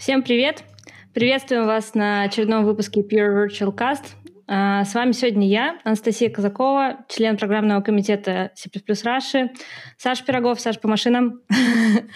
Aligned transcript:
Всем 0.00 0.22
привет! 0.22 0.64
Приветствуем 1.12 1.66
вас 1.66 1.92
на 1.92 2.22
очередном 2.22 2.64
выпуске 2.64 3.02
Pure 3.02 3.48
Virtual 3.48 3.76
Cast. 3.76 4.14
А, 4.52 4.84
с 4.84 4.94
вами 4.94 5.12
сегодня 5.12 5.46
я, 5.46 5.78
Анастасия 5.84 6.28
Казакова, 6.28 7.04
член 7.08 7.36
программного 7.36 7.82
комитета 7.82 8.50
C++ 8.56 8.68
Раши, 9.04 9.52
Саша 9.96 10.24
Пирогов, 10.24 10.60
Саша 10.60 10.80
по 10.80 10.88
машинам. 10.88 11.40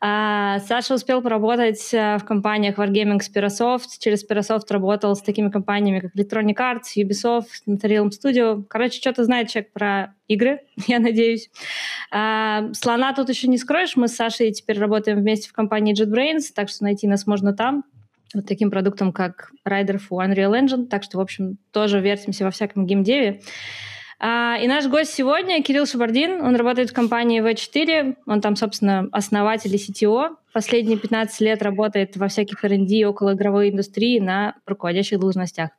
А, 0.00 0.58
Саша 0.60 0.94
успел 0.94 1.22
поработать 1.22 1.94
а, 1.94 2.18
в 2.18 2.24
компаниях 2.24 2.78
Wargaming 2.78 3.20
с 3.20 3.30
Pirasoft. 3.30 3.98
Через 3.98 4.28
Pirasoft 4.28 4.66
работал 4.70 5.14
с 5.14 5.22
такими 5.22 5.50
компаниями, 5.50 6.00
как 6.00 6.14
Electronic 6.14 6.56
Arts, 6.56 6.96
Ubisoft, 6.96 7.46
Notarium 7.66 8.10
Studio. 8.10 8.64
Короче, 8.68 8.98
что-то 9.00 9.24
знает 9.24 9.48
человек 9.48 9.72
про 9.72 10.14
игры, 10.28 10.60
я 10.86 10.98
надеюсь. 10.98 11.50
Слона 12.10 13.14
тут 13.14 13.30
еще 13.30 13.48
не 13.48 13.56
скроешь. 13.56 13.96
Мы 13.96 14.08
с 14.08 14.16
Сашей 14.16 14.52
теперь 14.52 14.78
работаем 14.78 15.18
вместе 15.18 15.48
в 15.48 15.52
компании 15.52 15.94
JetBrains, 15.94 16.52
так 16.54 16.68
что 16.68 16.84
найти 16.84 17.06
нас 17.06 17.26
можно 17.26 17.54
там 17.54 17.84
вот 18.34 18.46
таким 18.46 18.70
продуктом, 18.70 19.12
как 19.12 19.50
Rider 19.66 19.98
for 19.98 20.26
Unreal 20.26 20.52
Engine. 20.52 20.86
Так 20.86 21.02
что, 21.02 21.18
в 21.18 21.20
общем, 21.20 21.58
тоже 21.72 22.00
вертимся 22.00 22.44
во 22.44 22.50
всяком 22.50 22.86
геймдеве. 22.86 23.40
А, 24.20 24.56
и 24.58 24.66
наш 24.68 24.86
гость 24.86 25.12
сегодня 25.12 25.62
Кирилл 25.62 25.86
Шабардин. 25.86 26.40
Он 26.40 26.56
работает 26.56 26.90
в 26.90 26.94
компании 26.94 27.42
V4. 27.42 28.16
Он 28.26 28.40
там, 28.40 28.56
собственно, 28.56 29.08
основатель 29.12 29.74
и 29.74 29.78
CTO. 29.78 30.36
Последние 30.52 30.96
15 30.96 31.40
лет 31.40 31.62
работает 31.62 32.16
во 32.16 32.28
всяких 32.28 32.64
R&D 32.64 33.04
около 33.06 33.34
игровой 33.34 33.70
индустрии 33.70 34.20
на 34.20 34.54
руководящих 34.66 35.18
должностях. 35.18 35.70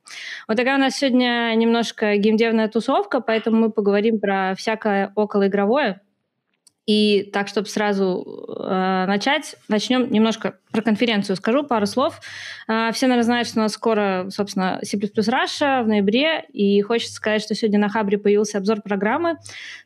Вот 0.47 0.57
такая 0.57 0.75
у 0.75 0.79
нас 0.79 0.97
сегодня 0.97 1.53
немножко 1.55 2.17
геймдевная 2.17 2.67
тусовка, 2.67 3.21
поэтому 3.21 3.57
мы 3.57 3.71
поговорим 3.71 4.19
про 4.19 4.53
всякое 4.55 5.11
околоигровое. 5.15 6.01
И 6.85 7.29
так, 7.33 7.47
чтобы 7.47 7.67
сразу 7.67 8.45
э, 8.47 9.05
начать, 9.07 9.55
начнем 9.67 10.11
немножко 10.11 10.59
про 10.71 10.83
конференцию. 10.83 11.35
Скажу 11.35 11.63
пару 11.63 11.87
слов. 11.87 12.21
Э, 12.67 12.91
все, 12.91 13.07
наверное, 13.07 13.23
знают, 13.23 13.47
что 13.47 13.59
у 13.59 13.63
нас 13.63 13.71
скоро, 13.71 14.27
собственно, 14.29 14.79
C++ 14.83 14.97
Russia 14.97 15.83
в 15.83 15.87
ноябре, 15.87 16.45
и 16.53 16.79
хочется 16.81 17.15
сказать, 17.15 17.41
что 17.41 17.55
сегодня 17.55 17.79
на 17.79 17.89
Хабре 17.89 18.19
появился 18.19 18.59
обзор 18.59 18.81
программы. 18.81 19.37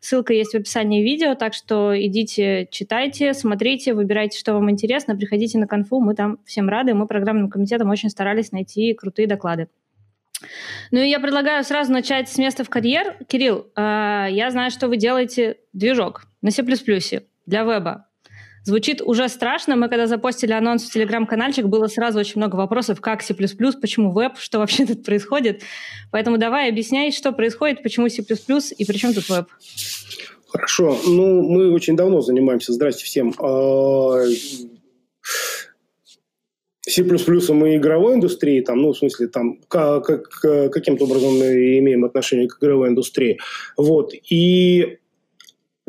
Ссылка 0.02 0.34
есть 0.34 0.52
в 0.52 0.56
описании 0.56 1.02
видео, 1.02 1.36
так 1.36 1.54
что 1.54 1.94
идите, 1.96 2.68
читайте, 2.70 3.34
смотрите, 3.34 3.94
выбирайте, 3.94 4.38
что 4.38 4.54
вам 4.54 4.70
интересно, 4.70 5.16
приходите 5.16 5.58
на 5.58 5.68
конфу, 5.68 6.02
мы 6.02 6.16
там 6.16 6.40
всем 6.46 6.68
рады, 6.68 6.94
мы 6.96 7.08
программным 7.08 7.50
комитетом 7.50 7.90
очень 7.90 8.10
старались 8.10 8.52
найти 8.52 8.94
крутые 8.94 9.28
доклады. 9.28 9.70
Ну 10.92 11.00
и 11.00 11.10
я 11.10 11.20
предлагаю 11.20 11.64
сразу 11.64 11.94
начать 11.94 12.30
с 12.30 12.38
места 12.38 12.66
в 12.66 12.70
карьер. 12.70 13.16
Кирилл, 13.28 13.68
э, 13.76 14.28
я 14.32 14.50
знаю, 14.52 14.72
что 14.72 14.90
вы 14.90 14.98
делаете 14.98 15.58
движок 15.72 16.29
на 16.42 16.52
C++ 16.52 16.64
для 17.46 17.64
веба. 17.64 18.06
Звучит 18.64 19.02
уже 19.02 19.30
страшно. 19.30 19.76
Мы 19.76 19.90
когда 19.90 20.06
запостили 20.06 20.52
анонс 20.52 20.84
в 20.84 20.92
телеграм-канальчик, 20.92 21.66
было 21.66 21.88
сразу 21.88 22.20
очень 22.20 22.38
много 22.38 22.56
вопросов, 22.56 23.02
как 23.02 23.22
C++, 23.22 23.34
почему 23.34 24.12
веб, 24.12 24.38
что 24.38 24.60
вообще 24.60 24.86
тут 24.88 25.04
происходит. 25.04 25.64
Поэтому 26.12 26.38
давай 26.38 26.70
объясняй, 26.70 27.12
что 27.12 27.32
происходит, 27.32 27.82
почему 27.84 28.10
C++ 28.10 28.22
и 28.22 28.86
при 28.86 28.98
чем 28.98 29.14
тут 29.14 29.30
веб. 29.30 29.48
Хорошо. 30.48 30.98
Ну, 31.08 31.42
мы 31.42 31.72
очень 31.72 31.96
давно 31.96 32.22
занимаемся, 32.22 32.74
здрасте 32.74 33.06
всем, 33.06 33.34
а, 33.40 34.26
C++ 36.82 37.02
и 37.02 37.78
игровой 37.78 38.16
индустрии, 38.16 38.62
там, 38.62 38.82
ну, 38.82 38.94
в 38.94 38.98
смысле, 38.98 39.28
там, 39.28 39.60
как, 39.68 40.06
как, 40.06 40.72
каким-то 40.72 41.06
образом 41.06 41.38
мы 41.38 41.78
имеем 41.80 42.04
отношение 42.04 42.48
к 42.48 42.58
игровой 42.62 42.90
индустрии. 42.90 43.40
Вот. 43.78 44.12
И 44.30 44.98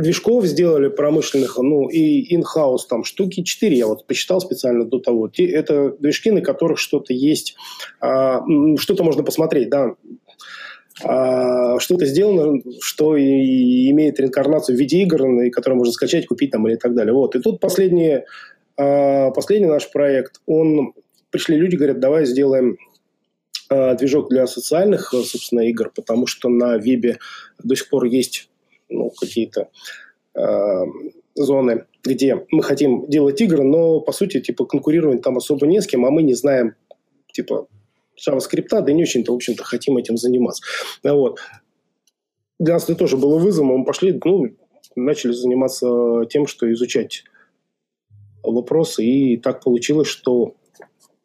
движков 0.01 0.45
сделали 0.47 0.89
промышленных, 0.89 1.59
ну, 1.59 1.89
и 1.89 2.37
in-house 2.37 2.81
там 2.89 3.05
штуки 3.05 3.43
4, 3.43 3.77
я 3.77 3.87
вот 3.87 4.07
посчитал 4.07 4.41
специально 4.41 4.85
до 4.85 4.99
того. 4.99 5.31
Это 5.37 5.97
движки, 5.99 6.31
на 6.31 6.41
которых 6.41 6.79
что-то 6.79 7.13
есть, 7.13 7.57
а, 8.01 8.43
что-то 8.79 9.05
можно 9.05 9.23
посмотреть, 9.23 9.71
да, 9.71 9.95
а, 11.03 11.79
что-то 11.79 12.07
сделано, 12.07 12.61
что 12.81 13.17
и 13.17 13.91
имеет 13.91 14.21
реинкарнацию 14.21 14.77
в 14.77 14.81
виде 14.81 15.03
игр, 15.03 15.51
которые 15.51 15.79
можно 15.79 15.93
скачать, 15.93 16.27
купить 16.27 16.51
там 16.51 16.69
или 16.69 16.77
так 16.77 16.95
далее. 16.95 17.15
Вот. 17.15 17.35
И 17.37 17.41
тут 17.41 17.61
последние 17.61 18.27
а, 18.77 19.31
последний 19.31 19.69
наш 19.69 19.91
проект, 19.91 20.41
он 20.47 20.93
пришли 21.31 21.57
люди, 21.57 21.77
говорят, 21.77 22.01
давай 22.01 22.27
сделаем 22.27 22.77
движок 23.99 24.31
для 24.31 24.49
социальных, 24.49 25.11
собственно, 25.13 25.61
игр, 25.61 25.93
потому 25.95 26.27
что 26.27 26.49
на 26.49 26.77
вебе 26.77 27.21
до 27.63 27.77
сих 27.77 27.89
пор 27.89 28.07
есть 28.07 28.50
ну, 28.91 29.11
какие-то 29.11 29.69
э, 30.35 30.85
зоны, 31.35 31.85
где 32.05 32.47
мы 32.51 32.63
хотим 32.63 33.09
делать 33.09 33.41
игры, 33.41 33.63
но, 33.63 34.01
по 34.01 34.13
сути, 34.13 34.41
типа, 34.41 34.67
конкурировать 34.67 35.23
там 35.23 35.37
особо 35.37 35.67
не 35.67 35.81
с 35.81 35.87
кем, 35.87 36.05
а 36.05 36.11
мы 36.11 36.23
не 36.23 36.35
знаем, 36.35 36.75
типа, 37.33 37.69
JavaScript, 38.17 38.69
да 38.71 38.91
и 38.91 38.95
не 38.95 39.03
очень-то, 39.03 39.33
в 39.33 39.37
общем-то, 39.37 39.65
хотим 39.65 39.97
этим 39.97 40.17
заниматься. 40.17 40.63
Вот. 41.03 41.41
Для 42.59 42.75
нас 42.75 42.85
это 42.85 42.95
тоже 42.95 43.17
было 43.17 43.39
вызовом, 43.39 43.79
мы 43.79 43.85
пошли, 43.85 44.21
ну, 44.25 44.49
начали 44.97 45.33
заниматься 45.33 46.27
тем, 46.29 46.47
что 46.47 46.71
изучать 46.73 47.25
вопросы. 48.43 49.05
И 49.05 49.37
так 49.37 49.63
получилось, 49.63 50.09
что 50.09 50.55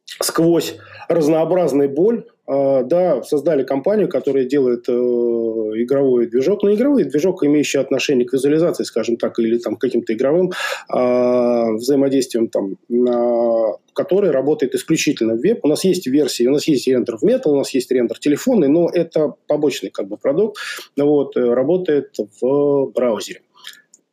сквозь 0.05 0.77
разнообразный 1.09 1.87
боль, 1.87 2.25
да, 2.47 3.23
создали 3.23 3.63
компанию, 3.63 4.07
которая 4.07 4.45
делает 4.45 4.87
э, 4.87 4.91
игровой 4.91 6.27
движок, 6.27 6.63
но 6.63 6.73
игровой 6.73 7.03
движок, 7.03 7.43
имеющий 7.43 7.79
отношение 7.79 8.27
к 8.27 8.33
визуализации, 8.33 8.83
скажем 8.83 9.17
так, 9.17 9.39
или 9.39 9.57
там, 9.57 9.75
каким-то 9.77 10.13
игровым 10.13 10.51
э, 10.51 11.73
взаимодействиям, 11.73 12.47
там, 12.49 12.77
э, 12.89 13.77
который 13.93 14.31
работает 14.31 14.75
исключительно 14.75 15.33
в 15.35 15.39
веб. 15.39 15.59
У 15.63 15.67
нас 15.67 15.83
есть 15.83 16.05
версии, 16.05 16.45
у 16.45 16.51
нас 16.51 16.67
есть 16.67 16.87
рендер 16.87 17.17
в 17.17 17.23
Metal, 17.23 17.49
у 17.49 17.57
нас 17.57 17.73
есть 17.73 17.89
рендер 17.91 18.19
телефонный, 18.19 18.67
но 18.67 18.89
это 18.93 19.33
побочный 19.47 19.89
как 19.89 20.07
бы 20.07 20.17
продукт, 20.17 20.57
вот, 20.95 21.35
э, 21.37 21.41
работает 21.41 22.15
в 22.41 22.91
браузере. 22.93 23.41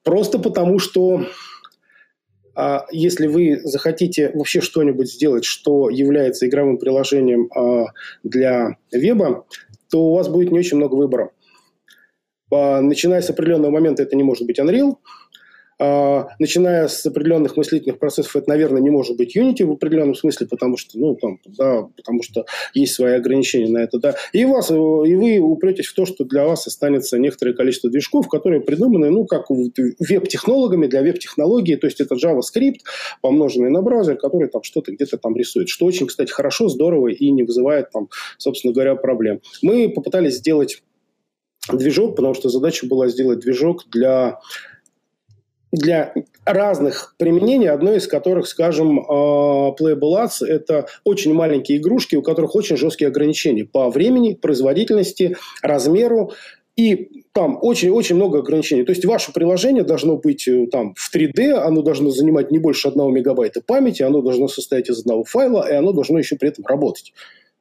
Просто 0.05 0.39
потому, 0.39 0.79
что 0.79 1.27
а 2.55 2.87
если 2.91 3.27
вы 3.27 3.61
захотите 3.65 4.31
вообще 4.35 4.61
что-нибудь 4.61 5.11
сделать, 5.11 5.45
что 5.45 5.89
является 5.89 6.47
игровым 6.47 6.79
приложением 6.79 7.49
а, 7.55 7.87
для 8.23 8.77
веба, 8.91 9.47
то 9.91 10.03
у 10.03 10.15
вас 10.15 10.29
будет 10.29 10.53
не 10.53 10.59
очень 10.59 10.77
много 10.77 10.95
выбора. 10.95 11.31
А, 12.51 12.81
начиная 12.81 13.23
с 13.23 13.31
определенного 13.31 13.71
момента 13.71 14.03
это 14.03 14.17
не 14.17 14.23
может 14.23 14.47
быть 14.47 14.59
Unreal– 14.59 14.97
начиная 16.39 16.89
с 16.89 17.05
определенных 17.07 17.57
мыслительных 17.57 17.99
процессов, 17.99 18.37
это, 18.37 18.49
наверное, 18.49 18.81
не 18.81 18.91
может 18.91 19.17
быть 19.17 19.37
Unity 19.37 19.65
в 19.65 19.73
определенном 19.73 20.15
смысле, 20.15 20.47
потому 20.47 20.77
что, 20.77 20.99
ну, 20.99 21.17
там, 21.17 21.39
да, 21.47 21.89
потому 21.97 22.23
что 22.23 22.45
есть 22.75 22.95
свои 22.95 23.15
ограничения 23.15 23.69
на 23.69 23.79
это, 23.79 23.99
да. 23.99 24.15
И, 24.33 24.45
вас, 24.45 24.71
и 24.71 24.75
вы 24.75 25.39
упретесь 25.39 25.87
в 25.87 25.95
то, 25.95 26.07
что 26.07 26.25
для 26.25 26.47
вас 26.47 26.67
останется 26.67 27.19
некоторое 27.19 27.55
количество 27.55 27.91
движков, 27.91 28.29
которые 28.29 28.61
придуманы, 28.61 29.11
ну, 29.11 29.27
как 29.27 29.51
веб-технологами 29.51 30.87
для 30.87 31.03
веб-технологии, 31.03 31.77
то 31.77 31.87
есть 31.87 32.01
это 32.01 32.15
JavaScript, 32.15 32.81
помноженный 33.21 33.71
на 33.71 33.83
браузер, 33.83 34.17
который 34.17 34.49
там 34.49 34.63
что-то 34.63 34.93
где-то 34.93 35.19
там 35.19 35.37
рисует, 35.37 35.69
что 35.69 35.87
очень, 35.87 36.07
кстати, 36.07 36.31
хорошо, 36.31 36.69
здорово 36.69 37.09
и 37.09 37.31
не 37.31 37.43
вызывает 37.43 37.91
там, 37.91 38.09
собственно 38.39 38.73
говоря, 38.73 38.95
проблем. 38.95 39.41
Мы 39.63 39.89
попытались 39.89 40.37
сделать 40.37 40.83
движок, 41.71 42.17
потому 42.17 42.35
что 42.35 42.49
задача 42.49 42.87
была 42.87 43.09
сделать 43.09 43.41
движок 43.41 43.85
для 43.91 44.41
для 45.73 46.13
разных 46.45 47.15
применений, 47.19 47.71
одно 47.71 47.95
из 47.95 48.07
которых, 48.07 48.47
скажем, 48.47 49.01
э, 49.01 49.03
Playable 49.03 50.23
Ads– 50.23 50.47
это 50.47 50.87
очень 51.05 51.33
маленькие 51.33 51.79
игрушки, 51.79 52.15
у 52.15 52.23
которых 52.23 52.55
очень 52.55 52.77
жесткие 52.77 53.09
ограничения 53.09 53.65
по 53.65 53.91
времени, 53.91 54.35
производительности, 54.35 55.37
размеру. 55.63 56.33
И 56.77 57.25
там 57.33 57.59
очень-очень 57.61 58.17
много 58.17 58.39
ограничений. 58.39 58.85
То 58.85 58.93
есть 58.93 59.05
ваше 59.05 59.33
приложение 59.33 59.85
должно 59.85 60.17
быть 60.17 60.47
э, 60.47 60.67
там 60.67 60.95
в 60.95 61.15
3D, 61.15 61.53
оно 61.53 61.83
должно 61.83 62.11
занимать 62.11 62.51
не 62.51 62.59
больше 62.59 62.89
одного 62.89 63.11
мегабайта 63.11 63.63
памяти, 63.65 64.03
оно 64.03 64.21
должно 64.21 64.49
состоять 64.49 64.91
из 64.91 65.01
одного 65.01 65.25
файла, 65.25 65.71
и 65.71 65.75
оно 65.75 65.93
должно 65.93 66.19
еще 66.19 66.37
при 66.37 66.51
этом 66.51 66.67
работать. 66.67 67.13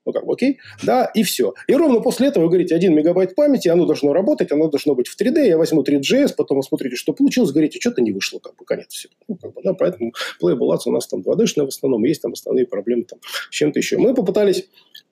Ну, 0.05 0.13
как 0.13 0.25
бы, 0.25 0.33
окей, 0.33 0.59
да, 0.81 1.05
и 1.05 1.21
все. 1.23 1.53
И 1.67 1.75
ровно 1.75 1.99
после 1.99 2.27
этого 2.27 2.45
вы 2.45 2.49
говорите, 2.49 2.73
1 2.73 2.93
мегабайт 2.93 3.35
памяти, 3.35 3.67
оно 3.67 3.85
должно 3.85 4.13
работать, 4.13 4.51
оно 4.51 4.67
должно 4.67 4.95
быть 4.95 5.07
в 5.07 5.19
3D, 5.19 5.45
я 5.45 5.57
возьму 5.57 5.83
3GS, 5.83 6.33
потом 6.35 6.57
вы 6.57 6.63
смотрите, 6.63 6.95
что 6.95 7.13
получилось, 7.13 7.51
говорите, 7.51 7.79
что-то 7.79 8.01
не 8.01 8.11
вышло, 8.11 8.39
как 8.39 8.55
бы, 8.55 8.65
конец 8.65 8.87
все. 8.89 9.09
Ну, 9.27 9.35
как 9.35 9.53
бы, 9.53 9.61
да, 9.63 9.73
поэтому 9.73 10.13
Playable 10.41 10.73
Ads 10.73 10.81
у 10.85 10.91
нас 10.91 11.07
там 11.07 11.21
2D-шная 11.21 11.65
в 11.65 11.67
основном, 11.67 12.03
есть 12.05 12.21
там 12.21 12.33
основные 12.33 12.65
проблемы 12.65 13.03
там 13.03 13.19
с 13.21 13.53
чем-то 13.53 13.77
еще. 13.77 13.97
Мы 13.97 14.15
попытались 14.15 14.67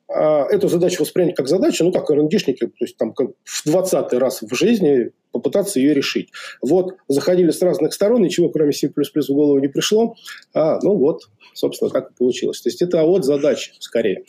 эту 0.09 0.69
задачу 0.69 1.03
воспринять 1.03 1.35
как 1.35 1.47
задачу, 1.47 1.83
ну, 1.83 1.91
как 1.91 2.09
РНДшники, 2.09 2.65
то 2.65 2.73
есть 2.81 2.97
там 2.97 3.13
как 3.13 3.29
в 3.43 3.65
20 3.65 4.13
раз 4.13 4.41
в 4.41 4.55
жизни 4.55 5.11
попытаться 5.31 5.79
ее 5.79 5.93
решить. 5.93 6.29
Вот, 6.61 6.95
заходили 7.07 7.51
с 7.51 7.61
разных 7.61 7.93
сторон, 7.93 8.23
ничего 8.23 8.49
кроме 8.49 8.71
C++ 8.71 8.89
в 8.89 9.27
голову 9.29 9.59
не 9.59 9.67
пришло, 9.67 10.15
а, 10.53 10.79
ну 10.81 10.95
вот, 10.95 11.29
собственно, 11.53 11.91
так 11.91 12.11
и 12.11 12.13
получилось. 12.15 12.61
То 12.61 12.69
есть 12.69 12.81
это 12.81 13.03
вот 13.03 13.23
задача 13.23 13.73
скорее. 13.79 14.23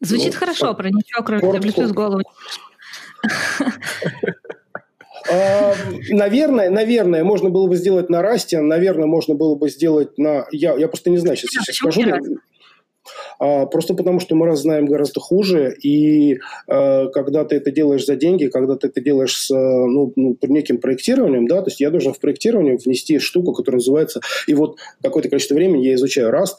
Звучит 0.00 0.34
ну, 0.34 0.38
хорошо, 0.38 0.74
про 0.74 0.90
ничего, 0.90 1.24
кроме 1.24 1.40
коротко. 1.40 1.72
плюс 1.72 1.90
голову. 1.90 2.22
А, 5.28 5.74
наверное, 6.10 6.70
наверное, 6.70 7.24
можно 7.24 7.50
было 7.50 7.66
бы 7.66 7.74
сделать 7.74 8.10
на 8.10 8.22
расте, 8.22 8.60
наверное, 8.60 9.06
можно 9.06 9.34
было 9.34 9.56
бы 9.56 9.68
сделать 9.68 10.16
на... 10.18 10.46
Я, 10.52 10.76
я 10.76 10.86
просто 10.86 11.10
не 11.10 11.16
знаю, 11.18 11.36
сейчас, 11.36 11.64
сейчас 11.64 11.76
скажу. 11.76 12.02
А, 13.38 13.66
просто 13.66 13.94
потому, 13.94 14.20
что 14.20 14.34
мы 14.34 14.46
раз 14.46 14.60
знаем 14.60 14.86
гораздо 14.86 15.20
хуже, 15.20 15.74
и 15.82 16.38
а, 16.68 17.08
когда 17.08 17.44
ты 17.44 17.56
это 17.56 17.70
делаешь 17.70 18.06
за 18.06 18.16
деньги, 18.16 18.46
когда 18.46 18.76
ты 18.76 18.88
это 18.88 19.00
делаешь 19.00 19.36
с 19.36 19.50
ну, 19.50 20.12
ну, 20.16 20.36
неким 20.42 20.78
проектированием, 20.78 21.46
да, 21.46 21.62
то 21.62 21.68
есть 21.68 21.80
я 21.80 21.90
должен 21.90 22.12
в 22.12 22.20
проектирование 22.20 22.76
внести 22.76 23.18
штуку, 23.18 23.52
которая 23.52 23.78
называется... 23.78 24.20
И 24.46 24.54
вот 24.54 24.78
какое-то 25.02 25.28
количество 25.28 25.54
времени 25.54 25.86
я 25.86 25.94
изучаю 25.94 26.32
Rust, 26.32 26.56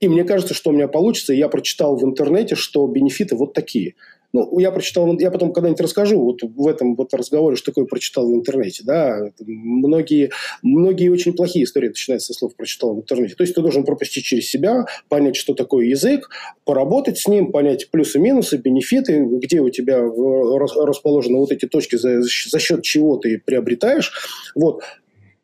и 0.00 0.08
мне 0.08 0.24
кажется, 0.24 0.54
что 0.54 0.70
у 0.70 0.72
меня 0.72 0.88
получится. 0.88 1.32
Я 1.32 1.48
прочитал 1.48 1.96
в 1.96 2.04
интернете, 2.04 2.56
что 2.56 2.86
бенефиты 2.86 3.36
вот 3.36 3.54
такие– 3.54 3.94
ну, 4.34 4.58
я 4.58 4.72
прочитал, 4.72 5.16
я 5.20 5.30
потом 5.30 5.52
когда-нибудь 5.52 5.80
расскажу 5.80 6.20
вот 6.20 6.42
в 6.42 6.66
этом 6.66 6.96
вот 6.96 7.14
разговоре, 7.14 7.54
что 7.54 7.70
такое 7.70 7.84
прочитал 7.84 8.28
в 8.28 8.34
интернете. 8.34 8.82
Да? 8.84 9.30
Многие, 9.46 10.32
многие 10.60 11.08
очень 11.08 11.34
плохие 11.34 11.64
истории 11.64 11.86
начинаются 11.86 12.32
со 12.32 12.38
слов 12.40 12.56
«прочитал 12.56 12.96
в 12.96 12.98
интернете». 12.98 13.36
То 13.36 13.44
есть 13.44 13.54
ты 13.54 13.60
должен 13.60 13.84
пропустить 13.84 14.24
через 14.24 14.50
себя, 14.50 14.86
понять, 15.08 15.36
что 15.36 15.54
такое 15.54 15.86
язык, 15.86 16.30
поработать 16.64 17.18
с 17.18 17.28
ним, 17.28 17.52
понять 17.52 17.92
плюсы-минусы, 17.92 18.56
бенефиты, 18.56 19.24
где 19.24 19.60
у 19.60 19.70
тебя 19.70 20.00
расположены 20.00 21.38
вот 21.38 21.52
эти 21.52 21.66
точки, 21.66 21.94
за, 21.94 22.20
за 22.22 22.58
счет 22.58 22.82
чего 22.82 23.16
ты 23.18 23.38
приобретаешь. 23.38 24.12
Вот. 24.56 24.82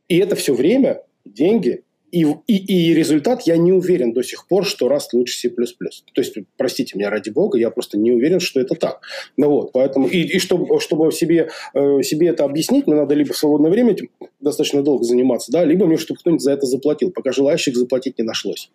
И 0.09 0.19
это 0.19 0.35
все 0.35 0.53
время, 0.53 1.03
деньги, 1.25 1.85
и, 2.13 2.27
и, 2.47 2.91
и 2.91 2.95
результат 2.95 3.43
я 3.43 3.57
не 3.57 3.73
уверен 3.73 4.13
до 4.13 4.23
сих 4.23 4.47
пор, 4.47 4.65
что 4.65 4.89
Rust 4.89 5.09
лучше 5.13 5.39
C++. 5.39 5.51
То 5.51 6.21
есть, 6.21 6.37
простите 6.57 6.97
меня, 6.97 7.11
ради 7.11 7.31
бога, 7.31 7.59
я 7.59 7.71
просто 7.71 7.99
не 7.99 8.13
уверен, 8.13 8.41
что 8.41 8.61
это 8.61 8.75
так. 8.75 9.01
Ну 9.37 9.49
вот, 9.49 9.73
поэтому, 9.73 10.09
и, 10.09 10.23
и 10.23 10.39
чтобы, 10.39 10.81
чтобы 10.81 11.13
себе, 11.13 11.51
э, 11.75 12.03
себе 12.03 12.29
это 12.29 12.45
объяснить, 12.45 12.87
мне 12.87 12.97
надо 12.97 13.15
либо 13.15 13.33
в 13.33 13.37
свободное 13.37 13.71
время 13.71 13.93
этим 13.93 14.11
достаточно 14.41 14.83
долго 14.83 15.05
заниматься, 15.05 15.53
да, 15.53 15.65
либо 15.65 15.87
мне, 15.87 15.97
чтобы 15.97 16.21
кто-нибудь 16.21 16.43
за 16.43 16.53
это 16.53 16.67
заплатил, 16.67 17.11
пока 17.11 17.33
желающих 17.33 17.77
заплатить 17.77 18.19
не 18.19 18.25
нашлось. 18.25 18.71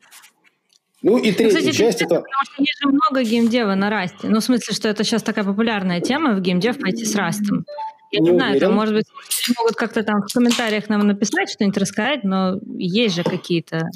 Ну 1.01 1.17
и 1.17 1.31
третья 1.31 1.59
Кстати, 1.59 1.75
часть 1.75 2.01
это... 2.01 2.15
Потому 2.15 2.43
что 2.45 2.61
есть 2.63 2.81
же 2.81 2.89
много 2.89 3.21
геймдева 3.21 3.75
на 3.75 3.91
расте. 3.91 4.27
Ну, 4.27 4.39
в 4.39 4.43
смысле, 4.43 4.73
что 4.73 4.89
это 4.89 5.03
сейчас 5.03 5.21
такая 5.21 5.45
популярная 5.45 6.01
тема 6.01 6.35
в 6.35 6.41
геймдев 6.41 6.79
пойти 6.79 7.05
с 7.05 7.13
растом. 7.15 7.65
Я 8.15 8.21
не, 8.21 8.31
не 8.31 8.37
знаю, 8.37 8.59
там, 8.59 8.73
может 8.73 8.93
быть, 8.95 9.05
могут 9.57 9.75
как-то 9.75 10.03
там 10.03 10.21
в 10.21 10.33
комментариях 10.33 10.89
нам 10.89 11.05
написать, 11.07 11.49
что-нибудь 11.49 11.77
рассказать, 11.77 12.23
но 12.23 12.59
есть 12.77 13.15
же 13.15 13.23
какие-то 13.23 13.89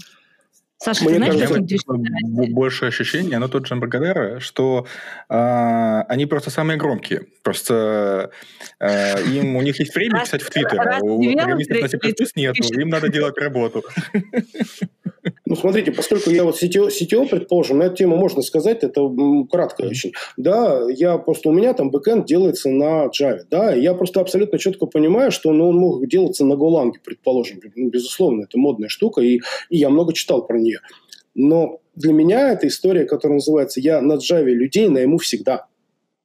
Саша, 0.82 1.04
Мне 1.04 1.16
ты 1.16 1.18
знаешь, 1.18 1.50
кажется, 1.50 2.54
больше 2.54 2.86
ощущение, 2.86 3.36
оно 3.36 3.50
тот 3.50 3.68
же 3.68 3.76
Эмбаркадера, 3.76 4.40
что 4.40 4.86
э, 5.30 6.02
они 6.08 6.26
просто 6.26 6.52
самые 6.52 6.78
громкие. 6.78 7.26
Просто 7.44 8.32
э, 8.80 9.22
им, 9.26 9.58
у 9.58 9.62
них 9.62 9.78
есть 9.78 9.94
время 9.94 10.22
писать 10.22 10.42
в 10.42 10.50
Твиттер, 10.50 10.80
а 10.80 11.00
у 11.02 11.22
программистов 11.22 11.82
на 11.82 11.90
C++ 11.90 12.00
нет, 12.36 12.56
им 12.72 12.88
надо 12.88 13.10
делать 13.10 13.38
работу. 13.38 13.84
Ну, 15.46 15.56
смотрите, 15.56 15.92
поскольку 15.92 16.30
я 16.30 16.44
вот 16.44 16.62
CTO, 16.62 16.90
CTO, 16.90 17.28
предположим, 17.28 17.80
на 17.80 17.84
эту 17.84 17.96
тему 17.96 18.16
можно 18.16 18.44
сказать, 18.44 18.84
это 18.84 19.02
кратко 19.52 19.82
очень. 19.82 20.14
Да, 20.38 20.82
я 20.90 21.18
просто, 21.18 21.50
у 21.50 21.52
меня 21.52 21.74
там 21.74 21.90
бэкэнд 21.90 22.28
делается 22.28 22.70
на 22.70 23.08
Java, 23.08 23.40
да, 23.50 23.74
я 23.74 23.96
просто 23.96 24.22
абсолютно 24.22 24.60
четко 24.60 24.86
понимаю, 24.86 25.32
что 25.32 25.52
ну, 25.52 25.70
он 25.70 25.78
мог 25.78 26.08
делаться 26.08 26.46
на 26.46 26.54
Golang, 26.54 26.92
предположим. 27.04 27.60
Безусловно, 27.76 28.44
это 28.44 28.60
модная 28.60 28.90
штука, 28.90 29.22
и, 29.22 29.40
и 29.70 29.78
я 29.78 29.90
много 29.90 30.14
читал 30.14 30.46
про 30.46 30.60
нее. 30.60 30.69
Но 31.36 31.80
для 31.96 32.14
меня 32.14 32.52
это 32.52 32.68
история, 32.68 33.06
которая 33.06 33.36
называется 33.36 33.80
«Я 33.80 34.02
на 34.02 34.14
Java 34.14 34.44
людей 34.46 34.90
найму 34.90 35.18
всегда». 35.18 35.68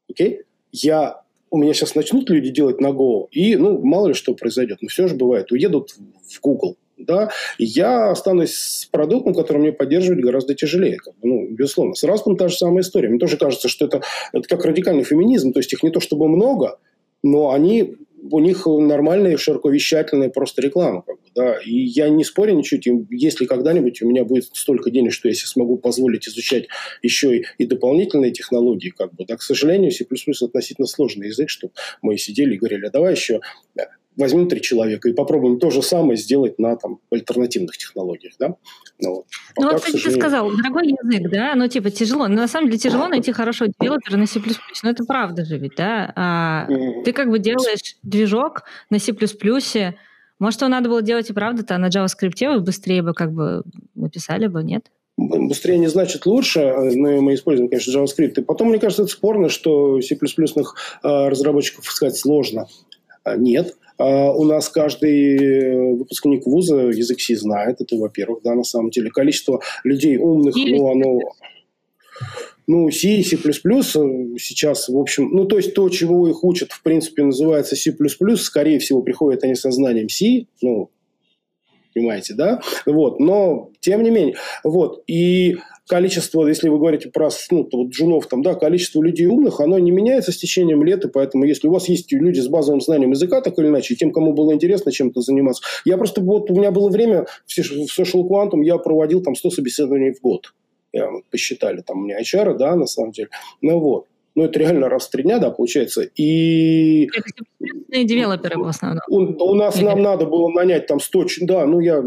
Окей? 0.09 0.43
Я 0.73 1.25
у 1.51 1.57
меня 1.57 1.73
сейчас 1.73 1.95
начнут 1.95 2.29
люди 2.31 2.51
делать 2.51 2.81
на 2.81 2.89
Go, 2.89 3.29
и, 3.31 3.55
ну, 3.55 3.79
мало 3.79 4.09
ли 4.09 4.15
что 4.15 4.35
произойдет, 4.35 4.79
но 4.81 4.89
все 4.89 5.07
же 5.07 5.15
бывает, 5.15 5.53
уедут 5.53 5.91
в 5.93 6.41
Google, 6.41 6.77
да, 6.97 7.31
я 7.59 8.11
останусь 8.11 8.55
с 8.55 8.87
продуктом, 8.87 9.35
который 9.35 9.59
мне 9.59 9.73
поддерживать 9.73 10.21
гораздо 10.21 10.55
тяжелее. 10.55 10.97
Как 10.97 11.15
бы, 11.15 11.29
ну, 11.29 11.49
безусловно. 11.51 11.95
С 11.95 12.03
Распом 12.05 12.37
та 12.37 12.49
же 12.49 12.57
самая 12.57 12.83
история. 12.83 13.09
Мне 13.09 13.19
тоже 13.19 13.37
кажется, 13.37 13.69
что 13.69 13.87
это, 13.87 14.03
это 14.33 14.49
как 14.49 14.65
радикальный 14.65 15.05
феминизм, 15.05 15.53
то 15.53 15.61
есть 15.61 15.73
их 15.73 15.83
не 15.83 15.91
то 15.91 16.01
чтобы 16.01 16.29
много, 16.29 16.79
но 17.23 17.53
они, 17.53 17.97
у 18.31 18.39
них 18.41 18.67
нормальная 18.67 19.37
широковещательная 19.37 20.31
просто 20.31 20.63
реклама. 20.63 21.03
Как 21.03 21.17
бы, 21.17 21.29
да. 21.35 21.59
И 21.65 21.75
я 21.75 22.09
не 22.09 22.25
спорю 22.25 22.55
ничего, 22.55 23.05
если 23.11 23.45
когда-нибудь 23.45 24.01
у 24.03 24.09
меня 24.09 24.25
будет 24.25 24.45
столько 24.53 24.91
денег, 24.91 25.13
что 25.13 25.29
я 25.29 25.35
себе 25.35 25.47
смогу 25.47 25.77
позволить 25.77 26.27
изучать 26.29 26.67
еще 27.03 27.39
и, 27.39 27.45
и 27.59 27.67
дополнительные 27.67 28.33
технологии, 28.33 28.91
как 28.91 29.15
бы, 29.15 29.25
да, 29.27 29.37
к 29.37 29.43
сожалению, 29.43 29.91
C++ 29.91 30.07
относительно 30.43 30.87
сложный 30.87 31.29
язык, 31.29 31.51
что 31.51 31.71
мы 32.03 32.17
сидели 32.17 32.55
и 32.55 32.59
говорили, 32.59 32.87
а 32.87 32.91
давай 32.91 33.15
еще 33.15 33.41
возьмем 34.17 34.49
три 34.49 34.61
человека 34.61 35.09
и 35.09 35.13
попробуем 35.13 35.59
то 35.59 35.71
же 35.71 35.83
самое 35.83 36.17
сделать 36.17 36.59
на 36.59 36.77
там, 36.77 37.01
альтернативных 37.11 37.77
технологиях. 37.77 38.35
Да? 38.39 38.55
Ну, 39.01 39.15
вот, 39.15 39.27
ну 39.59 39.71
вот 39.71 39.83
кстати, 39.83 40.03
ты 40.03 40.11
сказал, 40.13 40.51
дорогой 40.51 40.89
язык, 40.89 41.31
да, 41.31 41.55
ну 41.55 41.69
типа 41.69 41.91
тяжело. 41.91 42.29
Но 42.29 42.37
на 42.37 42.49
самом 42.49 42.69
деле 42.69 42.79
тяжело 42.79 43.09
найти 43.09 43.33
хорошего 43.33 43.71
девелопера 43.81 44.17
на 44.17 44.27
C++. 44.27 44.41
Ну 44.83 44.91
это 44.91 45.05
правда 45.05 45.45
же 45.45 45.59
ведь, 45.59 45.77
да? 45.77 46.13
А. 46.17 46.67
Ты 47.05 47.13
как 47.13 47.31
бы 47.31 47.39
делаешь 47.39 47.97
движок 48.03 48.65
на 48.91 48.99
C++, 48.99 49.13
может, 50.39 50.61
его 50.61 50.69
надо 50.69 50.89
было 50.89 51.01
делать 51.01 51.31
и 51.31 51.33
правда-то 51.33 51.79
на 51.79 51.89
JavaScript, 51.89 52.55
вы 52.55 52.61
быстрее 52.61 53.03
бы 53.03 53.15
как 53.15 53.33
бы 53.33 53.63
написали 53.95 54.47
бы, 54.47 54.63
нет? 54.63 54.91
Быстрее 55.17 55.79
не 55.79 55.87
значит 55.87 56.27
лучше, 56.27 56.61
но 56.61 57.21
мы 57.23 57.35
используем, 57.35 57.69
конечно, 57.69 57.93
JavaScript. 57.97 58.41
И 58.41 58.43
потом, 58.43 58.69
мне 58.69 58.81
кажется, 58.81 59.05
это 59.05 59.13
спорно, 59.13 59.49
что 59.49 60.01
C++ 60.01 60.19
а, 61.03 61.31
разработчиков 61.31 61.87
искать 61.87 62.17
сложно. 62.17 62.67
А, 63.23 63.37
нет. 63.37 63.77
А, 63.99 64.33
у 64.33 64.45
нас 64.45 64.69
каждый 64.69 65.37
э, 65.37 65.93
выпускник 65.95 66.47
вуза 66.47 66.89
язык 66.89 67.21
C 67.21 67.37
знает, 67.37 67.81
это, 67.81 67.97
во-первых, 67.97 68.43
да, 68.43 68.55
на 68.55 68.65
самом 68.65 68.91
деле. 68.91 69.11
Количество 69.11 69.61
людей 69.85 70.17
умных, 70.17 70.55
ну, 70.57 70.91
оно... 70.91 71.21
Ну, 72.67 72.91
C, 72.91 73.23
C++ 73.23 73.37
сейчас, 73.37 74.89
в 74.89 74.97
общем, 74.97 75.29
ну, 75.33 75.45
то 75.45 75.59
есть 75.59 75.75
то, 75.75 75.89
чего 75.91 76.29
их 76.29 76.43
учат, 76.43 76.73
в 76.73 76.83
принципе, 76.83 77.23
называется 77.23 77.77
C++, 77.77 77.95
скорее 78.39 78.79
всего, 78.79 79.03
приходят 79.03 79.45
они 79.45 79.55
со 79.55 79.71
знанием 79.71 80.09
C, 80.09 80.47
ну, 80.63 80.91
понимаете, 81.95 82.33
да? 82.33 82.63
Вот, 82.87 83.21
но 83.21 83.71
тем 83.81 84.03
не 84.03 84.11
менее, 84.11 84.37
вот, 84.63 85.03
и 85.07 85.59
количество, 85.87 86.47
если 86.47 86.69
вы 86.69 86.79
говорите 86.79 87.11
про 87.11 87.29
ну, 87.51 87.69
вот 87.71 87.89
джунов, 87.89 88.27
там, 88.27 88.43
да, 88.43 88.55
количество 88.55 89.03
людей 89.03 89.27
умных, 89.27 89.61
оно 89.61 89.79
не 89.79 89.91
меняется 89.91 90.33
с 90.33 90.37
течением 90.37 90.83
лет, 90.83 91.05
и 91.05 91.09
поэтому 91.09 91.45
если 91.45 91.69
у 91.69 91.73
вас 91.73 91.89
есть 91.89 92.11
люди 92.13 92.41
с 92.41 92.49
базовым 92.49 92.81
знанием 92.81 93.11
языка, 93.11 93.41
так 93.41 93.59
или 93.59 93.69
иначе, 93.69 93.95
тем, 93.95 94.13
кому 94.13 94.33
было 94.33 94.53
интересно 94.53 94.93
чем-то 94.93 95.21
заниматься. 95.21 95.63
Я 95.85 95.99
просто, 95.99 96.21
вот 96.23 96.51
у 96.51 96.55
меня 96.55 96.71
было 96.71 96.89
время 96.89 97.27
в 97.47 97.59
Social 97.59 98.27
Quantum, 98.29 98.63
я 98.63 98.79
проводил 98.79 99.23
там 99.23 99.35
100 99.35 99.51
собеседований 99.51 100.15
в 100.15 100.21
год. 100.21 100.55
Я, 100.93 101.09
посчитали, 101.31 101.81
там 101.81 101.99
у 101.99 102.05
меня 102.05 102.21
HR, 102.21 102.57
да, 102.57 102.77
на 102.77 102.87
самом 102.87 103.11
деле. 103.11 103.29
Ну 103.61 103.79
вот. 103.79 104.07
Ну, 104.37 104.45
это 104.45 104.59
реально 104.59 104.89
раз 104.89 105.07
в 105.07 105.11
три 105.11 105.23
дня, 105.23 105.39
да, 105.39 105.51
получается. 105.51 106.03
И... 106.17 107.09
Это 107.89 108.05
девелоперы 108.05 108.59
в 108.59 108.67
основном. 108.67 109.03
У, 109.09 109.19
у 109.19 109.55
нас 109.55 109.81
нам 109.81 110.03
надо 110.03 110.27
было 110.27 110.49
нанять 110.49 110.87
там 110.87 110.99
100... 110.99 111.27
Да, 111.43 111.67
ну, 111.67 111.79
я 111.79 112.03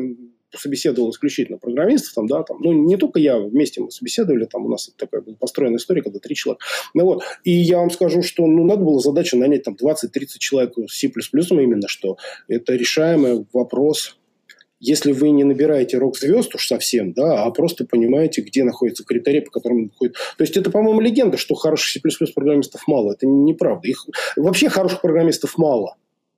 собеседовал 0.55 1.11
исключительно 1.11 1.57
программистов, 1.57 2.13
там, 2.13 2.27
да, 2.27 2.43
там, 2.43 2.57
ну, 2.61 2.71
не 2.73 2.97
только 2.97 3.19
я, 3.19 3.37
вместе 3.37 3.81
мы 3.81 3.91
собеседовали, 3.91 4.45
там 4.45 4.65
у 4.65 4.69
нас 4.69 4.89
такая 4.97 5.21
была 5.21 5.35
построенная 5.35 5.77
история, 5.77 6.01
когда 6.01 6.19
три 6.19 6.35
человека. 6.35 6.65
Ну, 6.93 7.05
вот, 7.05 7.23
и 7.43 7.51
я 7.51 7.79
вам 7.79 7.89
скажу, 7.91 8.21
что, 8.21 8.45
ну, 8.45 8.63
надо 8.65 8.83
было 8.83 8.99
задача 8.99 9.37
нанять 9.37 9.63
там 9.63 9.75
20-30 9.75 10.37
человек 10.39 10.73
с 10.87 10.97
C++ 10.97 11.07
именно, 11.07 11.87
что 11.87 12.17
это 12.47 12.75
решаемый 12.75 13.45
вопрос 13.53 14.17
если 14.79 15.11
вы 15.11 15.31
не 15.31 15.43
набираете 15.43 15.97
рок-звезд 15.97 16.53
уж 16.55 16.67
совсем, 16.67 17.13
да, 17.13 17.43
а 17.43 17.51
просто 17.51 17.85
понимаете, 17.85 18.41
где 18.41 18.63
находятся 18.63 19.03
критерии, 19.03 19.39
по 19.39 19.51
которым 19.51 19.85
находит. 19.85 20.15
То 20.37 20.43
есть 20.43 20.55
это, 20.55 20.69
по-моему, 20.69 21.01
легенда, 21.01 21.37
что 21.37 21.55
хороших 21.55 22.03
C++ 22.03 22.25
программистов 22.33 22.83
мало. 22.87 23.13
Это 23.13 23.25
неправда. 23.25 23.87
Их 23.87 24.05
вообще 24.35 24.69
хороших 24.69 25.01
программистов 25.01 25.57
мало. 25.57 25.95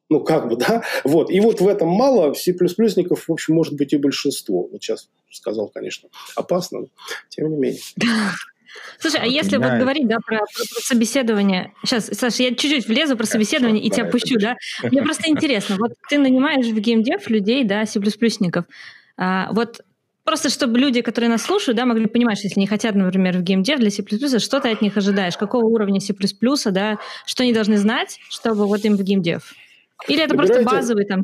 Ну, 0.10 0.22
как 0.22 0.50
бы, 0.50 0.56
да? 0.58 0.84
Вот. 1.04 1.30
И 1.32 1.40
вот 1.40 1.62
в 1.62 1.68
этом 1.68 1.90
мало. 1.90 2.34
C++-ников, 2.34 3.28
в 3.28 3.32
общем, 3.32 3.56
может 3.56 3.76
быть 3.76 3.94
и 3.94 3.98
большинство. 3.98 4.68
Вот 4.72 4.82
сейчас 4.82 5.10
сказал, 5.32 5.68
конечно, 5.68 6.10
опасно, 6.36 6.80
но 6.80 6.88
тем 7.30 7.50
не 7.52 7.58
менее. 7.58 7.82
Слушай, 9.00 9.22
а 9.22 9.26
если 9.26 9.58
вот 9.58 9.74
говорить 9.80 10.08
да, 10.08 10.18
про, 10.26 10.38
про, 10.38 10.46
про 10.46 10.82
собеседование... 10.82 11.74
Сейчас, 11.84 12.06
Саша, 12.06 12.44
я 12.44 12.50
чуть-чуть 12.50 12.88
влезу 12.88 13.18
про 13.18 13.26
собеседование 13.26 13.84
и 13.84 13.90
тебя 13.90 14.06
пущу, 14.06 14.38
да? 14.40 14.56
Мне 14.84 15.02
просто 15.02 15.24
интересно. 15.30 15.78
Вот 15.78 15.94
ты 16.10 16.18
нанимаешь 16.18 16.68
в 16.68 16.80
геймдев 16.80 17.30
людей, 17.30 17.64
да, 17.64 17.86
C++-ников. 17.86 18.66
А, 19.18 19.52
вот 19.54 19.82
просто 20.24 20.50
чтобы 20.50 20.78
люди, 20.78 21.02
которые 21.02 21.30
нас 21.30 21.42
слушают, 21.42 21.78
да, 21.78 21.86
могли 21.86 22.06
понимать, 22.06 22.38
что 22.38 22.48
если 22.48 22.60
они 22.60 22.68
хотят, 22.68 22.94
например, 22.94 23.38
в 23.38 23.42
геймдев 23.42 23.80
для 23.80 23.90
C++, 23.90 24.04
что 24.40 24.60
ты 24.60 24.70
от 24.70 24.82
них 24.82 24.96
ожидаешь? 24.98 25.38
Какого 25.38 25.66
уровня 25.66 26.00
C++, 26.00 26.14
да? 26.66 27.00
Что 27.26 27.44
они 27.44 27.54
должны 27.54 27.78
знать, 27.78 28.20
чтобы 28.30 28.68
вот 28.68 28.86
им 28.86 28.98
в 28.98 29.02
геймдев? 29.02 29.56
Или 30.08 30.24
это 30.24 30.36
Выбирайте... 30.36 30.54
просто 30.64 30.76
базовый 30.76 31.06
там 31.06 31.24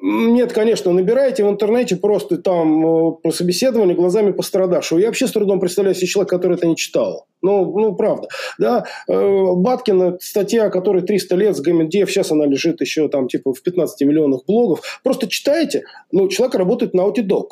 Нет, 0.00 0.52
конечно, 0.52 0.92
набираете 0.92 1.44
в 1.44 1.48
интернете 1.48 1.96
просто 1.96 2.38
там 2.38 2.86
э, 2.86 3.12
по 3.22 3.30
собеседованию 3.30 3.96
глазами 3.96 4.32
пострадавшего. 4.32 4.98
Я 4.98 5.06
вообще 5.06 5.26
с 5.26 5.32
трудом 5.32 5.60
представляю 5.60 5.94
себе 5.94 6.06
человека, 6.06 6.36
который 6.36 6.56
это 6.56 6.66
не 6.66 6.76
читал. 6.76 7.26
Ну, 7.42 7.78
ну 7.78 7.94
правда. 7.94 8.28
Да? 8.58 8.86
Э, 9.08 9.54
Баткина, 9.54 10.18
статья, 10.20 10.70
которой 10.70 11.02
300 11.02 11.36
лет 11.36 11.56
с 11.56 11.60
ГМДФ, 11.60 12.10
сейчас 12.10 12.32
она 12.32 12.46
лежит 12.46 12.80
еще 12.80 13.08
там 13.08 13.28
типа 13.28 13.52
в 13.52 13.62
15 13.62 14.06
миллионах 14.06 14.44
блогов. 14.46 15.00
Просто 15.02 15.28
читаете, 15.28 15.84
ну, 16.12 16.28
человек 16.28 16.54
работает 16.54 16.94
на 16.94 17.02
Outidog 17.02 17.46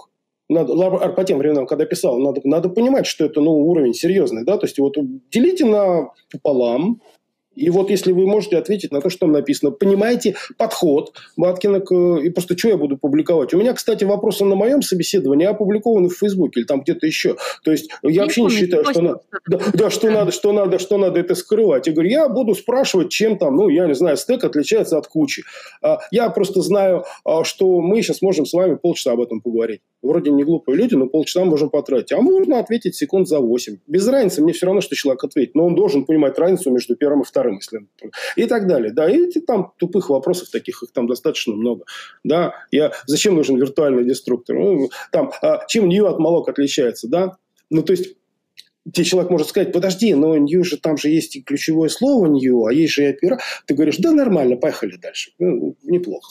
надо, 0.52 1.08
по 1.08 1.24
тем 1.24 1.38
временам, 1.38 1.66
когда 1.66 1.84
писал, 1.84 2.18
надо, 2.18 2.40
надо 2.44 2.68
понимать, 2.68 3.06
что 3.06 3.24
это 3.24 3.40
ну, 3.40 3.52
уровень 3.52 3.94
серьезный. 3.94 4.44
Да? 4.44 4.58
То 4.58 4.66
есть, 4.66 4.78
вот 4.78 4.96
делите 5.30 5.64
на 5.64 6.10
пополам, 6.30 7.00
и 7.54 7.70
вот 7.70 7.90
если 7.90 8.12
вы 8.12 8.26
можете 8.26 8.56
ответить 8.56 8.92
на 8.92 9.00
то, 9.00 9.10
что 9.10 9.20
там 9.20 9.32
написано, 9.32 9.70
понимаете 9.70 10.36
подход 10.56 11.12
Баткина 11.36 11.80
к... 11.80 11.92
И 12.18 12.30
просто 12.30 12.56
что 12.56 12.68
я 12.68 12.76
буду 12.76 12.96
публиковать? 12.96 13.52
У 13.52 13.58
меня, 13.58 13.74
кстати, 13.74 14.04
вопросы 14.04 14.44
на 14.44 14.54
моем 14.54 14.82
собеседовании 14.82 15.46
опубликованы 15.46 16.08
в 16.08 16.16
Фейсбуке 16.16 16.60
или 16.60 16.66
там 16.66 16.80
где-то 16.80 17.06
еще. 17.06 17.36
То 17.64 17.70
есть 17.72 17.90
я 18.02 18.10
не 18.10 18.18
вообще 18.18 18.40
помню, 18.42 18.54
не 18.54 18.60
считаю, 18.60 18.84
что, 18.84 19.02
на... 19.02 19.16
да, 19.46 19.60
да, 19.74 19.90
что 19.90 20.10
надо, 20.10 20.32
что 20.32 20.52
надо, 20.52 20.78
что 20.78 20.98
надо 20.98 21.20
это 21.20 21.34
скрывать. 21.34 21.86
Я 21.86 21.92
говорю, 21.92 22.10
я 22.10 22.28
буду 22.28 22.54
спрашивать, 22.54 23.10
чем 23.10 23.36
там, 23.38 23.56
ну, 23.56 23.68
я 23.68 23.86
не 23.86 23.94
знаю, 23.94 24.16
стек 24.16 24.44
отличается 24.44 24.96
от 24.96 25.06
кучи. 25.06 25.44
А, 25.82 25.98
я 26.10 26.30
просто 26.30 26.62
знаю, 26.62 27.04
а, 27.24 27.44
что 27.44 27.80
мы 27.80 28.02
сейчас 28.02 28.22
можем 28.22 28.46
с 28.46 28.52
вами 28.52 28.76
полчаса 28.76 29.12
об 29.12 29.20
этом 29.20 29.40
поговорить. 29.40 29.80
Вроде 30.02 30.30
не 30.30 30.42
глупые 30.42 30.76
люди, 30.76 30.94
но 30.94 31.06
полчаса 31.06 31.44
можем 31.44 31.70
потратить. 31.70 32.12
А 32.12 32.20
можно 32.20 32.58
ответить 32.58 32.96
секунд 32.96 33.28
за 33.28 33.38
8. 33.38 33.78
Без 33.86 34.08
разницы, 34.08 34.42
мне 34.42 34.52
все 34.52 34.66
равно, 34.66 34.80
что 34.80 34.96
человек 34.96 35.22
ответит. 35.22 35.54
Но 35.54 35.66
он 35.66 35.74
должен 35.74 36.04
понимать 36.04 36.38
разницу 36.38 36.70
между 36.70 36.96
первым 36.96 37.20
и 37.20 37.24
вторым 37.24 37.41
вторым, 37.42 37.56
если 37.56 37.86
и 38.36 38.46
так 38.46 38.66
далее. 38.66 38.92
Да, 38.92 39.10
и 39.10 39.26
эти 39.26 39.40
там 39.40 39.72
тупых 39.78 40.10
вопросов 40.10 40.50
таких, 40.50 40.82
их 40.82 40.92
там 40.92 41.06
достаточно 41.06 41.54
много. 41.54 41.84
Да, 42.24 42.54
я, 42.70 42.92
зачем 43.06 43.34
нужен 43.34 43.56
виртуальный 43.56 44.04
деструктор? 44.04 44.56
Ну, 44.56 44.90
там, 45.10 45.32
а, 45.42 45.66
чем 45.66 45.88
New 45.88 46.06
от 46.06 46.20
Malloc 46.20 46.48
отличается, 46.48 47.08
да? 47.08 47.36
Ну, 47.70 47.82
то 47.82 47.92
есть, 47.92 48.16
тебе 48.90 49.04
человек 49.04 49.30
может 49.30 49.48
сказать, 49.48 49.72
подожди, 49.72 50.14
но 50.14 50.36
new 50.36 50.64
же 50.64 50.76
там 50.76 50.96
же 50.96 51.08
есть 51.08 51.36
и 51.36 51.42
ключевое 51.42 51.88
слово 51.88 52.26
new, 52.26 52.66
а 52.66 52.72
есть 52.72 52.94
же 52.94 53.04
и 53.04 53.10
опера. 53.10 53.38
Ты 53.66 53.74
говоришь, 53.74 53.98
да 53.98 54.12
нормально, 54.12 54.56
поехали 54.56 54.96
дальше. 54.96 55.32
Ну, 55.38 55.76
неплохо, 55.82 56.30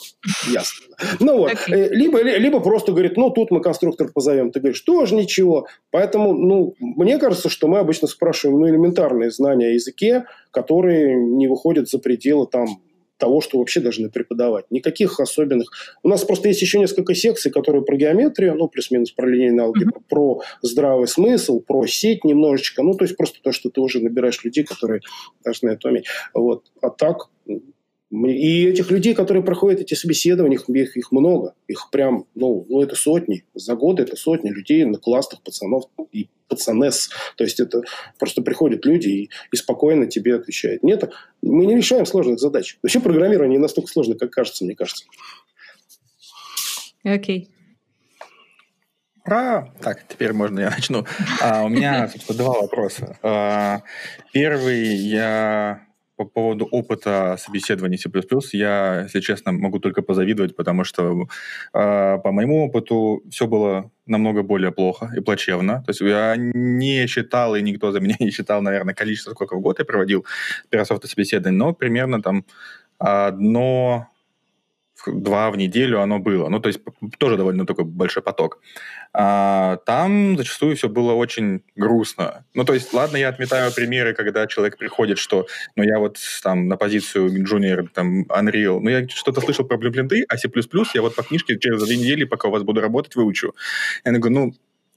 ясно. 0.52 0.88
Ну 1.20 1.38
вот, 1.38 1.54
okay. 1.54 1.74
Э, 1.74 1.90
либо, 1.90 2.22
либо 2.22 2.60
просто 2.60 2.92
говорит, 2.92 3.18
ну 3.18 3.30
тут 3.30 3.52
мы 3.52 3.62
конструктор 3.62 4.12
позовем. 4.12 4.52
Ты 4.52 4.60
говоришь, 4.60 4.82
тоже 4.82 5.16
ничего. 5.16 5.68
Поэтому, 5.92 6.34
ну, 6.34 6.76
мне 6.80 7.18
кажется, 7.18 7.50
что 7.50 7.68
мы 7.68 7.80
обычно 7.80 8.08
спрашиваем 8.08 8.60
ну, 8.60 8.70
элементарные 8.70 9.32
знания 9.32 9.68
о 9.68 9.74
языке, 9.74 10.26
которые 10.52 11.16
не 11.16 11.48
выходят 11.48 11.90
за 11.90 12.00
пределы 12.00 12.48
там 12.48 12.68
того, 13.22 13.40
что 13.40 13.60
вообще 13.60 13.80
должны 13.80 14.10
преподавать. 14.10 14.66
Никаких 14.72 15.20
особенных. 15.20 15.70
У 16.02 16.10
нас 16.10 16.26
просто 16.26 16.48
есть 16.48 16.62
еще 16.62 16.80
несколько 16.80 17.14
секций, 17.14 17.52
которые 17.52 17.84
про 17.84 17.96
геометрию, 17.96 18.56
ну, 18.56 18.68
плюс-минус 18.68 19.12
про 19.12 19.28
линейную 19.28 19.68
алгебру, 19.68 20.00
mm-hmm. 20.00 20.10
про 20.10 20.42
здравый 20.64 21.08
смысл, 21.08 21.60
про 21.60 21.86
сеть 21.86 22.24
немножечко. 22.24 22.82
Ну, 22.82 22.96
то 22.96 23.06
есть 23.06 23.16
просто 23.16 23.40
то, 23.44 23.52
что 23.52 23.70
ты 23.70 23.80
уже 23.80 24.00
набираешь 24.00 24.44
людей, 24.44 24.64
которые 24.64 25.02
должны 25.44 25.70
это 25.70 25.90
уметь. 25.90 26.08
Вот. 26.34 26.64
А 26.82 26.90
так, 26.90 27.30
и 28.12 28.66
этих 28.66 28.92
людей, 28.92 29.14
которые 29.14 29.44
проходят 29.44 29.80
эти 29.80 29.94
собеседования, 29.94 30.60
их, 30.60 30.98
их 30.98 31.12
много. 31.12 31.56
Их 31.68 31.90
прям, 31.92 32.26
ну, 32.36 32.66
ну, 32.68 32.82
это 32.82 32.96
сотни. 32.96 33.46
За 33.56 33.76
годы 33.76 34.04
это 34.04 34.18
сотни 34.18 34.50
людей 34.50 34.84
на 34.84 34.98
классных 34.98 35.42
пацанов 35.42 35.86
и 36.12 36.28
пацанес. 36.50 37.10
То 37.38 37.46
есть 37.46 37.62
это 37.62 37.84
просто 38.20 38.42
приходят 38.42 38.86
люди 38.86 39.08
и, 39.08 39.30
и 39.52 39.56
спокойно 39.56 40.08
тебе 40.08 40.36
отвечают. 40.36 40.84
Нет, 40.84 41.10
мы 41.42 41.66
не 41.66 41.76
решаем 41.76 42.06
сложных 42.06 42.40
задач. 42.40 42.78
Вообще 42.84 43.00
программирование 43.00 43.58
не 43.58 43.62
настолько 43.62 43.90
сложно, 43.90 44.16
как 44.16 44.32
кажется, 44.32 44.66
мне 44.66 44.76
кажется. 44.76 45.06
Окей. 47.04 47.50
Okay. 47.50 47.62
Ура! 49.26 49.72
Так, 49.82 50.08
теперь 50.08 50.34
можно 50.34 50.60
я 50.60 50.70
начну. 50.72 51.06
А, 51.42 51.64
у 51.64 51.70
меня, 51.70 52.10
собственно, 52.10 52.38
два 52.40 52.62
вопроса. 52.62 53.18
А, 53.22 53.84
первый, 54.34 54.96
я 54.96 55.86
по 56.26 56.42
поводу 56.42 56.66
опыта 56.66 57.36
собеседования 57.40 57.98
C++, 57.98 58.10
я, 58.54 59.02
если 59.04 59.20
честно, 59.22 59.52
могу 59.52 59.80
только 59.80 60.02
позавидовать, 60.02 60.56
потому 60.56 60.84
что 60.84 61.28
э, 61.74 62.20
по 62.24 62.32
моему 62.32 62.66
опыту 62.66 63.24
все 63.30 63.48
было 63.48 63.92
намного 64.06 64.44
более 64.44 64.72
плохо 64.72 65.12
и 65.18 65.22
плачевно. 65.22 65.84
То 65.86 65.92
есть 65.92 66.02
я 66.02 66.36
не 66.38 67.08
считал, 67.08 67.56
и 67.56 67.62
никто 67.62 67.92
за 67.92 68.00
меня 68.00 68.16
не 68.20 68.32
считал, 68.32 68.62
наверное, 68.62 68.94
количество, 68.94 69.32
сколько 69.32 69.56
в 69.56 69.62
год 69.62 69.80
я 69.80 69.86
проводил 69.86 70.26
Microsoft 70.72 71.08
собеседований, 71.08 71.58
но 71.58 71.74
примерно 71.74 72.22
там 72.22 72.46
одно 73.00 74.11
два 75.08 75.52
в 75.52 75.58
неделю 75.58 76.02
оно 76.02 76.20
было. 76.20 76.50
Ну, 76.50 76.60
то 76.60 76.68
есть 76.68 76.80
тоже 77.18 77.38
довольно 77.38 77.66
такой 77.66 77.86
большой 77.86 78.24
поток. 78.24 78.60
А, 79.14 79.78
там 79.86 80.38
зачастую 80.38 80.76
все 80.76 80.88
было 80.88 81.14
очень 81.14 81.64
грустно. 81.76 82.46
Ну, 82.54 82.64
то 82.64 82.74
есть, 82.74 82.94
ладно, 82.94 83.18
я 83.18 83.30
отметаю 83.30 83.72
примеры, 83.74 84.14
когда 84.14 84.48
человек 84.48 84.78
приходит, 84.78 85.18
что, 85.18 85.48
ну, 85.76 85.84
я 85.84 86.00
вот 86.00 86.18
там 86.44 86.68
на 86.68 86.78
позицию 86.78 87.30
junior, 87.44 87.88
там, 87.94 88.24
Unreal, 88.24 88.80
ну, 88.80 88.90
я 88.90 89.08
что-то 89.08 89.42
слышал 89.42 89.66
про 89.66 89.78
блюпринты, 89.78 90.26
а 90.30 90.38
C++ 90.38 90.50
я 90.94 91.02
вот 91.02 91.16
по 91.16 91.24
книжке 91.24 91.60
через 91.60 91.84
две 91.84 91.98
недели, 91.98 92.24
пока 92.24 92.48
у 92.48 92.52
вас 92.52 92.64
буду 92.64 92.82
работать, 92.82 93.16
выучу. 93.16 93.54
Я 94.06 94.12
говорю, 94.12 94.36
ну, 94.36 94.54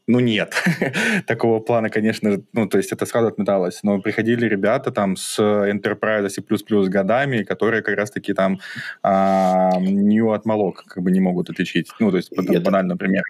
ну, 0.06 0.20
нет. 0.20 0.54
Такого 1.26 1.60
плана, 1.60 1.88
конечно, 1.88 2.42
ну, 2.52 2.68
то 2.68 2.78
есть 2.78 2.92
это 2.92 3.06
сразу 3.06 3.28
отметалось. 3.28 3.82
Но 3.82 4.00
приходили 4.00 4.46
ребята 4.46 4.90
там 4.90 5.16
с 5.16 5.38
Enterprise 5.40 6.28
C++ 6.28 6.42
годами, 6.88 7.42
которые 7.42 7.82
как 7.82 7.96
раз-таки 7.96 8.34
там 8.34 8.58
а, 9.02 9.78
New 9.80 10.30
от 10.32 10.44
Малок 10.44 10.84
как 10.86 11.02
бы 11.02 11.10
не 11.10 11.20
могут 11.20 11.50
отличить. 11.50 11.88
Ну, 12.00 12.10
то 12.10 12.18
есть, 12.18 12.32
это... 12.32 12.60
банально, 12.60 12.94
например. 12.94 13.22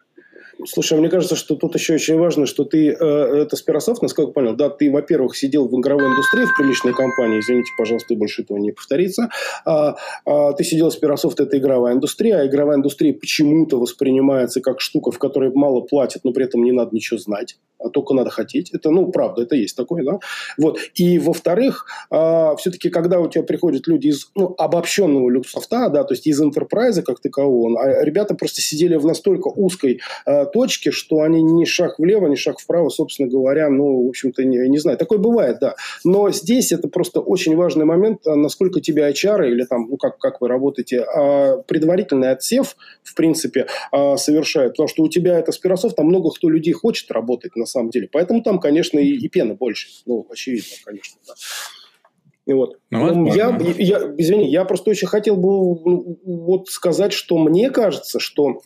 Слушай, 0.63 0.97
мне 0.97 1.09
кажется, 1.09 1.35
что 1.35 1.55
тут 1.55 1.75
еще 1.75 1.95
очень 1.95 2.17
важно, 2.17 2.45
что 2.45 2.63
ты, 2.63 2.89
э, 2.89 2.93
это 2.93 3.55
Спирософт, 3.55 4.01
насколько 4.01 4.31
понял, 4.31 4.55
да, 4.55 4.69
ты, 4.69 4.89
во-первых, 4.89 5.35
сидел 5.35 5.67
в 5.67 5.79
игровой 5.79 6.07
индустрии, 6.07 6.45
в 6.45 6.55
приличной 6.55 6.93
компании, 6.93 7.39
извините, 7.39 7.71
пожалуйста, 7.77 8.15
больше 8.15 8.43
этого 8.43 8.57
не 8.57 8.71
повторится. 8.71 9.29
А, 9.65 9.95
а, 10.25 10.53
ты 10.53 10.63
сидел 10.63 10.89
в 10.89 10.93
Спирософт, 10.93 11.39
это 11.39 11.57
игровая 11.57 11.93
индустрия, 11.93 12.39
а 12.39 12.47
игровая 12.47 12.77
индустрия 12.77 13.13
почему-то 13.13 13.79
воспринимается 13.79 14.61
как 14.61 14.79
штука, 14.79 15.11
в 15.11 15.19
которой 15.19 15.51
мало 15.53 15.81
платят, 15.81 16.23
но 16.23 16.31
при 16.31 16.45
этом 16.45 16.63
не 16.63 16.71
надо 16.71 16.95
ничего 16.95 17.19
знать, 17.19 17.57
а 17.79 17.89
только 17.89 18.13
надо 18.13 18.29
хотеть. 18.29 18.73
Это, 18.73 18.91
ну, 18.91 19.11
правда, 19.11 19.41
это 19.41 19.55
есть 19.55 19.75
такое, 19.75 20.03
да. 20.03 20.19
Вот. 20.57 20.79
И, 20.95 21.19
во-вторых, 21.19 21.85
а, 22.09 22.55
все-таки, 22.55 22.89
когда 22.89 23.19
у 23.19 23.27
тебя 23.27 23.43
приходят 23.43 23.87
люди 23.87 24.07
из 24.07 24.29
ну, 24.35 24.55
обобщенного 24.57 25.29
люксофта, 25.29 25.89
да, 25.89 26.03
то 26.03 26.13
есть 26.13 26.25
из 26.27 26.41
enterprise 26.41 27.01
как 27.01 27.19
такового, 27.19 27.81
а 27.81 28.03
ребята 28.05 28.35
просто 28.35 28.61
сидели 28.61 28.95
в 28.95 29.05
настолько 29.05 29.49
узкой 29.49 29.99
а, 30.25 30.44
точки, 30.45 30.89
что 30.91 31.21
они 31.21 31.41
ни 31.41 31.65
шаг 31.65 31.99
влево, 31.99 32.27
ни 32.27 32.35
шаг 32.35 32.59
вправо, 32.59 32.89
собственно 32.89 33.29
говоря, 33.29 33.69
ну, 33.69 34.05
в 34.05 34.09
общем-то, 34.09 34.43
не, 34.43 34.57
не 34.69 34.77
знаю. 34.77 34.97
Такое 34.97 35.17
бывает, 35.17 35.57
да. 35.59 35.75
Но 36.03 36.31
здесь 36.31 36.71
это 36.71 36.87
просто 36.87 37.19
очень 37.19 37.55
важный 37.55 37.85
момент, 37.85 38.25
а, 38.25 38.35
насколько 38.35 38.81
тебя 38.81 39.09
HR 39.09 39.49
или 39.49 39.63
там, 39.63 39.87
ну, 39.89 39.97
как, 39.97 40.17
как 40.17 40.41
вы 40.41 40.47
работаете, 40.47 41.01
а, 41.01 41.57
предварительный 41.57 42.31
отсев, 42.31 42.75
в 43.03 43.15
принципе, 43.15 43.67
а, 43.91 44.17
совершает. 44.17 44.71
Потому 44.73 44.87
что 44.87 45.03
у 45.03 45.09
тебя 45.09 45.39
это 45.39 45.51
спиросов, 45.51 45.95
там 45.95 46.07
много 46.07 46.29
кто 46.31 46.49
людей 46.49 46.73
хочет 46.73 47.11
работать 47.11 47.55
на 47.55 47.65
самом 47.65 47.89
деле. 47.89 48.09
Поэтому 48.11 48.41
там, 48.41 48.59
конечно, 48.59 48.99
и, 48.99 49.09
и 49.09 49.27
пена 49.27 49.55
больше. 49.55 49.87
Ну, 50.05 50.25
очевидно, 50.29 50.75
конечно, 50.83 51.19
да. 51.27 51.33
И 52.45 52.53
вот. 52.53 52.77
Ну, 52.91 53.33
я, 53.33 53.57
я, 53.77 54.13
извини, 54.17 54.49
я 54.49 54.65
просто 54.65 54.91
очень 54.91 55.07
хотел 55.07 55.35
бы 55.35 55.49
ну, 55.49 56.19
вот 56.23 56.69
сказать, 56.69 57.11
что 57.11 57.37
мне 57.37 57.71
кажется, 57.71 58.19
что 58.19 58.61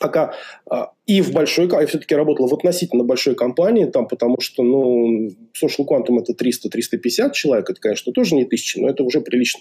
пока 0.00 0.34
а, 0.70 0.92
и 1.06 1.20
в 1.20 1.32
большой, 1.32 1.68
я 1.68 1.86
все-таки 1.86 2.14
работал 2.14 2.46
в 2.48 2.54
относительно 2.54 3.04
большой 3.04 3.34
компании, 3.34 3.86
там, 3.86 4.06
потому 4.06 4.40
что, 4.40 4.62
ну, 4.62 5.28
Social 5.60 5.86
Quantum 5.86 6.20
это 6.20 6.32
300-350 6.32 7.32
человек, 7.32 7.70
это, 7.70 7.80
конечно, 7.80 8.12
тоже 8.12 8.34
не 8.34 8.44
тысячи, 8.44 8.78
но 8.78 8.88
это 8.88 9.02
уже 9.02 9.20
прилично. 9.20 9.60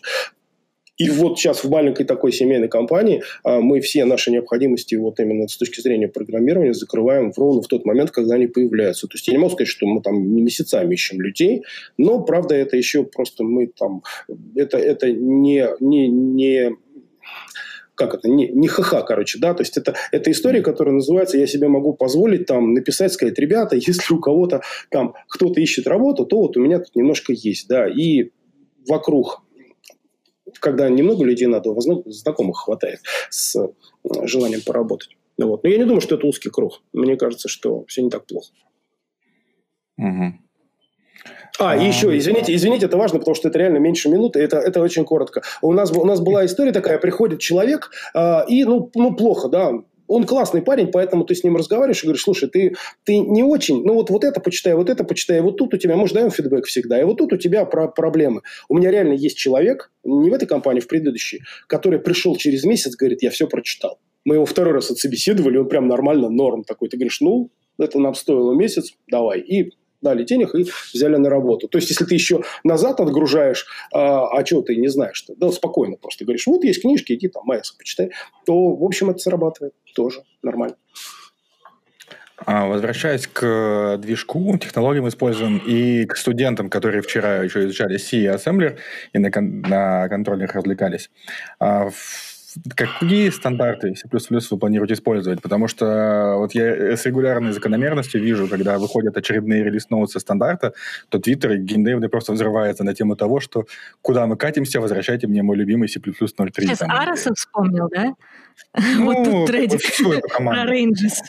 И 0.98 1.10
вот 1.12 1.38
сейчас 1.38 1.64
в 1.64 1.70
маленькой 1.70 2.06
такой 2.06 2.32
семейной 2.32 2.68
компании 2.68 3.22
а, 3.44 3.60
мы 3.60 3.82
все 3.82 4.04
наши 4.06 4.32
необходимости 4.32 4.96
вот 4.96 5.20
именно 5.20 5.48
с 5.48 5.56
точки 5.56 5.80
зрения 5.80 6.08
программирования 6.08 6.74
закрываем 6.74 7.32
ровно 7.38 7.62
в 7.62 7.68
тот 7.68 7.86
момент, 7.86 8.12
когда 8.12 8.36
они 8.36 8.48
появляются. 8.48 9.08
То 9.08 9.16
есть 9.16 9.28
я 9.28 9.34
не 9.34 9.38
могу 9.38 9.52
сказать, 9.52 9.70
что 9.70 9.86
мы 9.86 10.02
там 10.02 10.28
месяцами 10.28 10.94
ищем 10.94 11.22
людей, 11.22 11.64
но 11.98 12.22
правда 12.22 12.56
это 12.56 12.76
еще 12.78 13.04
просто 13.04 13.44
мы 13.44 13.68
там 13.68 14.02
это 14.56 14.78
это 14.78 15.12
не 15.12 15.68
не 15.80 16.08
не 16.08 16.72
как 17.98 18.13
это, 18.13 18.30
не, 18.30 18.48
не 18.50 18.68
ха-ха, 18.68 19.01
короче, 19.01 19.39
да, 19.39 19.54
то 19.54 19.62
есть 19.62 19.75
это, 19.75 19.96
это 20.12 20.32
история, 20.32 20.62
которая 20.62 20.94
называется 20.94 21.38
«Я 21.38 21.48
себе 21.48 21.68
могу 21.68 21.94
позволить 21.94 22.46
там 22.46 22.74
написать, 22.74 23.12
сказать, 23.12 23.38
ребята, 23.39 23.75
если 23.88 24.13
у 24.13 24.20
кого-то 24.20 24.62
там 24.89 25.16
кто-то 25.27 25.60
ищет 25.60 25.88
работу, 25.88 26.25
то 26.25 26.39
вот 26.39 26.56
у 26.56 26.62
меня 26.62 26.80
тут 26.80 26.96
немножко 26.96 27.34
есть, 27.34 27.68
да, 27.68 27.88
и 27.88 28.32
вокруг 28.88 29.44
когда 30.62 30.88
немного 30.89 31.25
людей 31.25 31.48
надо, 31.48 31.75
знакомых 32.06 32.58
хватает 32.58 33.00
с 33.30 33.56
э, 33.58 33.68
желанием 34.24 34.62
поработать. 34.66 35.18
Вот. 35.38 35.63
Но 35.63 35.70
я 35.70 35.77
не 35.77 35.84
думаю, 35.84 36.01
что 36.01 36.16
это 36.16 36.25
узкий 36.25 36.50
круг. 36.50 36.82
Мне 36.94 37.18
кажется, 37.18 37.50
что 37.50 37.86
все 37.86 38.01
не 38.01 38.10
так 38.10 38.25
плохо. 38.25 38.51
Угу. 39.98 40.34
А, 41.60 41.76
и 41.76 41.86
еще, 41.86 42.16
извините, 42.18 42.54
извините, 42.54 42.86
это 42.86 42.98
важно, 42.98 43.20
потому 43.20 43.36
что 43.36 43.50
это 43.50 43.58
реально 43.60 43.78
меньше 43.78 44.10
минуты, 44.10 44.40
это, 44.40 44.58
это 44.58 44.82
очень 44.82 45.06
коротко. 45.06 45.42
У 45.62 45.74
нас, 45.74 45.92
у 45.92 46.06
нас 46.06 46.20
была 46.20 46.46
история 46.46 46.72
такая, 46.72 46.98
приходит 47.00 47.40
человек, 47.40 47.92
э, 48.14 48.46
и, 48.48 48.64
ну, 48.64 48.92
ну, 48.96 49.16
плохо, 49.16 49.50
да, 49.50 49.72
он 50.08 50.26
классный 50.26 50.62
парень, 50.62 50.88
поэтому 50.88 51.26
ты 51.26 51.36
с 51.36 51.44
ним 51.44 51.58
разговариваешь 51.58 52.02
и 52.02 52.08
говоришь, 52.08 52.24
слушай, 52.24 52.50
ты, 52.50 52.76
ты 53.04 53.20
не 53.20 53.44
очень, 53.44 53.84
ну 53.84 53.94
вот, 53.94 54.10
вот 54.10 54.24
это 54.24 54.40
почитай, 54.40 54.74
вот 54.74 54.90
это 54.90 55.04
почитай, 55.04 55.42
вот 55.42 55.58
тут 55.58 55.74
у 55.74 55.78
тебя, 55.78 55.96
может, 55.96 56.16
даем 56.16 56.32
фидбэк 56.32 56.66
всегда, 56.66 57.00
и 57.00 57.04
вот 57.04 57.18
тут 57.18 57.34
у 57.34 57.38
тебя 57.38 57.66
про 57.66 57.88
проблемы. 57.88 58.42
У 58.70 58.78
меня 58.78 58.90
реально 58.90 59.14
есть 59.14 59.38
человек, 59.38 59.92
не 60.04 60.30
в 60.30 60.34
этой 60.34 60.48
компании, 60.48 60.80
в 60.80 60.88
предыдущей, 60.88 61.42
который 61.68 62.00
пришел 62.00 62.36
через 62.38 62.64
месяц, 62.64 62.96
говорит, 62.96 63.22
я 63.22 63.30
все 63.30 63.48
прочитал. 63.48 64.00
Мы 64.24 64.36
его 64.36 64.46
второй 64.46 64.74
раз 64.74 64.92
отсобеседовали, 64.92 65.58
он 65.58 65.68
прям 65.68 65.88
нормально, 65.88 66.30
норм 66.30 66.64
такой. 66.64 66.90
Ты 66.90 66.98
говоришь, 66.98 67.22
ну, 67.22 67.50
это 67.78 68.00
нам 68.00 68.14
стоило 68.16 68.54
месяц, 68.54 68.94
давай. 69.10 69.40
И 69.40 69.74
дали 70.01 70.24
денег 70.24 70.54
и 70.56 70.66
взяли 70.94 71.18
на 71.18 71.30
работу. 71.30 71.68
То 71.68 71.77
есть, 71.77 71.89
если 71.89 72.06
ты 72.06 72.13
еще 72.13 72.44
назад 72.63 73.00
отгружаешь, 73.00 73.66
а, 73.94 74.27
а 74.27 74.44
чего 74.44 74.62
ты 74.62 74.75
не 74.75 74.88
знаешь, 74.88 75.22
то 75.22 75.34
да, 75.36 75.51
спокойно 75.51 75.98
просто 75.98 76.25
говоришь, 76.25 76.48
вот 76.48 76.63
есть 76.63 76.82
книжки, 76.82 77.13
иди 77.13 77.27
там 77.27 77.44
Майерса 77.46 77.75
почитай, 77.77 78.12
то, 78.46 78.75
в 78.75 78.84
общем, 78.84 79.10
это 79.10 79.20
срабатывает 79.20 79.74
тоже 79.96 80.24
нормально. 80.42 80.75
А, 82.46 82.68
возвращаясь 82.68 83.27
к 83.27 83.98
движку, 83.98 84.58
технологиям 84.58 85.08
используем 85.08 85.58
и 85.58 86.06
к 86.06 86.16
студентам, 86.16 86.70
которые 86.70 87.01
вчера 87.01 87.38
еще 87.38 87.66
изучали 87.66 87.98
C 87.98 88.18
и 88.18 88.27
Assembler 88.27 88.77
и 89.13 89.18
на, 89.18 89.32
кон- 89.32 89.62
на 89.62 90.08
контроллерах 90.08 90.54
развлекались. 90.54 91.10
А, 91.60 91.89
какие 92.76 93.30
стандарты 93.30 93.96
C++ 93.96 94.08
вы 94.12 94.58
планируете 94.58 94.94
использовать? 94.94 95.42
Потому 95.42 95.68
что 95.68 96.36
вот 96.38 96.54
я 96.54 96.96
с 96.96 97.06
регулярной 97.06 97.52
закономерностью 97.52 98.22
вижу, 98.22 98.48
когда 98.48 98.78
выходят 98.78 99.18
очередные 99.18 99.64
релиз-ноуты 99.64 100.20
стандарта, 100.20 100.74
то 101.10 101.18
Twitter 101.18 101.56
и 101.56 101.58
геймдевный 101.58 102.10
просто 102.10 102.34
взрывается 102.34 102.84
на 102.84 102.94
тему 102.94 103.16
того, 103.16 103.40
что 103.40 103.66
куда 104.02 104.26
мы 104.26 104.38
катимся, 104.38 104.80
возвращайте 104.82 105.28
мне 105.28 105.44
мой 105.44 105.56
любимый 105.56 105.88
C++ 105.88 106.00
0.3. 106.00 106.52
Сейчас 106.58 106.82
Арасов 106.82 107.36
вспомнил, 107.38 107.90
да? 107.90 108.14
Ну, 108.76 109.06
вот 109.06 109.24
тут 109.24 109.48
трейдинг 109.48 109.82
про 110.38 110.66
Ranges. 110.66 111.22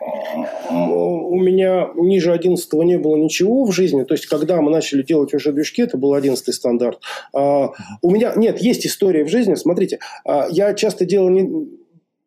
У 0.71 1.41
меня 1.41 1.89
ниже 1.95 2.33
11 2.33 2.73
не 2.85 2.99
было 2.99 3.17
ничего 3.17 3.65
в 3.65 3.73
жизни. 3.73 4.05
То 4.05 4.15
есть, 4.15 4.27
когда 4.27 4.61
мы 4.61 4.71
начали 4.71 5.03
делать 5.03 5.33
уже 5.35 5.53
движки, 5.53 5.83
это 5.83 5.97
был 5.97 6.15
11 6.15 6.55
стандарт. 6.55 7.01
А, 7.33 7.71
у 8.03 8.11
меня, 8.11 8.33
нет, 8.37 8.61
есть 8.61 8.87
история 8.87 9.25
в 9.25 9.29
жизни. 9.29 9.55
Смотрите, 9.55 10.01
а, 10.25 10.47
я 10.51 10.75
часто 10.75 11.05
делал 11.05 11.29
не, 11.29 11.69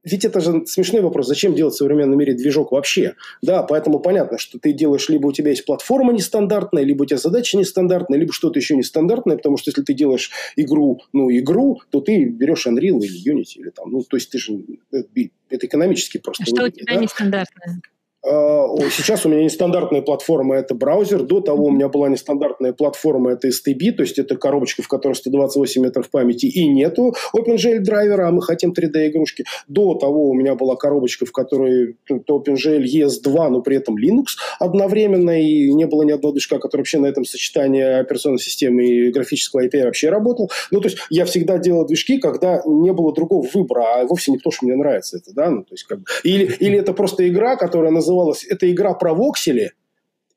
ведь 0.03 0.25
это 0.25 0.39
же 0.39 0.65
смешной 0.65 1.01
вопрос. 1.01 1.27
Зачем 1.27 1.53
делать 1.53 1.75
в 1.75 1.77
современном 1.77 2.17
мире 2.17 2.33
движок 2.33 2.71
вообще? 2.71 3.15
Да, 3.41 3.63
поэтому 3.63 3.99
понятно, 3.99 4.37
что 4.37 4.57
ты 4.59 4.73
делаешь, 4.73 5.09
либо 5.09 5.27
у 5.27 5.31
тебя 5.31 5.51
есть 5.51 5.65
платформа 5.65 6.11
нестандартная, 6.13 6.83
либо 6.83 7.03
у 7.03 7.05
тебя 7.05 7.17
задача 7.17 7.57
нестандартная, 7.57 8.17
либо 8.17 8.33
что-то 8.33 8.59
еще 8.59 8.75
нестандартное, 8.75 9.37
потому 9.37 9.57
что 9.57 9.69
если 9.69 9.83
ты 9.83 9.93
делаешь 9.93 10.31
игру, 10.55 11.01
ну, 11.13 11.29
игру, 11.31 11.81
то 11.89 12.01
ты 12.01 12.25
берешь 12.25 12.65
Unreal 12.65 12.99
или 12.99 13.33
Unity, 13.33 13.59
или 13.59 13.69
там, 13.69 13.91
ну, 13.91 14.03
то 14.03 14.17
есть 14.17 14.31
ты 14.31 14.39
же, 14.39 14.59
это, 14.91 15.07
это 15.49 15.65
экономически 15.67 16.17
просто. 16.17 16.43
А 16.43 16.45
что 16.47 16.55
выгоднее, 16.55 16.83
у 16.83 16.85
тебя 16.85 16.95
да? 16.95 17.01
нестандартное? 17.01 17.81
А, 18.23 18.67
сейчас 18.91 19.25
у 19.25 19.29
меня 19.29 19.43
нестандартная 19.43 20.01
платформа– 20.01 20.55
это 20.57 20.75
браузер. 20.75 21.23
До 21.23 21.41
того 21.41 21.65
у 21.65 21.71
меня 21.71 21.89
была 21.89 22.07
нестандартная 22.07 22.71
платформа– 22.71 23.31
это 23.33 23.47
STB, 23.47 23.93
то 23.93 24.03
есть 24.03 24.19
это 24.19 24.35
коробочка, 24.35 24.83
в 24.83 24.87
которой 24.87 25.13
128 25.13 25.81
метров 25.81 26.09
памяти 26.09 26.45
и 26.45 26.67
нету 26.67 27.15
OpenGL 27.35 27.79
драйвера, 27.79 28.27
а 28.27 28.31
мы 28.31 28.43
хотим 28.43 28.73
3D-игрушки. 28.73 29.45
До 29.67 29.95
того 29.95 30.29
у 30.29 30.33
меня 30.33 30.55
была 30.55 30.75
коробочка, 30.75 31.25
в 31.25 31.31
которой 31.31 31.95
OpenGL 32.09 32.83
ES2, 32.83 33.49
но 33.49 33.61
при 33.61 33.77
этом 33.77 33.97
Linux 33.97 34.37
одновременно, 34.59 35.41
и 35.41 35.73
не 35.73 35.85
было 35.85 36.03
ни 36.03 36.11
одного 36.11 36.33
движка, 36.33 36.59
который 36.59 36.81
вообще 36.81 36.99
на 36.99 37.07
этом 37.07 37.25
сочетании 37.25 37.81
операционной 38.01 38.39
системы 38.39 38.85
и 38.85 39.11
графического 39.11 39.65
API 39.65 39.85
вообще 39.85 40.09
работал. 40.09 40.51
Ну, 40.69 40.79
то 40.79 40.89
есть 40.89 40.99
я 41.09 41.25
всегда 41.25 41.57
делал 41.57 41.85
движки, 41.87 42.19
когда 42.19 42.61
не 42.65 42.93
было 42.93 43.13
другого 43.13 43.47
выбора, 43.51 44.01
а 44.01 44.05
вовсе 44.05 44.31
не 44.31 44.37
то, 44.37 44.51
что 44.51 44.65
мне 44.65 44.75
нравится 44.75 45.17
это, 45.17 45.33
да, 45.33 45.49
ну, 45.49 45.63
то 45.63 45.73
есть 45.73 45.85
как 45.85 45.99
бы... 45.99 46.05
Или, 46.23 46.45
или 46.59 46.77
это 46.77 46.93
просто 46.93 47.27
игра, 47.27 47.55
которая 47.55 47.91
называется 47.91 48.10
называлась 48.11 48.45
«Это 48.45 48.71
игра 48.71 48.93
про 48.93 49.13
воксели», 49.13 49.71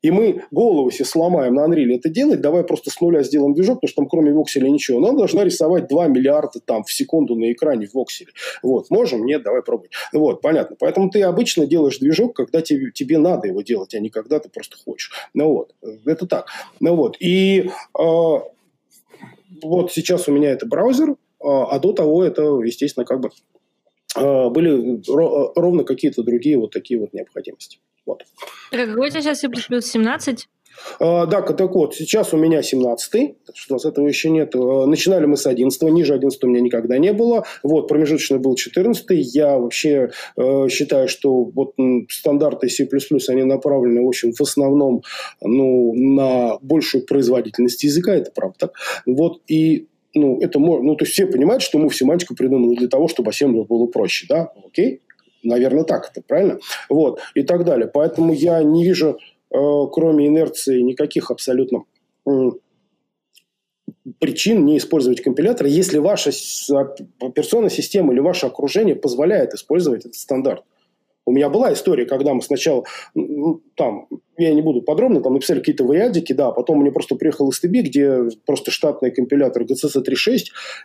и 0.05 0.11
мы 0.11 0.43
голову 0.51 0.91
себе 0.91 1.05
сломаем 1.05 1.55
на 1.55 1.65
Unreal 1.65 1.95
это 1.95 2.09
делать, 2.09 2.39
давай 2.39 2.63
просто 2.63 2.91
с 2.91 3.01
нуля 3.01 3.23
сделаем 3.23 3.55
движок, 3.55 3.81
потому 3.81 3.89
что 3.89 4.01
там 4.01 4.07
кроме 4.07 4.33
вокселя 4.33 4.69
ничего. 4.69 4.99
Она 4.99 5.13
должна 5.13 5.43
рисовать 5.43 5.87
2 5.87 6.07
миллиарда 6.09 6.59
там 6.63 6.83
в 6.83 6.93
секунду 6.93 7.35
на 7.35 7.51
экране 7.51 7.87
в 7.87 7.95
вокселе. 7.95 8.29
Вот, 8.61 8.91
можем? 8.91 9.25
Нет, 9.25 9.41
давай 9.41 9.63
пробуй. 9.63 9.89
Вот, 10.13 10.41
понятно. 10.41 10.75
Поэтому 10.79 11.09
ты 11.09 11.23
обычно 11.23 11.65
делаешь 11.65 11.97
движок, 11.97 12.35
когда 12.35 12.61
тебе, 12.61 12.91
тебе 12.91 13.17
надо 13.17 13.47
его 13.47 13.63
делать, 13.63 13.95
а 13.95 13.99
не 13.99 14.11
когда 14.11 14.37
ты 14.37 14.47
просто 14.47 14.77
хочешь. 14.77 15.11
Ну 15.33 15.51
вот, 15.51 15.73
это 16.05 16.27
так. 16.27 16.49
Ну 16.79 16.95
вот, 16.95 17.17
и 17.19 17.71
э, 17.97 17.99
вот 19.63 19.91
сейчас 19.91 20.27
у 20.27 20.31
меня 20.31 20.51
это 20.51 20.67
браузер, 20.67 21.09
э, 21.09 21.15
а 21.39 21.79
до 21.79 21.93
того 21.93 22.23
это, 22.23 22.43
естественно, 22.63 23.07
как 23.07 23.21
бы 23.21 23.29
а, 23.29 23.54
были 24.15 25.01
ровно 25.07 25.83
какие-то 25.83 26.23
другие 26.23 26.57
вот 26.57 26.71
такие 26.71 26.99
вот 26.99 27.13
необходимости. 27.13 27.79
Вот. 28.05 28.23
Какой 28.71 29.07
у 29.07 29.09
тебя 29.09 29.21
сейчас 29.21 29.39
C++ 29.39 29.49
17? 29.49 30.47
А, 30.99 31.25
да, 31.25 31.41
так 31.41 31.73
вот, 31.73 31.95
сейчас 31.95 32.33
у 32.33 32.37
меня 32.37 32.59
17-й, 32.59 33.37
что 33.53 33.73
у 33.73 33.75
нас 33.75 33.85
этого 33.85 34.07
еще 34.07 34.29
нет. 34.29 34.55
А, 34.55 34.85
начинали 34.85 35.25
мы 35.25 35.37
с 35.37 35.47
11 35.47 35.81
ниже 35.83 36.13
11 36.13 36.43
у 36.43 36.47
меня 36.47 36.61
никогда 36.61 36.97
не 36.97 37.13
было. 37.13 37.45
Вот, 37.63 37.87
промежуточный 37.87 38.39
был 38.39 38.55
14 38.55 39.09
-й. 39.11 39.15
Я 39.15 39.57
вообще 39.57 40.11
э, 40.37 40.67
считаю, 40.69 41.07
что 41.07 41.43
вот 41.43 41.73
стандарты 42.09 42.69
C++, 42.69 42.87
они 43.29 43.43
направлены, 43.43 44.01
в 44.01 44.07
общем, 44.07 44.33
в 44.33 44.41
основном 44.41 45.03
ну, 45.41 45.93
на 45.93 46.57
большую 46.61 47.05
производительность 47.05 47.83
языка, 47.83 48.13
это 48.13 48.31
правда. 48.31 48.71
Вот, 49.05 49.41
и 49.47 49.87
ну, 50.15 50.39
это 50.39 50.59
можно, 50.59 50.85
ну, 50.85 50.95
то 50.95 51.03
есть 51.03 51.13
все 51.13 51.27
понимают, 51.27 51.61
что 51.61 51.77
мы 51.77 51.91
семантику 51.91 52.35
придумали 52.35 52.75
для 52.75 52.87
того, 52.87 53.07
чтобы 53.07 53.29
ассемблер 53.29 53.65
было 53.65 53.85
проще, 53.85 54.25
да, 54.27 54.51
окей, 54.65 55.01
наверное, 55.43 55.83
так 55.83 56.09
это, 56.09 56.21
правильно? 56.25 56.59
Вот, 56.89 57.19
и 57.35 57.43
так 57.43 57.65
далее. 57.65 57.87
Поэтому 57.87 58.33
я 58.33 58.63
не 58.63 58.83
вижу, 58.83 59.19
э, 59.51 59.57
кроме 59.91 60.27
инерции, 60.27 60.81
никаких 60.81 61.31
абсолютно 61.31 61.83
э, 62.27 62.31
причин 64.19 64.65
не 64.65 64.77
использовать 64.77 65.21
компилятор, 65.21 65.67
если 65.67 65.97
ваша 65.99 66.31
операционная 67.19 67.69
система 67.69 68.13
или 68.13 68.19
ваше 68.19 68.47
окружение 68.47 68.95
позволяет 68.95 69.53
использовать 69.53 70.01
этот 70.01 70.15
стандарт. 70.15 70.63
У 71.25 71.31
меня 71.31 71.49
была 71.49 71.73
история, 71.73 72.05
когда 72.05 72.33
мы 72.33 72.41
сначала, 72.41 72.83
ну, 73.13 73.61
там, 73.75 74.07
я 74.37 74.53
не 74.53 74.61
буду 74.61 74.81
подробно, 74.81 75.21
там 75.21 75.33
написали 75.33 75.59
какие-то 75.59 75.83
вариантики, 75.83 76.33
да, 76.33 76.51
потом 76.51 76.81
мне 76.81 76.91
просто 76.91 77.15
приехал 77.15 77.49
STB, 77.49 77.81
где 77.81 78.19
просто 78.45 78.71
штатный 78.71 79.11
компилятор 79.11 79.63
GCC 79.63 80.03
3.6, 80.03 80.37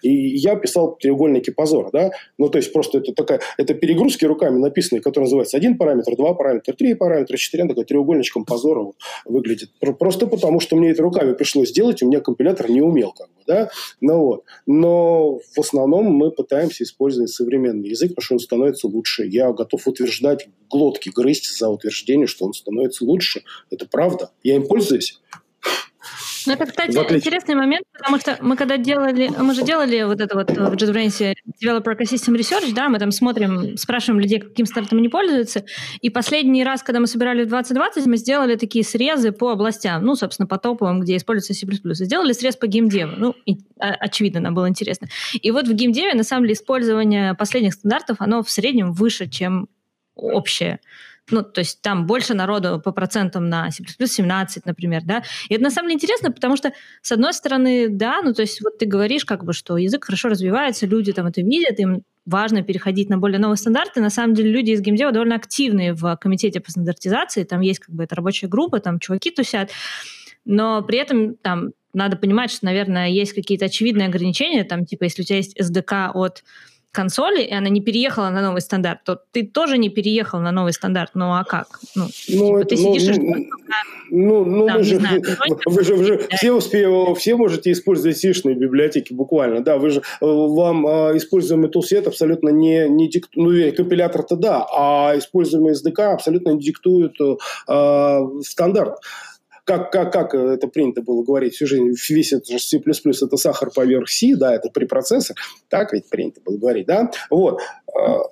и 0.03 0.11
я 0.37 0.57
писал 0.57 0.96
треугольники 0.96 1.50
позора, 1.50 1.90
да, 1.92 2.11
ну, 2.38 2.48
то 2.48 2.59
есть 2.59 2.72
просто 2.72 2.98
это 2.98 3.12
такая, 3.12 3.40
это 3.59 3.74
перегрузки 3.74 4.24
руками 4.24 4.59
написанные, 4.59 5.03
которые 5.03 5.26
называются 5.26 5.57
один 5.57 5.76
параметр, 5.76 6.16
два 6.16 6.35
параметра, 6.35 6.72
три 6.72 6.94
параметра, 6.94 7.37
четыре, 7.37 7.66
такой 7.66 7.85
треугольничком 7.85 8.44
позора 8.44 8.92
выглядит. 9.24 9.70
Просто 9.98 10.26
потому, 10.26 10.61
что 10.61 10.76
мне 10.76 10.90
это 10.90 11.03
руками 11.03 11.33
пришлось 11.35 11.70
сделать, 11.70 12.03
у 12.03 12.07
меня 12.07 12.20
компилятор 12.20 12.70
не 12.70 12.81
умел, 12.81 13.12
как 13.12 13.29
бы, 13.29 13.39
да, 13.51 13.69
ну 14.01 14.21
вот. 14.21 14.45
Но 14.67 15.41
в 15.41 15.59
основном 15.59 16.05
мы 16.07 16.31
пытаемся 16.31 16.85
использовать 16.85 17.31
современный 17.31 17.89
язык, 17.89 18.11
потому 18.11 18.25
что 18.25 18.35
он 18.35 18.39
становится 18.39 18.87
лучше. 18.87 19.27
Я 19.27 19.53
готов 19.53 19.89
утверждать, 19.89 20.49
глотки 20.71 21.11
грызть 21.11 21.59
за 21.59 21.69
утверждение, 21.69 22.29
что 22.29 22.45
он 22.47 22.53
становится 22.53 23.05
лучше. 23.05 23.43
Это 23.71 23.87
правда. 23.87 24.31
Я 24.45 24.55
им 24.55 24.69
пользуюсь. 24.69 25.21
Ну, 26.46 26.53
это, 26.53 26.66
кстати, 26.66 26.92
интересный 26.92 27.55
момент, 27.55 27.85
потому 27.92 28.18
что 28.18 28.38
мы 28.40 28.57
когда 28.57 28.76
делали, 28.76 29.31
мы 29.38 29.55
же 29.55 29.62
делали 29.62 30.03
вот 30.03 30.20
это 30.20 30.35
вот 30.35 30.50
в 30.50 30.74
JetBrains 30.74 31.35
Developer 31.62 31.96
Ecosystem 31.96 32.37
Research, 32.37 32.72
да, 32.74 32.88
мы 32.88 32.98
там 32.98 33.11
смотрим, 33.11 33.76
спрашиваем 33.76 34.20
людей, 34.20 34.40
каким 34.40 34.66
стартом 34.66 34.98
они 34.98 35.09
пользуются, 35.09 35.64
и 36.00 36.11
последний 36.11 36.64
раз, 36.64 36.83
когда 36.83 37.00
мы 37.00 37.07
собирали 37.07 37.44
в 37.44 37.48
2020, 37.48 38.07
мы 38.07 38.16
сделали 38.16 38.57
такие 38.57 38.85
срезы 38.85 39.33
по 39.33 39.50
областям, 39.50 40.05
ну, 40.05 40.14
собственно, 40.14 40.46
по 40.46 40.59
топовым, 40.59 41.00
где 41.00 41.16
используется 41.16 41.55
C++. 41.55 41.66
Сделали 42.05 42.33
срез 42.33 42.57
по 42.57 42.66
геймдеву, 42.66 43.12
ну, 43.16 43.35
и, 43.46 43.59
а, 43.79 43.90
очевидно, 43.90 44.40
нам 44.40 44.55
было 44.55 44.68
интересно. 44.68 45.09
И 45.35 45.50
вот 45.50 45.68
в 45.68 45.72
геймдеве, 45.74 46.14
на 46.14 46.24
самом 46.24 46.44
деле, 46.44 46.55
использование 46.55 47.35
последних 47.35 47.74
стандартов, 47.74 48.16
оно 48.20 48.42
в 48.42 48.50
среднем 48.50 48.92
выше, 48.92 49.29
чем 49.29 49.68
общее. 50.14 50.81
Ну, 51.31 51.43
то 51.43 51.61
есть 51.61 51.83
там 51.83 52.07
больше 52.07 52.35
народу 52.35 52.81
по 52.85 52.93
процентам 52.93 53.49
на 53.49 53.71
C++ 53.71 53.85
17, 53.85 54.66
например, 54.66 55.03
да. 55.05 55.23
И 55.49 55.55
это 55.55 55.62
на 55.62 55.71
самом 55.71 55.88
деле 55.88 55.97
интересно, 55.97 56.33
потому 56.33 56.57
что, 56.57 56.73
с 57.03 57.12
одной 57.12 57.33
стороны, 57.33 57.88
да, 57.88 58.21
ну, 58.23 58.33
то 58.33 58.43
есть 58.43 58.61
вот 58.62 58.79
ты 58.79 58.87
говоришь, 58.87 59.25
как 59.25 59.45
бы, 59.45 59.53
что 59.53 59.77
язык 59.77 60.05
хорошо 60.05 60.29
развивается, 60.29 60.87
люди 60.87 61.12
там 61.12 61.27
это 61.27 61.40
видят, 61.40 61.79
им 61.79 62.03
важно 62.27 62.62
переходить 62.62 63.09
на 63.09 63.19
более 63.19 63.38
новые 63.38 63.57
стандарты. 63.57 64.01
На 64.01 64.11
самом 64.11 64.35
деле 64.35 64.51
люди 64.51 64.71
из 64.71 64.81
геймдева 64.81 65.12
довольно 65.12 65.37
активные 65.37 65.95
в 65.95 66.16
комитете 66.16 66.61
по 66.61 66.71
стандартизации, 66.71 67.45
там 67.45 67.61
есть 67.61 67.81
как 67.81 67.95
бы 67.95 68.05
эта 68.05 68.14
рабочая 68.14 68.47
группа, 68.47 68.81
там 68.81 68.99
чуваки 68.99 69.31
тусят, 69.31 69.71
но 70.45 70.83
при 70.83 70.99
этом 70.99 71.35
там 71.37 71.71
надо 71.93 72.16
понимать, 72.16 72.51
что, 72.53 72.66
наверное, 72.66 73.09
есть 73.09 73.33
какие-то 73.33 73.64
очевидные 73.64 74.09
ограничения, 74.09 74.64
там, 74.64 74.87
типа, 74.87 75.05
если 75.05 75.23
у 75.23 75.25
тебя 75.25 75.38
есть 75.38 75.59
SDK 75.59 76.11
от 76.14 76.45
консоли, 76.92 77.42
и 77.42 77.53
она 77.53 77.68
не 77.68 77.81
переехала 77.81 78.31
на 78.31 78.42
новый 78.42 78.61
стандарт, 78.61 79.00
то 79.05 79.20
ты 79.33 79.46
тоже 79.46 79.79
не 79.79 79.90
переехал 79.90 80.40
на 80.40 80.50
новый 80.50 80.72
стандарт. 80.72 81.12
Ну 81.14 81.33
а 81.35 81.44
как? 81.44 81.81
Ну, 81.94 82.09
ну 82.29 82.62
типа, 82.62 82.64
ты 82.64 82.76
ну, 82.76 82.94
сидишь 82.94 83.16
ну, 84.11 84.44
ну, 84.44 84.44
ну 84.44 84.66
там, 84.66 84.79
вы, 84.79 84.85
же, 84.85 84.96
знаю, 84.96 85.22
вы, 85.66 85.85
же, 85.85 85.94
вы 85.94 86.05
же 86.05 86.29
все, 86.33 86.53
успе, 86.53 86.88
все 87.14 87.37
можете 87.37 87.70
использовать 87.70 88.18
сишные 88.18 88.57
библиотеки 88.57 89.12
буквально, 89.12 89.61
да, 89.61 89.79
вы 89.79 89.90
же, 89.90 90.00
э, 90.00 90.03
вам 90.20 90.87
э, 90.87 91.16
используемый 91.16 91.70
тулсет 91.70 92.09
абсолютно 92.09 92.48
не, 92.48 92.88
не 92.88 93.09
диктует, 93.09 93.70
ну, 93.70 93.76
компилятор-то 93.76 94.37
да, 94.37 94.66
а 94.74 95.16
используемый 95.16 95.74
SDK 95.74 96.14
абсолютно 96.14 96.50
не 96.50 96.61
диктует 96.61 97.14
э, 97.20 98.20
стандарт 98.42 98.96
как, 99.64 99.92
как, 99.92 100.12
как 100.12 100.35
это 100.35 100.68
принято 100.68 101.03
было 101.03 101.23
говорить 101.23 101.55
всю 101.55 101.66
жизнь, 101.66 101.94
весь 102.09 102.33
этот 102.33 102.49
же 102.49 102.59
C++ 102.59 102.79
это 102.79 103.37
сахар 103.37 103.70
поверх 103.70 104.09
C, 104.09 104.35
да, 104.37 104.55
это 104.55 104.70
препроцессор, 104.70 105.37
так 105.68 105.92
ведь 105.92 106.09
принято 106.09 106.40
было 106.40 106.57
говорить, 106.57 106.87
да, 106.87 107.11
вот, 107.31 107.61
а, 107.94 108.23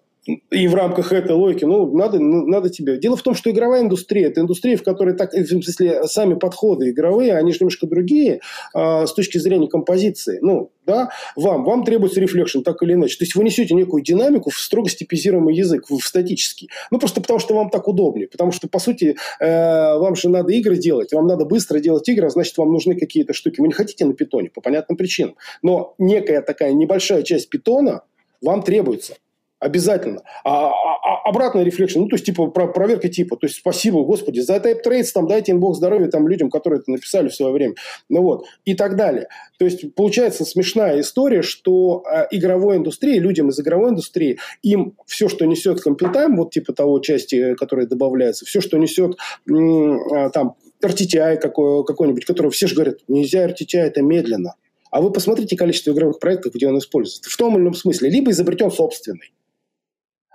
и 0.50 0.68
в 0.68 0.74
рамках 0.74 1.12
этой 1.12 1.32
логики, 1.32 1.64
ну, 1.64 1.90
надо, 1.96 2.18
ну, 2.18 2.46
надо 2.46 2.68
тебе. 2.68 2.98
Дело 2.98 3.16
в 3.16 3.22
том, 3.22 3.34
что 3.34 3.50
игровая 3.50 3.82
индустрия, 3.82 4.26
это 4.26 4.42
индустрия, 4.42 4.76
в 4.76 4.82
которой 4.82 5.14
так, 5.14 5.32
в 5.32 5.46
смысле, 5.46 6.04
сами 6.04 6.34
подходы 6.34 6.90
игровые, 6.90 7.34
они 7.34 7.52
же 7.52 7.58
немножко 7.60 7.86
другие 7.86 8.40
э, 8.74 9.06
с 9.06 9.12
точки 9.14 9.38
зрения 9.38 9.68
композиции. 9.68 10.38
Ну, 10.42 10.70
да, 10.86 11.10
вам, 11.34 11.64
вам 11.64 11.84
требуется 11.84 12.20
reflection, 12.20 12.60
так 12.60 12.82
или 12.82 12.92
иначе. 12.92 13.16
То 13.16 13.24
есть 13.24 13.34
вы 13.36 13.44
несете 13.44 13.74
некую 13.74 14.02
динамику 14.02 14.50
в 14.50 14.58
строго 14.58 14.90
типизируемый 14.90 15.54
язык, 15.54 15.88
в 15.88 16.00
статический. 16.00 16.68
Ну, 16.90 16.98
просто 16.98 17.22
потому, 17.22 17.38
что 17.38 17.54
вам 17.54 17.70
так 17.70 17.88
удобнее. 17.88 18.28
Потому 18.28 18.52
что, 18.52 18.68
по 18.68 18.78
сути, 18.78 19.16
э, 19.40 19.98
вам 19.98 20.14
же 20.14 20.28
надо 20.28 20.52
игры 20.52 20.76
делать, 20.76 21.12
вам 21.12 21.26
надо 21.26 21.46
быстро 21.46 21.80
делать 21.80 22.06
игры, 22.08 22.26
а 22.26 22.30
значит, 22.30 22.56
вам 22.58 22.70
нужны 22.70 22.96
какие-то 22.96 23.32
штуки. 23.32 23.60
Вы 23.60 23.68
не 23.68 23.74
хотите 23.74 24.04
на 24.04 24.12
питоне, 24.12 24.50
по 24.50 24.60
понятным 24.60 24.98
причинам. 24.98 25.36
Но 25.62 25.94
некая 25.96 26.42
такая 26.42 26.72
небольшая 26.74 27.22
часть 27.22 27.48
питона 27.48 28.02
вам 28.42 28.62
требуется. 28.62 29.14
Обязательно. 29.60 30.22
А, 30.44 30.68
а, 30.68 30.72
а 30.72 31.28
обратная 31.28 31.64
рефлексия, 31.64 32.00
ну, 32.00 32.06
то 32.06 32.14
есть, 32.14 32.24
типа, 32.24 32.46
про, 32.46 32.68
проверка 32.68 33.08
типа. 33.08 33.36
То 33.36 33.46
есть, 33.46 33.58
спасибо, 33.58 34.04
Господи, 34.04 34.38
за 34.38 34.56
type 34.56 34.84
traits, 34.86 35.08
там, 35.12 35.26
дайте 35.26 35.50
им 35.50 35.58
Бог 35.58 35.74
здоровья 35.74 36.06
там, 36.08 36.28
людям, 36.28 36.48
которые 36.48 36.80
это 36.80 36.92
написали 36.92 37.28
в 37.28 37.34
свое 37.34 37.52
время. 37.52 37.74
Ну, 38.08 38.22
вот. 38.22 38.44
И 38.64 38.74
так 38.74 38.96
далее. 38.96 39.28
То 39.58 39.64
есть, 39.64 39.94
получается 39.96 40.44
смешная 40.44 41.00
история, 41.00 41.42
что 41.42 42.04
э, 42.08 42.26
игровой 42.30 42.76
индустрии, 42.76 43.18
людям 43.18 43.48
из 43.48 43.58
игровой 43.58 43.90
индустрии, 43.90 44.38
им 44.62 44.94
все, 45.06 45.28
что 45.28 45.44
несет 45.44 45.80
компьютайм, 45.80 46.36
вот 46.36 46.52
типа 46.52 46.72
того 46.72 47.00
части, 47.00 47.54
которая 47.54 47.86
добавляется, 47.86 48.44
все, 48.44 48.60
что 48.60 48.78
несет 48.78 49.16
э, 49.48 50.30
там 50.30 50.54
RTTI 50.84 51.36
какой, 51.38 51.84
какой-нибудь, 51.84 52.24
который 52.24 52.52
все 52.52 52.68
же 52.68 52.76
говорят, 52.76 52.98
нельзя 53.08 53.44
RTTI, 53.48 53.80
это 53.80 54.02
медленно. 54.02 54.54
А 54.92 55.00
вы 55.00 55.10
посмотрите 55.10 55.56
количество 55.56 55.90
игровых 55.90 56.20
проектов, 56.20 56.54
где 56.54 56.68
он 56.68 56.78
используется. 56.78 57.28
В 57.28 57.36
том 57.36 57.54
или 57.56 57.62
ином 57.62 57.74
смысле. 57.74 58.08
Либо 58.08 58.30
изобретен 58.30 58.70
собственный 58.70 59.32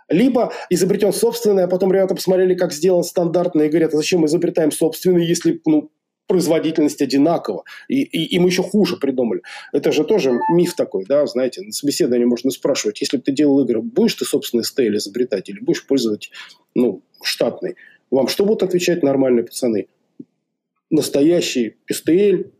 либо 0.09 0.53
изобретен 0.69 1.13
собственный, 1.13 1.63
а 1.63 1.67
потом 1.67 1.91
ребята 1.91 2.15
посмотрели, 2.15 2.55
как 2.55 2.73
сделан 2.73 3.03
стандартный, 3.03 3.67
и 3.67 3.69
говорят, 3.69 3.93
а 3.93 3.97
зачем 3.97 4.21
мы 4.21 4.27
изобретаем 4.27 4.71
собственный, 4.71 5.25
если 5.25 5.61
ну, 5.65 5.91
производительность 6.27 7.01
одинакова. 7.01 7.63
И, 7.87 8.01
и, 8.01 8.35
и 8.35 8.39
мы 8.39 8.49
еще 8.49 8.63
хуже 8.63 8.97
придумали. 8.97 9.41
Это 9.71 9.91
же 9.91 10.03
тоже 10.03 10.39
миф 10.51 10.75
такой, 10.75 11.05
да, 11.05 11.25
знаете, 11.27 11.61
на 11.61 11.71
собеседовании 11.71 12.25
можно 12.25 12.51
спрашивать, 12.51 13.01
если 13.01 13.17
бы 13.17 13.23
ты 13.23 13.31
делал 13.31 13.59
игры, 13.61 13.81
будешь 13.81 14.15
ты 14.15 14.25
собственный 14.25 14.63
стейл 14.63 14.95
изобретать 14.95 15.49
или 15.49 15.59
будешь 15.59 15.85
пользовать, 15.85 16.31
ну, 16.75 17.03
штатный? 17.21 17.75
Вам 18.09 18.27
что 18.27 18.45
будут 18.45 18.63
отвечать 18.63 19.03
нормальные 19.03 19.43
пацаны? 19.43 19.87
Настоящий 20.89 21.77
PSTL, 21.89 22.51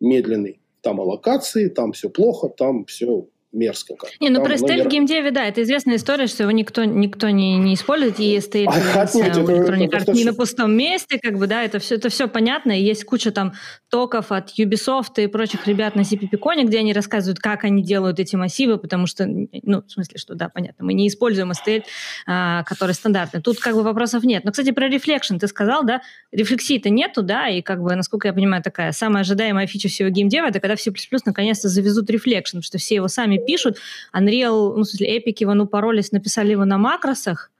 медленный. 0.00 0.60
Там 0.82 1.00
аллокации, 1.00 1.68
там 1.68 1.92
все 1.92 2.08
плохо, 2.08 2.48
там 2.48 2.84
все 2.86 3.28
мерзко 3.52 3.94
как. 3.96 4.10
Не, 4.20 4.30
ну 4.30 4.42
про 4.44 4.56
стель 4.56 4.82
в 4.82 4.88
геймдеве, 4.88 5.30
да, 5.30 5.44
это 5.46 5.62
известная 5.62 5.96
история, 5.96 6.26
что 6.26 6.44
его 6.44 6.52
никто, 6.52 6.84
никто 6.84 7.30
не, 7.30 7.56
не 7.56 7.74
использует, 7.74 8.20
и 8.20 8.40
стель 8.40 8.68
а, 8.68 9.04
это, 9.04 9.40
это, 9.40 10.12
не 10.12 10.24
на 10.24 10.34
пустом 10.34 10.72
месте, 10.72 11.18
как 11.20 11.36
бы, 11.36 11.46
да, 11.46 11.62
это 11.62 11.78
все, 11.78 11.96
это 11.96 12.08
все 12.10 12.28
понятно, 12.28 12.78
и 12.78 12.82
есть 12.82 13.04
куча 13.04 13.32
там 13.32 13.54
talk 13.88 14.16
ов 14.16 14.30
от 14.30 14.50
Ubisoft 14.58 15.22
и 15.22 15.26
прочих 15.26 15.66
ребят 15.66 15.96
на 15.96 16.02
CppCon 16.02 16.48
е, 16.48 16.64
где 16.64 16.78
они 16.78 16.92
рассказывают, 16.92 17.40
как 17.40 17.64
они 17.64 17.82
делают 17.82 18.20
эти 18.20 18.36
массивы, 18.36 18.78
потому 18.78 19.06
что, 19.06 19.26
ну, 19.26 19.82
в 19.82 19.90
смысле, 19.90 20.18
что, 20.18 20.34
да, 20.34 20.48
понятно, 20.48 20.84
мы 20.84 20.94
не 20.94 21.08
используем 21.08 21.50
STL, 21.50 21.82
а, 22.26 22.62
который 22.64 22.92
стандартный. 22.92 23.42
Тут 23.42 23.58
как 23.58 23.74
бы 23.74 23.82
вопросов 23.82 24.22
нет. 24.22 24.44
Но, 24.44 24.52
кстати, 24.52 24.70
про 24.70 24.88
reflection 24.88 25.38
ты 25.38 25.48
сказал, 25.48 25.84
да, 25.84 26.02
рефлексии-то 26.30 26.88
нету, 26.88 27.22
да, 27.22 27.48
и 27.48 27.62
как 27.62 27.82
бы, 27.82 27.94
насколько 27.96 28.28
я 28.28 28.34
понимаю, 28.34 28.62
такая 28.62 28.92
самая 28.92 29.22
ожидаемая 29.22 29.66
фича 29.66 29.88
всего 29.88 30.08
геймдева, 30.08 30.46
это 30.46 30.60
когда 30.60 30.76
в 30.76 30.80
C++ 30.80 30.92
наконец-то 31.24 31.68
завезут 31.68 32.10
потому 32.10 32.62
что 32.62 32.78
все 32.78 32.96
его 32.96 33.08
сами 33.08 33.39
пишут. 33.40 33.78
Unreal, 34.14 34.74
ну, 34.76 34.82
в 34.82 34.84
смысле, 34.84 35.18
Epic 35.18 35.36
его, 35.38 35.54
ну, 35.54 35.66
поролись, 35.66 36.12
написали 36.12 36.52
его 36.52 36.64
на 36.64 36.78
макросах. 36.78 37.50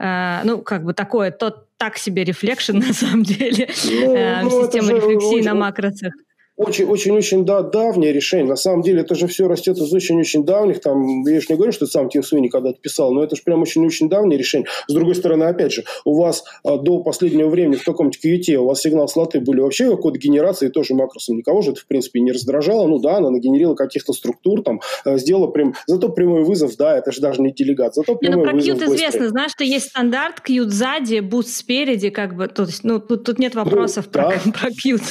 Э, 0.00 0.42
ну, 0.44 0.62
как 0.62 0.84
бы 0.84 0.94
такое, 0.94 1.32
тот 1.32 1.66
так 1.76 1.98
себе 1.98 2.22
reflection 2.22 2.78
на 2.78 2.92
самом 2.92 3.24
деле, 3.24 3.68
ну, 3.84 4.16
э, 4.16 4.42
ну, 4.42 4.62
система 4.62 4.92
рефлексии 4.92 5.42
на 5.42 5.54
макросах 5.54 6.12
очень-очень-очень 6.58 7.44
да, 7.44 7.62
давнее 7.62 8.12
решение. 8.12 8.46
На 8.46 8.56
самом 8.56 8.82
деле 8.82 9.02
это 9.02 9.14
же 9.14 9.28
все 9.28 9.46
растет 9.46 9.78
из 9.78 9.92
очень-очень 9.92 10.44
давних. 10.44 10.80
Там, 10.80 11.24
я 11.24 11.40
же 11.40 11.46
не 11.48 11.54
говорю, 11.54 11.72
что 11.72 11.86
сам 11.86 12.08
Тим 12.08 12.24
Суини 12.24 12.48
когда-то 12.48 12.78
писал, 12.80 13.12
но 13.12 13.22
это 13.22 13.36
же 13.36 13.42
прям 13.44 13.62
очень-очень 13.62 14.08
давнее 14.08 14.38
решение. 14.38 14.68
С 14.88 14.92
другой 14.92 15.14
стороны, 15.14 15.44
опять 15.44 15.72
же, 15.72 15.84
у 16.04 16.20
вас 16.20 16.44
а, 16.64 16.76
до 16.76 17.00
последнего 17.02 17.48
времени 17.48 17.76
в 17.76 17.84
каком-нибудь 17.84 18.18
Qt 18.24 18.56
у 18.56 18.66
вас 18.66 18.80
сигнал 18.80 19.08
слоты 19.08 19.40
были 19.40 19.60
вообще 19.60 19.88
какой-то 19.88 20.18
генерации, 20.18 20.68
тоже 20.68 20.94
макросом. 20.94 21.36
Никого 21.36 21.62
же 21.62 21.70
это, 21.70 21.80
в 21.80 21.86
принципе, 21.86 22.20
не 22.20 22.32
раздражало. 22.32 22.88
Ну 22.88 22.98
да, 22.98 23.18
она 23.18 23.30
нагенерила 23.30 23.76
каких-то 23.76 24.12
структур, 24.12 24.62
там, 24.62 24.80
а, 25.04 25.16
сделала 25.16 25.46
прям... 25.46 25.74
Зато 25.86 26.08
прямой 26.08 26.42
вызов, 26.42 26.76
да, 26.76 26.98
это 26.98 27.12
же 27.12 27.20
даже 27.20 27.40
не 27.40 27.52
делегат. 27.52 27.94
Зато 27.94 28.16
прямой 28.16 28.36
не, 28.36 28.42
ну, 28.42 28.48
про 28.48 28.56
вызов 28.56 28.78
Qt 28.78 28.94
известно, 28.96 29.28
знаешь, 29.28 29.52
что 29.52 29.62
есть 29.62 29.90
стандарт, 29.90 30.42
Qt 30.44 30.68
сзади, 30.68 31.20
Boost 31.20 31.54
спереди, 31.54 32.10
как 32.10 32.36
бы, 32.36 32.48
то 32.48 32.64
есть, 32.64 32.82
ну, 32.82 32.98
тут, 32.98 33.24
тут 33.24 33.38
нет 33.38 33.54
ну, 33.54 33.62
вопросов 33.62 34.06
ну, 34.06 34.12
про, 34.12 34.22
да. 34.22 34.52
про 34.58 34.70
Qt. 34.70 35.02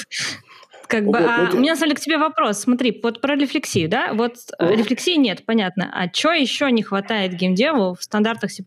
Как 0.88 1.06
бы, 1.06 1.17
а, 1.17 1.50
у 1.54 1.58
меня, 1.58 1.76
на 1.76 1.95
к 1.95 2.00
тебе 2.00 2.17
вопрос. 2.17 2.60
Смотри, 2.60 2.97
вот 3.04 3.21
про 3.21 3.36
рефлексию, 3.36 3.89
да? 3.89 4.13
Вот 4.13 4.38
О. 4.58 4.71
рефлексии 4.71 5.17
нет, 5.17 5.45
понятно. 5.45 5.91
А 5.93 6.12
что 6.12 6.32
еще 6.32 6.71
не 6.71 6.82
хватает 6.82 7.34
геймдеву 7.34 7.95
в 7.95 8.04
стандартах 8.04 8.52
C++ 8.52 8.63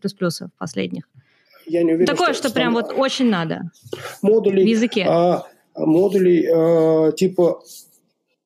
последних? 0.57 1.09
Я 1.65 1.83
не 1.83 1.93
уверен, 1.93 2.05
Такое, 2.05 2.33
что, 2.33 2.49
что 2.49 2.53
прям 2.53 2.73
вот 2.73 2.93
очень 2.95 3.29
надо. 3.29 3.71
Модули. 4.21 4.63
В 4.63 4.67
языке. 4.67 5.05
А, 5.07 5.47
модулей 5.75 6.47
а, 6.47 7.11
типа 7.11 7.63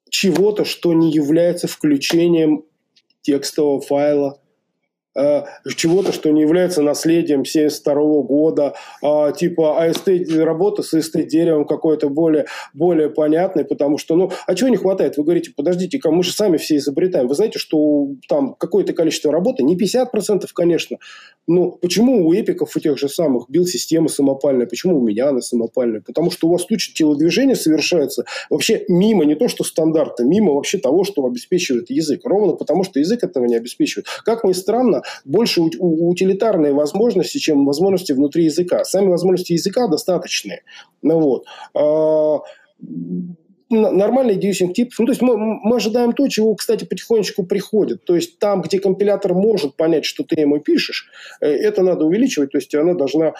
чего-то, 0.09 0.63
что 0.63 0.93
не 0.93 1.11
является 1.11 1.67
включением 1.67 2.63
текстового 3.21 3.81
файла 3.81 4.39
чего-то, 5.15 6.11
что 6.11 6.29
не 6.31 6.41
является 6.41 6.81
наследием 6.81 7.45
72 7.45 8.21
года, 8.23 8.73
а, 9.01 9.31
типа 9.31 9.83
АСТ, 9.83 10.09
работа 10.35 10.83
с 10.83 10.93
АСТ-деревом 10.93 11.65
какой-то 11.65 12.09
более, 12.09 12.45
более 12.73 13.09
понятной, 13.09 13.63
потому 13.63 13.97
что, 13.97 14.15
ну, 14.15 14.31
а 14.45 14.55
чего 14.55 14.69
не 14.69 14.77
хватает? 14.77 15.17
Вы 15.17 15.23
говорите, 15.23 15.51
подождите, 15.55 15.99
мы 16.03 16.23
же 16.23 16.33
сами 16.33 16.57
все 16.57 16.77
изобретаем. 16.77 17.27
Вы 17.27 17.35
знаете, 17.35 17.59
что 17.59 18.09
там 18.27 18.55
какое-то 18.55 18.93
количество 18.93 19.31
работы, 19.31 19.63
не 19.63 19.77
50%, 19.77 20.45
конечно, 20.53 20.97
но 21.47 21.71
почему 21.71 22.27
у 22.27 22.33
эпиков 22.33 22.75
у 22.75 22.79
тех 22.79 22.97
же 22.97 23.07
самых 23.07 23.49
бил-система 23.49 24.09
самопальная, 24.09 24.65
почему 24.65 24.99
у 24.99 25.01
меня 25.01 25.29
она 25.29 25.41
самопальная? 25.41 26.01
Потому 26.01 26.31
что 26.31 26.47
у 26.47 26.51
вас 26.51 26.65
туча 26.65 26.93
телодвижения 26.93 27.55
совершается 27.55 28.25
вообще 28.49 28.83
мимо 28.87 29.25
не 29.25 29.35
то, 29.35 29.47
что 29.47 29.63
стандарта, 29.63 30.23
мимо 30.23 30.53
вообще 30.53 30.77
того, 30.77 31.03
что 31.03 31.25
обеспечивает 31.25 31.89
язык. 31.89 32.21
Ровно 32.25 32.53
потому, 32.53 32.83
что 32.83 32.99
язык 32.99 33.23
этого 33.23 33.45
не 33.45 33.55
обеспечивает. 33.55 34.07
Как 34.25 34.43
ни 34.43 34.53
странно, 34.53 35.03
больше 35.23 35.61
утилитарные 35.61 36.73
возможности, 36.73 37.37
чем 37.37 37.65
возможности 37.65 38.13
внутри 38.13 38.45
языка. 38.45 38.83
Сами 38.83 39.07
возможности 39.07 39.53
языка 39.53 39.87
достаточные. 39.87 40.63
Ну, 41.01 41.19
вот 41.19 41.45
а, 41.73 42.39
нормальный 43.69 44.37
deducing 44.37 44.73
тип. 44.73 44.93
Ну, 44.99 45.05
то 45.05 45.11
есть 45.11 45.21
мы, 45.21 45.37
мы 45.37 45.77
ожидаем 45.77 46.13
то, 46.13 46.27
чего, 46.27 46.53
кстати, 46.55 46.85
потихонечку 46.85 47.43
приходит. 47.43 48.03
То 48.05 48.15
есть 48.15 48.37
там, 48.39 48.61
где 48.61 48.79
компилятор 48.79 49.33
может 49.33 49.75
понять, 49.75 50.05
что 50.05 50.23
ты 50.23 50.39
ему 50.39 50.59
пишешь, 50.59 51.09
э, 51.41 51.47
это 51.47 51.81
надо 51.81 52.05
увеличивать. 52.05 52.51
То 52.51 52.57
есть 52.57 52.73
она 52.75 52.93
должна... 52.93 53.33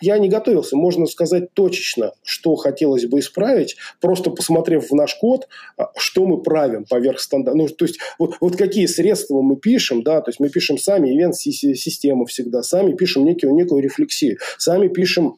Я 0.00 0.18
не 0.18 0.28
готовился. 0.28 0.76
Можно 0.76 1.06
сказать 1.06 1.52
точечно, 1.54 2.12
что 2.22 2.54
хотелось 2.56 3.06
бы 3.06 3.20
исправить, 3.20 3.76
просто 4.00 4.30
посмотрев 4.30 4.90
в 4.90 4.94
наш 4.94 5.14
код, 5.14 5.48
а, 5.76 5.90
что 5.96 6.26
мы 6.26 6.42
правим 6.42 6.84
поверх 6.84 7.20
стандарта. 7.20 7.58
Ну, 7.58 7.68
то 7.68 7.84
есть 7.84 7.98
вот, 8.18 8.36
вот 8.40 8.56
какие 8.56 8.86
средства 8.86 9.40
мы 9.40 9.56
пишем, 9.56 10.02
да, 10.02 10.20
то 10.20 10.30
есть 10.30 10.40
мы 10.40 10.48
пишем 10.48 10.78
сами 10.78 11.14
ивент-систему 11.14 12.26
всегда, 12.26 12.62
сами 12.62 12.92
пишем 12.94 13.24
некую, 13.24 13.54
некую 13.54 13.82
рефлексию, 13.82 14.38
сами 14.58 14.88
пишем 14.88 15.36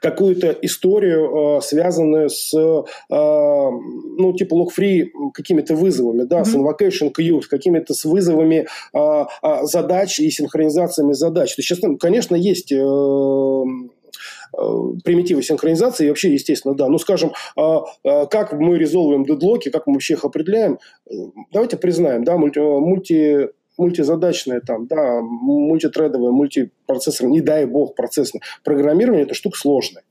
какую-то 0.00 0.50
историю, 0.62 1.58
э, 1.58 1.60
связанную 1.62 2.28
с, 2.28 2.52
э, 2.54 2.82
ну, 3.10 4.32
типа 4.36 4.54
log-free 4.54 5.10
какими-то 5.32 5.74
вызовами, 5.74 6.24
да, 6.24 6.40
mm-hmm. 6.40 6.44
с 6.44 6.54
invocation 6.54 7.12
queue, 7.12 7.42
с 7.42 7.48
какими-то 7.48 7.94
с 7.94 8.04
вызовами 8.04 8.66
э, 8.92 9.24
задач 9.62 10.20
и 10.20 10.30
синхронизациями 10.30 11.12
задач. 11.12 11.54
То 11.54 11.60
есть, 11.60 11.68
сейчас, 11.68 11.80
конечно, 11.98 12.34
есть 12.34 12.72
примитивы 15.04 15.42
синхронизации, 15.42 16.08
вообще, 16.08 16.32
естественно, 16.32 16.74
да. 16.74 16.88
Ну, 16.88 16.98
скажем, 16.98 17.32
а, 17.56 17.84
а, 18.04 18.26
как 18.26 18.52
мы 18.52 18.78
резолвим 18.78 19.24
дедлоки, 19.24 19.70
как 19.70 19.88
мы 19.88 19.94
вообще 19.94 20.14
их 20.14 20.24
определяем, 20.24 20.78
давайте 21.52 21.76
признаем, 21.76 22.22
да, 22.22 22.36
мульти 22.36 23.48
мультизадачное, 23.76 24.60
там, 24.60 24.86
да, 24.86 25.20
мультитредовое, 25.20 26.30
мультипроцессорное, 26.30 27.32
не 27.32 27.40
дай 27.40 27.66
бог 27.66 27.94
процессное 27.94 28.42
программирование– 28.62 29.22
это 29.24 29.34
штука 29.34 29.58
сложная 29.58 30.04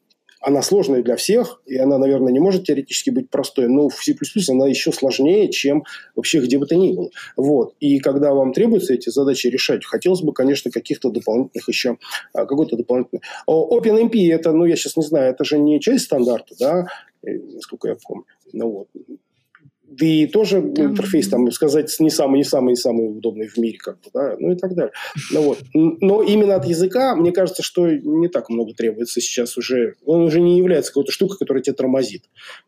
она 0.43 0.62
сложная 0.62 1.02
для 1.02 1.15
всех, 1.15 1.62
и 1.65 1.78
она, 1.78 1.97
наверное, 1.97 2.32
не 2.32 2.39
может 2.39 2.65
теоретически 2.65 3.10
быть 3.10 3.30
простой, 3.30 3.67
но 3.67 3.88
в 3.88 3.95
C++ 3.95 4.13
она 4.49 4.67
еще 4.67 4.91
сложнее, 4.91 5.49
чем 5.49 5.86
вообще 6.15 6.41
где 6.41 6.58
бы 6.60 6.65
то 6.65 6.76
ни 6.76 6.93
было. 6.93 7.10
Вот. 7.38 7.76
И 7.80 7.99
когда 7.99 8.34
вам 8.34 8.54
требуется 8.54 8.93
эти 8.93 9.10
задачи 9.10 9.47
решать, 9.47 9.86
хотелось 9.86 10.21
бы, 10.21 10.34
конечно, 10.34 10.69
каких-то 10.69 11.10
дополнительных 11.10 11.67
еще, 11.69 11.97
а, 12.34 12.45
какой-то 12.45 12.76
дополнительный. 12.76 13.21
OpenMP, 13.47 14.32
это, 14.34 14.52
ну, 14.52 14.65
я 14.65 14.76
сейчас 14.76 14.97
не 14.97 15.04
знаю, 15.04 15.32
это 15.32 15.45
же 15.45 15.58
не 15.58 15.80
часть 15.80 16.06
стандарта, 16.06 16.56
да, 16.60 16.88
э, 17.26 17.38
насколько 17.54 17.88
я 17.88 17.95
помню. 18.06 18.26
Ну, 18.52 18.69
вот. 18.69 18.88
Да 19.99 20.06
и 20.06 20.27
тоже 20.27 20.62
да. 20.62 20.86
интерфейс, 20.86 21.29
там, 21.29 21.49
сказать, 21.51 21.95
не 21.99 22.10
самый, 22.10 22.38
не 22.38 22.43
самый, 22.43 22.69
не 22.69 22.75
самый 22.75 23.17
удобный 23.17 23.47
в 23.47 23.58
мире, 23.58 23.77
как 23.77 23.95
бы, 24.01 24.10
да, 24.13 24.36
ну 24.39 24.51
и 24.51 24.56
так 24.56 24.73
далее. 24.73 24.93
Ну, 25.32 25.41
вот. 25.43 25.60
Но 25.73 26.23
именно 26.23 26.56
от 26.56 26.65
языка, 26.65 27.15
мне 27.15 27.32
кажется, 27.32 27.63
что 27.63 27.89
не 27.89 28.27
так 28.27 28.49
много 28.49 28.73
требуется 28.73 29.21
сейчас 29.21 29.58
уже. 29.58 29.95
Он 30.06 30.21
уже 30.21 30.41
не 30.41 30.58
является 30.58 30.91
какой-то 30.91 31.12
штукой, 31.12 31.38
которая 31.38 31.62
тебя 31.62 31.75
тормозит. 31.75 32.23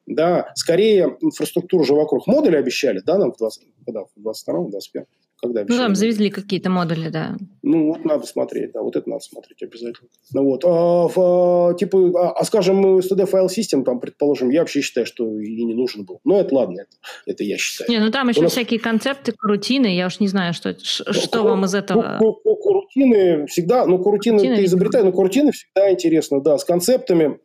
Да, 0.06 0.52
скорее 0.56 1.18
инфраструктуру 1.22 1.84
же 1.84 1.94
вокруг 1.94 2.28
модуля 2.28 2.60
обещали, 2.60 3.02
да, 3.06 3.18
нам 3.18 3.34
в 3.34 3.38
20, 3.38 3.64
да, 3.88 4.02
в 4.04 4.20
22-м, 4.20 4.70
21 4.70 5.06
когда 5.42 5.66
Ну, 5.68 5.78
там 5.78 5.96
завезли 5.96 6.30
какие-то 6.30 6.70
модули, 6.70 7.10
да. 7.10 7.36
Ну, 7.62 7.88
вот 7.88 8.06
надо 8.06 8.26
смотреть, 8.26 8.72
да, 8.74 8.82
вот 8.82 8.96
это 8.96 9.10
надо 9.10 9.24
смотреть 9.24 9.62
обязательно. 9.64 10.10
Ну, 10.34 10.44
вот. 10.44 10.64
А, 10.64 11.08
в, 11.08 11.14
а, 11.18 11.74
типа, 11.74 12.12
а, 12.16 12.32
а 12.32 12.44
скажем, 12.46 13.00
std 13.00 13.26
файл 13.26 13.50
систем, 13.50 13.84
там, 13.84 14.00
предположим, 14.00 14.50
я 14.50 14.62
вообще 14.62 14.82
считаю, 14.82 15.06
что 15.06 15.40
и 15.40 15.64
не 15.64 15.74
нужен 15.74 16.06
был. 16.06 16.20
Но 16.24 16.40
это 16.40 16.56
ладно, 16.56 16.82
это, 16.82 16.92
это 17.26 17.44
я 17.44 17.58
считаю. 17.58 17.90
Не, 17.90 18.00
ну 18.00 18.12
там 18.12 18.30
еще 18.30 18.42
нас... 18.42 18.52
всякие 18.52 18.80
концепты, 18.80 19.34
крутины, 19.34 19.96
я 19.96 20.08
уж 20.08 20.20
не 20.20 20.28
знаю, 20.28 20.54
что, 20.54 20.76
что 20.80 21.44
ну, 21.44 21.44
вам 21.44 21.66
из 21.66 21.76
этого... 21.76 22.20
Курутины 22.20 23.46
всегда, 23.48 23.86
ну, 23.86 24.00
курутины 24.00 24.40
ты 24.40 24.66
изобретай, 24.66 25.04
но 25.04 25.12
курутины 25.12 25.52
всегда 25.52 25.92
интересно, 25.92 26.42
да, 26.42 26.58
с 26.58 26.64
концептами 26.66 27.40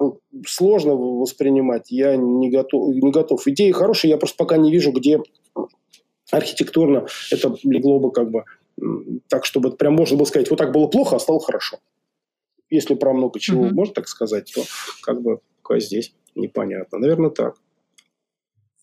ну, 0.00 0.18
сложно 0.46 0.94
воспринимать. 0.94 1.90
Я 1.90 2.16
не 2.16 2.50
готов, 2.50 2.94
не 2.94 3.10
готов. 3.10 3.46
Идеи 3.46 3.70
хорошие, 3.70 4.10
я 4.10 4.16
просто 4.16 4.36
пока 4.36 4.56
не 4.56 4.72
вижу, 4.72 4.92
где 4.92 5.20
архитектурно 6.30 7.06
это 7.30 7.54
легло 7.62 8.00
бы 8.00 8.12
как 8.12 8.30
бы 8.30 8.44
так, 9.28 9.44
чтобы 9.44 9.72
прям 9.72 9.94
можно 9.94 10.16
было 10.16 10.24
сказать, 10.24 10.50
вот 10.50 10.56
так 10.56 10.72
было 10.72 10.86
плохо, 10.86 11.16
а 11.16 11.20
стало 11.20 11.40
хорошо. 11.40 11.78
Если 12.70 12.94
про 12.94 13.12
много 13.12 13.38
чего 13.38 13.66
mm-hmm. 13.66 13.72
можно 13.74 13.94
так 13.94 14.08
сказать, 14.08 14.52
то 14.54 14.62
как 15.02 15.22
бы 15.22 15.40
пока 15.62 15.78
здесь 15.80 16.14
непонятно. 16.34 16.98
Наверное, 16.98 17.30
так. 17.30 17.56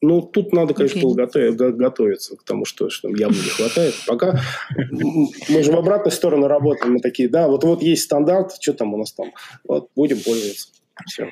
Ну, 0.03 0.21
тут 0.23 0.51
надо, 0.51 0.73
конечно, 0.73 0.99
okay. 0.99 1.51
готов, 1.51 1.75
готовиться 1.75 2.35
к 2.35 2.43
тому, 2.43 2.65
что, 2.65 2.89
что 2.89 3.09
явно 3.09 3.35
не 3.35 3.49
хватает. 3.49 3.93
Пока 4.07 4.41
мы 5.47 5.63
же 5.63 5.71
в 5.71 5.75
обратную 5.75 6.11
сторону 6.11 6.47
работаем. 6.47 6.93
Мы 6.93 6.99
такие, 7.01 7.29
да, 7.29 7.47
вот, 7.47 7.63
вот 7.63 7.83
есть 7.83 8.03
стандарт, 8.03 8.55
что 8.59 8.73
там 8.73 8.95
у 8.95 8.97
нас 8.97 9.13
там? 9.13 9.31
Вот, 9.63 9.89
будем 9.95 10.19
пользоваться. 10.21 10.69
Все. 11.05 11.31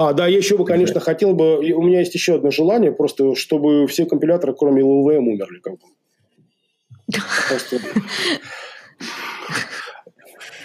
А, 0.00 0.14
да, 0.14 0.26
я 0.26 0.38
еще 0.38 0.56
бы, 0.56 0.64
конечно, 0.64 0.98
хотел 0.98 1.34
бы... 1.34 1.58
У 1.74 1.82
меня 1.82 1.98
есть 1.98 2.14
еще 2.14 2.36
одно 2.36 2.50
желание, 2.50 2.90
просто 2.90 3.34
чтобы 3.34 3.86
все 3.86 4.06
компиляторы, 4.06 4.54
кроме 4.54 4.80
LLVM, 4.80 5.18
умерли. 5.18 5.58
Как 5.62 5.74
бы. 5.74 5.80
Просто... 7.48 7.80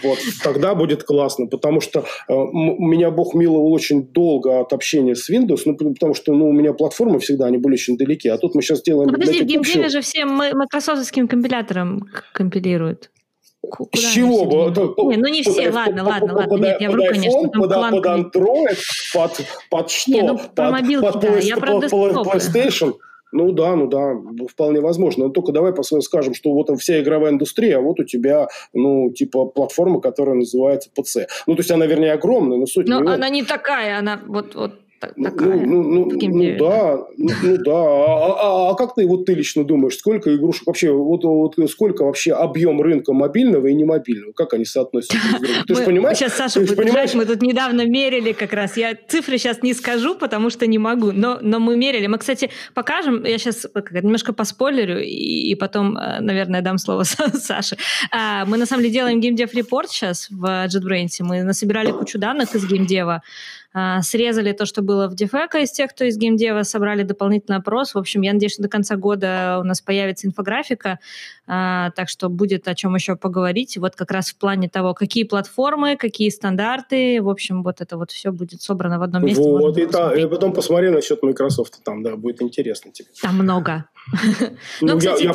Вот, 0.04 0.20
тогда 0.44 0.74
будет 0.76 1.04
классно, 1.04 1.48
потому 1.48 1.82
что 1.82 2.06
э, 2.30 2.34
меня 2.34 3.10
Бог 3.10 3.34
миловал 3.34 3.74
очень 3.74 4.06
долго 4.06 4.60
от 4.60 4.72
общения 4.72 5.16
с 5.16 5.30
Windows, 5.30 5.62
ну, 5.66 5.76
потому 5.76 6.14
что 6.14 6.34
ну, 6.34 6.48
у 6.50 6.54
меня 6.54 6.74
платформы 6.74 7.20
всегда, 7.20 7.48
они 7.48 7.58
были 7.58 7.74
очень 7.74 7.98
далеки, 7.98 8.30
а 8.30 8.38
тут 8.38 8.54
мы 8.54 8.62
сейчас 8.62 8.84
делаем... 8.84 9.10
Ну, 9.10 9.18
подожди, 9.18 9.42
в 9.42 9.46
геймдеве 9.46 9.90
же 9.90 10.02
все 10.02 10.26
майкрософтским 10.26 11.28
компилятором 11.28 12.08
компилируют. 12.34 13.10
Куда 13.70 13.90
С 13.94 14.14
чего? 14.14 14.72
Не, 15.10 15.18
ну 15.18 15.28
не 15.28 15.44
все, 15.44 15.70
ладно, 15.70 16.04
ладно, 16.04 16.34
ладно. 16.34 16.56
Нет, 16.56 16.82
я 16.82 16.92
вру, 16.92 17.04
конечно. 17.06 17.50
Под, 17.50 17.70
под 17.70 18.06
Android, 18.06 18.78
под, 19.14 19.46
под 19.70 19.92
что? 19.92 20.12
Не, 20.12 20.22
ну, 20.22 20.40
про 20.56 20.72
мобилки, 20.72 21.06
под, 21.06 21.22
да. 21.22 21.38
Я 21.38 21.58
про 21.58 21.80
PlayStation. 21.80 22.94
Ну 23.32 23.52
да, 23.52 23.76
ну 23.76 23.88
да, 23.88 24.14
вполне 24.48 24.80
возможно. 24.80 25.26
Но 25.26 25.30
только 25.30 25.52
давай 25.52 25.74
скажем, 26.02 26.34
что 26.34 26.54
вот 26.54 26.70
вся 26.80 27.02
игровая 27.02 27.34
индустрия, 27.34 27.80
а 27.80 27.82
вот 27.82 28.00
у 28.00 28.06
тебя, 28.06 28.48
ну, 28.74 29.12
типа, 29.12 29.46
платформа, 29.46 30.00
которая 30.00 30.36
называется 30.36 30.90
PC. 30.98 31.26
Ну, 31.46 31.56
то 31.56 31.60
есть 31.60 31.72
она, 31.72 31.86
вернее, 31.86 32.14
огромная, 32.14 32.58
но 32.58 32.66
суть 32.66 32.88
Но 32.88 33.00
она 33.00 33.28
не 33.28 33.44
такая, 33.44 34.00
она 34.00 34.22
вот, 34.26 34.56
вот 34.56 34.72
ну, 34.72 34.85
такая. 35.08 35.66
Ну, 35.66 35.84
ну, 35.84 36.06
ну, 36.06 36.30
ну 36.30 36.58
да, 36.58 37.06
ну, 37.18 37.30
ну 37.44 37.58
да. 37.58 37.72
А, 37.72 38.70
а, 38.70 38.72
а 38.72 38.76
как 38.76 38.96
ты 38.96 39.06
вот 39.06 39.26
ты 39.26 39.34
лично 39.34 39.64
думаешь, 39.64 39.98
сколько 39.98 40.34
игрушек 40.36 40.68
вообще, 40.68 40.92
вот, 40.92 41.24
вот 41.24 41.56
сколько 41.70 42.04
вообще 42.04 42.34
объем 42.34 42.82
рынка 42.82 43.14
мобильного 43.14 43.68
и 43.68 43.74
немобильного, 43.74 44.34
как 44.34 44.54
они 44.54 44.66
соотносятся 44.66 45.18
друг 45.18 45.42
другу? 45.42 45.66
Ты 45.68 45.76
же 45.76 45.84
понимаешь? 45.84 46.18
Сейчас 46.18 46.34
Саша 46.34 46.60
будет 46.60 46.76
понимаешь? 46.76 47.14
мы 47.14 47.26
тут 47.26 47.42
недавно 47.42 47.86
мерили 47.86 48.34
как 48.34 48.54
раз. 48.54 48.78
Я 48.78 48.96
цифры 49.08 49.38
сейчас 49.38 49.62
не 49.64 49.74
скажу, 49.74 50.16
потому 50.16 50.50
что 50.50 50.68
не 50.68 50.78
могу, 50.78 51.12
но, 51.12 51.40
но 51.42 51.60
мы 51.60 51.76
мерили. 51.78 52.08
Мы, 52.08 52.18
кстати, 52.18 52.50
покажем, 52.74 53.24
я 53.24 53.38
сейчас 53.38 53.66
немножко 53.92 54.34
поспойлерю, 54.34 55.02
и, 55.02 55.52
и 55.52 55.56
потом, 55.56 55.98
э, 55.98 56.20
наверное, 56.22 56.62
дам 56.62 56.78
слово 56.78 57.04
Саше. 57.34 57.78
А, 58.12 58.46
мы 58.46 58.58
на 58.58 58.66
самом 58.66 58.84
деле 58.84 58.94
делаем 58.94 59.20
геймдев 59.20 59.54
репорт 59.54 59.90
сейчас 59.90 60.30
в 60.30 60.46
JetBrains. 60.46 61.18
Мы 61.20 61.44
насобирали 61.44 61.92
кучу 61.92 62.18
данных 62.20 62.56
из 62.56 62.66
геймдева, 62.68 63.22
а, 63.78 64.02
срезали 64.02 64.54
то, 64.54 64.66
что 64.66 64.82
было 64.82 65.10
в 65.10 65.16
Дефека 65.16 65.58
из 65.60 65.70
тех, 65.72 65.92
кто 65.92 66.06
из 66.06 66.18
геймдева, 66.18 66.64
собрали 66.64 67.04
дополнительный 67.04 67.58
опрос. 67.58 67.94
В 67.94 67.98
общем, 67.98 68.22
я 68.22 68.32
надеюсь, 68.32 68.54
что 68.54 68.64
до 68.64 68.70
конца 68.70 68.96
года 68.96 69.58
у 69.60 69.66
нас 69.66 69.82
появится 69.82 70.28
инфографика, 70.28 71.00
а, 71.46 71.92
так 71.92 72.08
что 72.08 72.30
будет 72.30 72.70
о 72.70 72.74
чем 72.74 72.96
еще 72.96 73.18
поговорить. 73.18 73.78
Вот 73.78 73.98
как 73.98 74.12
раз 74.12 74.30
в 74.30 74.38
плане 74.38 74.70
того, 74.70 74.94
какие 74.94 75.26
платформы, 75.26 75.98
какие 75.98 76.30
стандарты, 76.30 77.22
в 77.22 77.28
общем, 77.30 77.64
вот 77.64 77.82
это 77.82 77.98
вот 77.98 78.12
все 78.12 78.32
будет 78.32 78.62
собрано 78.62 78.98
в 78.98 79.04
одном 79.04 79.26
месте. 79.26 79.44
Вот, 79.44 79.78
и, 79.78 79.86
та, 79.88 80.16
и 80.16 80.26
потом 80.26 80.54
посмотри 80.54 80.90
насчет 80.90 81.22
Microsoft, 81.22 81.84
там, 81.84 82.02
да, 82.02 82.16
будет 82.16 82.42
интересно 82.42 82.94
тебе. 82.94 83.10
Там 83.22 83.36
много. 83.36 83.90
Ну, 84.80 84.98
я 85.02 85.34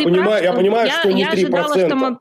понимаю, 0.53 0.91
что 0.91 1.13
не 1.13 1.27
3%. 1.27 2.17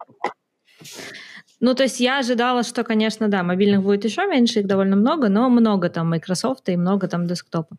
Ну, 1.60 1.74
то 1.74 1.84
есть 1.84 2.00
я 2.00 2.20
ожидала, 2.20 2.64
что, 2.64 2.84
конечно, 2.84 3.28
да, 3.28 3.44
мобильных 3.44 3.82
будет 3.82 4.06
еще 4.06 4.26
меньше, 4.28 4.60
их 4.60 4.68
довольно 4.68 4.96
много, 4.96 5.30
но 5.30 5.50
много 5.50 5.90
там 5.90 6.10
Microsoft 6.10 6.70
и 6.70 6.78
много 6.78 7.08
там 7.08 7.28
десктопа. 7.28 7.76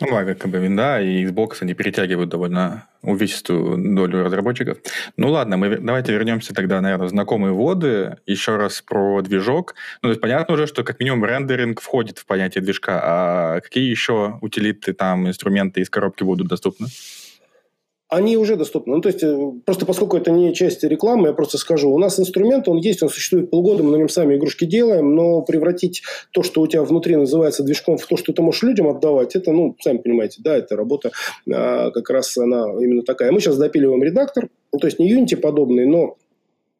Ну, 0.00 0.08
благо, 0.08 0.34
как 0.34 0.50
бы, 0.50 0.68
да, 0.70 1.00
и 1.00 1.24
Xbox 1.24 1.58
они 1.60 1.74
перетягивают 1.74 2.28
довольно 2.28 2.88
увесистую 3.02 3.94
долю 3.94 4.24
разработчиков. 4.24 4.78
Ну 5.16 5.30
ладно, 5.30 5.56
мы 5.56 5.76
давайте 5.76 6.12
вернемся 6.12 6.52
тогда, 6.52 6.80
наверное, 6.80 7.06
в 7.06 7.10
знакомые 7.10 7.52
воды. 7.52 8.16
Еще 8.26 8.56
раз 8.56 8.82
про 8.82 9.22
движок. 9.22 9.74
Ну, 10.02 10.08
то 10.08 10.10
есть 10.10 10.20
понятно 10.20 10.54
уже, 10.54 10.66
что 10.66 10.82
как 10.82 10.98
минимум 10.98 11.24
рендеринг 11.24 11.80
входит 11.80 12.18
в 12.18 12.26
понятие 12.26 12.62
движка. 12.62 13.00
А 13.02 13.60
какие 13.60 13.88
еще 13.88 14.38
утилиты, 14.40 14.94
там, 14.94 15.28
инструменты 15.28 15.80
из 15.80 15.90
коробки 15.90 16.24
будут 16.24 16.48
доступны? 16.48 16.88
Они 18.08 18.36
уже 18.36 18.56
доступны. 18.56 18.96
Ну, 18.96 19.00
то 19.00 19.08
есть, 19.08 19.22
э, 19.22 19.36
просто 19.64 19.86
поскольку 19.86 20.16
это 20.16 20.30
не 20.30 20.54
часть 20.54 20.84
рекламы, 20.84 21.28
я 21.28 21.32
просто 21.32 21.58
скажу, 21.58 21.90
у 21.90 21.98
нас 21.98 22.18
инструмент, 22.20 22.68
он 22.68 22.76
есть, 22.76 23.02
он 23.02 23.08
существует 23.08 23.50
полгода, 23.50 23.82
мы 23.82 23.92
на 23.92 23.96
нем 23.96 24.08
сами 24.08 24.36
игрушки 24.36 24.64
делаем, 24.66 25.14
но 25.14 25.42
превратить 25.42 26.02
то, 26.32 26.42
что 26.42 26.60
у 26.60 26.66
тебя 26.66 26.82
внутри 26.82 27.16
называется 27.16 27.62
движком, 27.62 27.96
в 27.96 28.06
то, 28.06 28.16
что 28.16 28.32
ты 28.32 28.42
можешь 28.42 28.62
людям 28.62 28.88
отдавать, 28.88 29.34
это, 29.36 29.52
ну, 29.52 29.76
сами 29.80 29.98
понимаете, 29.98 30.40
да, 30.44 30.56
это 30.56 30.76
работа 30.76 31.12
а, 31.52 31.90
как 31.90 32.10
раз 32.10 32.36
она 32.36 32.64
именно 32.80 33.02
такая. 33.02 33.32
Мы 33.32 33.40
сейчас 33.40 33.56
допиливаем 33.56 34.02
редактор, 34.02 34.48
ну, 34.72 34.78
то 34.78 34.86
есть 34.86 34.98
не 34.98 35.12
Unity 35.12 35.36
подобный, 35.36 35.86
но 35.86 36.16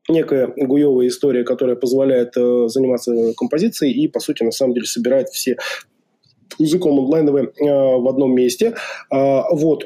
некая 0.09 0.53
гуевая 0.57 1.09
история, 1.09 1.45
которая 1.45 1.77
позволяет 1.77 2.37
э, 2.37 2.69
заниматься 2.69 3.33
композицией 3.37 3.93
и, 3.93 4.09
по 4.09 4.21
сути, 4.21 4.43
на 4.43 4.51
самом 4.51 4.75
деле 4.75 4.87
собирает 4.87 5.29
все 5.31 5.57
языком 6.59 6.99
онлайновые 6.99 7.47
э, 7.47 7.51
в 7.65 8.09
одном 8.09 8.35
месте. 8.35 8.75
Э, 9.11 9.43
вот. 9.51 9.85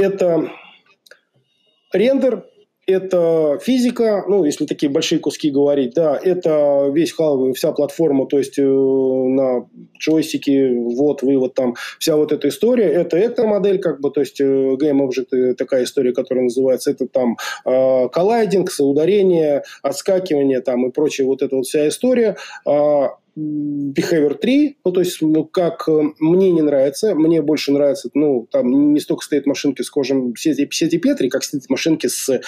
Э, 0.00 0.04
это 0.04 0.50
рендер, 1.92 2.46
это 2.86 3.58
физика, 3.62 4.24
ну, 4.26 4.44
если 4.44 4.66
такие 4.66 4.90
большие 4.90 5.20
куски 5.20 5.50
говорить, 5.50 5.94
да, 5.94 6.18
это 6.20 6.90
весь 6.92 7.14
вся 7.54 7.72
платформа, 7.72 8.26
то 8.26 8.38
есть 8.38 8.58
э, 8.58 8.62
на 8.62 9.68
джойстике, 9.98 10.72
вот, 10.74 11.22
вывод 11.22 11.54
там, 11.54 11.74
вся 11.98 12.16
вот 12.16 12.32
эта 12.32 12.48
история, 12.48 12.86
это 12.86 13.16
эта 13.16 13.46
модель, 13.46 13.78
как 13.78 14.00
бы, 14.00 14.10
то 14.10 14.20
есть 14.20 14.40
э, 14.40 14.44
Game 14.44 15.06
Object, 15.06 15.54
такая 15.54 15.84
история, 15.84 16.12
которая 16.12 16.44
называется, 16.44 16.90
это 16.90 17.06
там 17.06 17.36
э, 17.64 18.08
коллайдинг, 18.08 18.70
соударение, 18.70 19.62
отскакивание 19.82 20.60
там 20.60 20.86
и 20.86 20.90
прочая 20.90 21.26
вот 21.26 21.42
эта 21.42 21.56
вот 21.56 21.66
вся 21.66 21.86
история. 21.86 22.36
Э, 22.66 23.08
Behavior 23.36 24.34
3, 24.34 24.76
ну, 24.84 24.92
то 24.92 25.00
есть, 25.00 25.22
ну, 25.22 25.44
как 25.44 25.88
э, 25.88 26.02
мне 26.18 26.50
не 26.50 26.62
нравится, 26.62 27.14
мне 27.14 27.42
больше 27.42 27.72
нравится, 27.72 28.10
ну, 28.14 28.46
там 28.50 28.92
не 28.92 29.00
столько 29.00 29.24
стоят 29.24 29.46
машинки 29.46 29.82
с 29.82 29.90
сети, 30.36 30.68
сети 30.70 30.98
Петри, 30.98 31.28
как 31.28 31.44
стоят 31.44 31.68
машинки 31.68 32.06
с, 32.06 32.40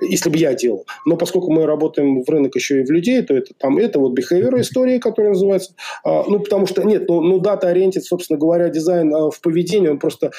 если 0.00 0.30
бы 0.30 0.36
я 0.38 0.54
делал. 0.54 0.86
Но 1.06 1.16
поскольку 1.16 1.52
мы 1.52 1.66
работаем 1.66 2.22
в 2.22 2.28
рынок 2.28 2.54
еще 2.54 2.80
и 2.80 2.84
в 2.84 2.90
людей, 2.90 3.22
то 3.22 3.34
это 3.34 3.52
там, 3.58 3.78
это 3.78 3.98
вот 3.98 4.18
Behavior 4.18 4.60
история, 4.60 4.98
которая 4.98 5.32
называется, 5.32 5.74
а, 6.04 6.24
ну, 6.26 6.40
потому 6.40 6.66
что, 6.66 6.82
нет, 6.82 7.08
ну, 7.08 7.20
ну 7.20 7.38
дата-ориентед, 7.38 8.04
собственно 8.04 8.38
говоря, 8.38 8.68
дизайн 8.68 9.14
а, 9.14 9.30
в 9.30 9.40
поведении, 9.40 9.88
он 9.88 9.98
просто 9.98 10.32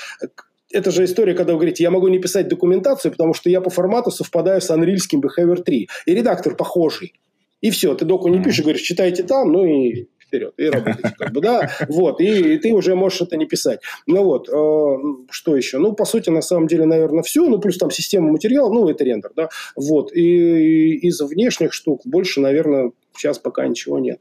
это 0.73 0.91
же 0.91 1.03
история, 1.03 1.33
когда 1.33 1.53
вы 1.53 1.59
говорите, 1.59 1.83
я 1.83 1.91
могу 1.91 2.07
не 2.07 2.19
писать 2.19 2.47
документацию, 2.47 3.11
потому 3.11 3.33
что 3.33 3.49
я 3.49 3.61
по 3.61 3.69
формату 3.69 4.11
совпадаю 4.11 4.61
с 4.61 4.69
Unreal 4.69 4.97
Behavior 5.13 5.61
3. 5.61 5.89
И 6.05 6.15
редактор 6.15 6.55
похожий. 6.55 7.13
И 7.61 7.69
все, 7.71 7.93
ты 7.95 8.05
доку 8.05 8.27
не 8.27 8.41
пишешь, 8.41 8.63
говоришь, 8.63 8.81
читайте 8.81 9.23
там, 9.23 9.51
ну 9.51 9.65
и 9.65 10.07
вперед, 10.19 10.53
и 10.57 10.65
работайте, 10.65 11.13
как 11.17 11.31
бы, 11.31 11.41
да, 11.41 11.69
вот, 11.89 12.21
и, 12.21 12.55
и 12.55 12.57
ты 12.57 12.73
уже 12.73 12.95
можешь 12.95 13.21
это 13.21 13.37
не 13.37 13.45
писать. 13.45 13.81
Ну 14.07 14.23
вот, 14.23 14.47
э, 14.49 14.97
что 15.29 15.55
еще? 15.55 15.77
Ну, 15.77 15.93
по 15.93 16.05
сути, 16.05 16.29
на 16.29 16.41
самом 16.41 16.67
деле, 16.67 16.85
наверное, 16.85 17.21
все, 17.21 17.47
ну, 17.47 17.59
плюс 17.59 17.77
там 17.77 17.91
система 17.91 18.31
материалов, 18.31 18.73
ну, 18.73 18.89
это 18.89 19.03
рендер, 19.03 19.31
да, 19.35 19.49
вот, 19.75 20.13
и, 20.13 20.21
и 20.21 21.07
из 21.07 21.19
внешних 21.21 21.73
штук 21.73 22.01
больше, 22.05 22.39
наверное, 22.39 22.91
сейчас 23.15 23.39
пока 23.39 23.67
ничего 23.67 23.99
нет. 23.99 24.19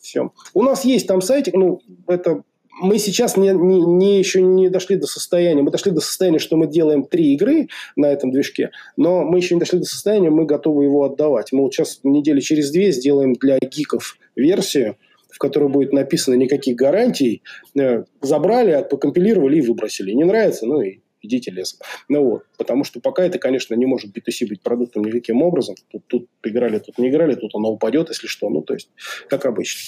Все. 0.00 0.32
У 0.52 0.62
нас 0.62 0.84
есть 0.84 1.06
там 1.06 1.22
сайтик, 1.22 1.54
ну, 1.54 1.80
это 2.08 2.42
мы 2.82 2.98
сейчас 2.98 3.36
не, 3.36 3.50
не, 3.50 3.80
не 3.80 4.18
еще 4.18 4.42
не 4.42 4.68
дошли 4.68 4.96
до 4.96 5.06
состояния. 5.06 5.62
Мы 5.62 5.70
дошли 5.70 5.92
до 5.92 6.00
состояния, 6.00 6.38
что 6.38 6.56
мы 6.56 6.66
делаем 6.66 7.04
три 7.04 7.34
игры 7.34 7.68
на 7.96 8.06
этом 8.06 8.30
движке, 8.30 8.70
но 8.96 9.24
мы 9.24 9.38
еще 9.38 9.54
не 9.54 9.60
дошли 9.60 9.78
до 9.78 9.84
состояния, 9.84 10.30
мы 10.30 10.44
готовы 10.44 10.84
его 10.84 11.04
отдавать. 11.04 11.52
Мы 11.52 11.62
вот 11.62 11.72
сейчас 11.72 12.00
недели 12.02 12.40
через 12.40 12.70
две 12.70 12.92
сделаем 12.92 13.34
для 13.34 13.58
гиков 13.58 14.18
версию, 14.36 14.96
в 15.30 15.38
которой 15.38 15.70
будет 15.70 15.92
написано 15.92 16.34
никаких 16.34 16.76
гарантий. 16.76 17.42
Э, 17.78 18.04
забрали, 18.20 18.86
покомпилировали 18.88 19.58
и 19.58 19.62
выбросили. 19.62 20.12
Не 20.12 20.24
нравится? 20.24 20.66
Ну 20.66 20.82
и 20.82 20.98
идите 21.22 21.50
лесом. 21.50 21.78
Ну 22.08 22.24
вот, 22.24 22.42
потому 22.58 22.84
что 22.84 23.00
пока 23.00 23.24
это, 23.24 23.38
конечно, 23.38 23.74
не 23.74 23.86
может 23.86 24.16
B2C 24.16 24.48
быть 24.48 24.60
продуктом 24.60 25.04
никаким 25.04 25.42
образом. 25.42 25.76
Тут, 25.90 26.02
тут 26.06 26.28
играли, 26.42 26.78
тут 26.78 26.98
не 26.98 27.08
играли, 27.08 27.34
тут 27.34 27.54
оно 27.54 27.70
упадет, 27.70 28.08
если 28.08 28.26
что. 28.26 28.50
Ну, 28.50 28.62
то 28.62 28.74
есть, 28.74 28.90
как 29.28 29.46
обычно. 29.46 29.80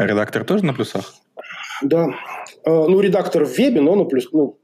А 0.00 0.06
редактор 0.06 0.44
тоже 0.44 0.64
на 0.64 0.72
плюсах? 0.72 1.12
Да. 1.82 2.06
А, 2.64 2.70
ну, 2.70 3.00
редактор 3.00 3.44
в 3.44 3.50
вебе, 3.50 3.82
но 3.82 3.94
на 3.96 4.06
плюс... 4.06 4.32
Ну, 4.32 4.58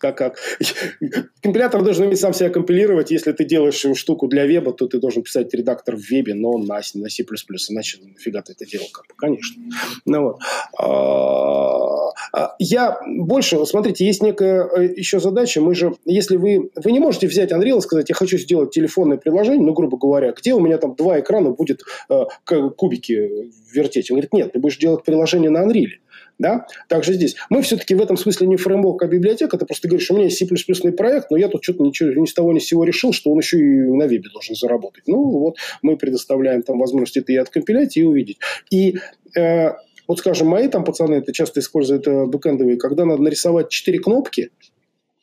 как, 0.00 0.16
как. 0.16 0.38
Компилятор 1.42 1.82
должен 1.82 2.06
уметь 2.06 2.18
сам 2.18 2.32
себя 2.32 2.48
компилировать. 2.48 3.10
Если 3.10 3.32
ты 3.32 3.44
делаешь 3.44 3.84
штуку 3.96 4.28
для 4.28 4.46
веба, 4.46 4.72
то 4.72 4.88
ты 4.88 4.98
должен 4.98 5.22
писать 5.22 5.52
редактор 5.52 5.96
в 5.96 6.00
вебе, 6.10 6.34
но 6.34 6.56
на, 6.58 6.80
на 6.94 7.10
C++. 7.10 7.24
Иначе 7.68 7.98
нафига 8.02 8.42
ты 8.42 8.52
это 8.52 8.64
делал? 8.66 8.86
Как 8.92 9.06
бы, 9.06 9.14
конечно. 9.16 9.62
Ну, 10.06 10.22
вот. 10.22 10.38
А, 10.78 12.12
а, 12.32 12.56
я 12.58 12.98
больше, 13.06 13.64
смотрите, 13.66 14.06
есть 14.06 14.22
некая 14.22 14.66
э, 14.66 14.94
еще 14.96 15.20
задача. 15.20 15.60
Мы 15.60 15.74
же, 15.74 15.94
если 16.06 16.36
вы, 16.36 16.70
вы 16.74 16.92
не 16.92 16.98
можете 17.00 17.26
взять 17.26 17.52
Unreal 17.52 17.78
и 17.78 17.82
сказать, 17.82 18.08
я 18.08 18.14
хочу 18.14 18.38
сделать 18.38 18.70
телефонное 18.70 19.18
приложение, 19.18 19.66
ну, 19.66 19.74
грубо 19.74 19.98
говоря, 19.98 20.32
где 20.32 20.54
у 20.54 20.60
меня 20.60 20.78
там 20.78 20.94
два 20.94 21.20
экрана 21.20 21.50
будет 21.50 21.82
э, 22.08 22.24
кубики 22.46 23.50
вертеть? 23.72 24.10
Он 24.10 24.16
говорит, 24.16 24.32
нет, 24.32 24.52
ты 24.52 24.58
будешь 24.58 24.78
делать 24.78 25.04
приложение 25.04 25.50
на 25.50 25.66
Unreal. 25.66 25.90
Да? 26.40 26.66
Также 26.88 27.12
здесь. 27.12 27.36
Мы 27.50 27.60
все-таки 27.60 27.94
в 27.94 28.00
этом 28.00 28.16
смысле 28.16 28.46
не 28.46 28.56
фреймворк, 28.56 29.02
а 29.02 29.06
библиотека. 29.06 29.58
Ты 29.58 29.66
просто 29.66 29.88
говоришь, 29.88 30.10
у 30.10 30.14
меня 30.14 30.24
есть 30.24 30.38
C++ 30.38 30.46
проект, 30.92 31.30
но 31.30 31.36
я 31.36 31.48
тут 31.48 31.62
что-то 31.62 31.82
ничего 31.82 32.18
ни 32.18 32.24
с 32.24 32.32
того 32.32 32.54
ни 32.54 32.58
с 32.58 32.64
сего 32.64 32.82
решил, 32.84 33.12
что 33.12 33.30
он 33.30 33.40
еще 33.40 33.58
и 33.58 33.62
на 33.62 34.04
вебе 34.04 34.30
должен 34.32 34.54
заработать. 34.54 35.04
Ну, 35.06 35.22
вот 35.22 35.56
мы 35.82 35.98
предоставляем 35.98 36.62
там 36.62 36.78
возможность 36.78 37.18
это 37.18 37.30
и 37.30 37.36
откомпилять, 37.36 37.94
и 37.98 38.04
увидеть. 38.04 38.38
И 38.70 38.96
э, 39.36 39.72
вот, 40.08 40.18
скажем, 40.18 40.48
мои 40.48 40.68
там 40.68 40.82
пацаны 40.82 41.16
это 41.16 41.30
часто 41.34 41.60
используют 41.60 42.08
э, 42.08 42.24
бэкэндовые, 42.24 42.78
когда 42.78 43.04
надо 43.04 43.20
нарисовать 43.20 43.68
четыре 43.68 43.98
кнопки, 43.98 44.50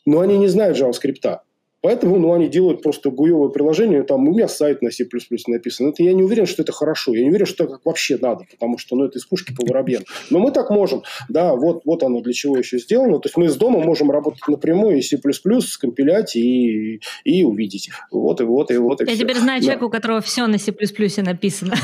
но 0.06 0.19
они 0.19 0.38
не 0.38 0.47
знают 0.47 0.77
JavaScript. 0.77 1.39
Поэтому 1.81 2.17
ну, 2.17 2.33
они 2.33 2.47
делают 2.47 2.81
просто 2.81 3.11
гуевое 3.11 3.49
приложение. 3.49 4.03
Там 4.03 4.27
у 4.27 4.31
меня 4.31 4.47
сайт 4.47 4.81
на 4.81 4.91
C++ 4.91 5.07
написан. 5.47 5.89
Это 5.89 6.01
я 6.03 6.13
не 6.13 6.23
уверен, 6.23 6.47
что 6.47 6.63
это 6.63 6.71
хорошо. 6.71 7.13
Я 7.13 7.21
не 7.21 7.29
уверен, 7.29 7.45
что 7.45 7.67
так 7.67 7.79
вообще 7.85 8.17
надо, 8.19 8.45
потому 8.49 8.77
что 8.77 8.95
ну, 8.95 9.05
это 9.05 9.19
из 9.19 9.25
пушки 9.25 9.53
по 9.53 9.65
воробьям. 9.65 10.03
Но 10.31 10.39
мы 10.39 10.51
так 10.51 10.71
можем. 10.71 11.03
Да, 11.29 11.55
вот, 11.55 11.81
вот 11.85 12.01
оно 12.03 12.21
для 12.21 12.33
чего 12.33 12.57
еще 12.57 12.79
сделано. 12.79 13.19
То 13.19 13.27
есть 13.27 13.37
мы 13.37 13.45
из 13.45 13.55
дома 13.55 13.79
можем 13.79 14.09
работать 14.09 14.47
напрямую 14.47 14.97
и 14.97 15.01
C++, 15.01 15.19
скомпилять 15.61 16.35
и, 16.35 16.99
и 17.23 17.43
увидеть. 17.43 17.89
Вот 18.11 18.41
и 18.41 18.43
вот 18.43 18.71
и 18.71 18.77
вот. 18.77 19.01
И 19.01 19.05
я 19.05 19.11
все. 19.11 19.23
теперь 19.23 19.37
знаю 19.37 19.61
да. 19.61 19.65
человека, 19.65 19.85
у 19.85 19.89
которого 19.89 20.21
все 20.21 20.47
на 20.47 20.57
C++ 20.57 20.73
написано. 21.17 21.75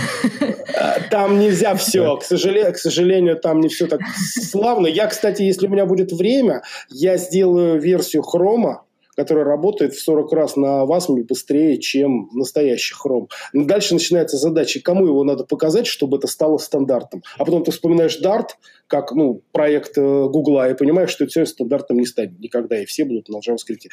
А, 0.76 1.00
там 1.12 1.40
нельзя 1.40 1.76
все. 1.76 2.18
К 2.18 2.24
сожалению, 2.24 2.74
к 2.74 2.78
сожалению, 2.78 3.40
там 3.40 3.60
не 3.60 3.70
все 3.70 3.86
так 3.88 4.02
славно. 4.18 4.88
Я, 4.88 5.08
кстати, 5.08 5.44
если 5.44 5.68
у 5.68 5.70
меня 5.70 5.86
будет 5.86 6.12
время, 6.12 6.64
я 6.90 7.18
сделаю 7.18 7.80
версию 7.80 8.24
хрома, 8.24 8.84
который 9.16 9.44
работает 9.44 9.94
в 9.94 10.02
40 10.02 10.32
раз 10.34 10.56
на 10.56 10.86
васме 10.86 11.24
быстрее, 11.24 11.80
чем 11.80 12.30
настоящий 12.34 12.94
хром. 12.94 13.30
Дальше 13.54 13.94
начинается 13.94 14.38
задача, 14.38 14.82
кому 14.82 15.06
его 15.06 15.24
надо 15.24 15.44
показать, 15.44 15.88
чтобы 15.88 16.18
это 16.18 16.28
стало 16.28 16.58
стандартом. 16.58 17.24
А 17.38 17.46
потом 17.46 17.64
ты 17.64 17.72
вспоминаешь 17.72 18.20
Dart, 18.22 18.50
как 18.88 19.12
ну, 19.12 19.42
проект 19.52 19.98
э, 19.98 20.02
Гугла, 20.02 20.70
и 20.70 20.76
понимаешь, 20.76 21.10
что 21.10 21.24
это 21.24 21.32
все 21.32 21.46
стандартом 21.46 21.98
не 21.98 22.06
станет 22.06 22.40
никогда, 22.40 22.82
и 22.82 22.86
все 22.86 23.06
будут 23.06 23.30
на 23.30 23.38
JavaScript 23.38 23.90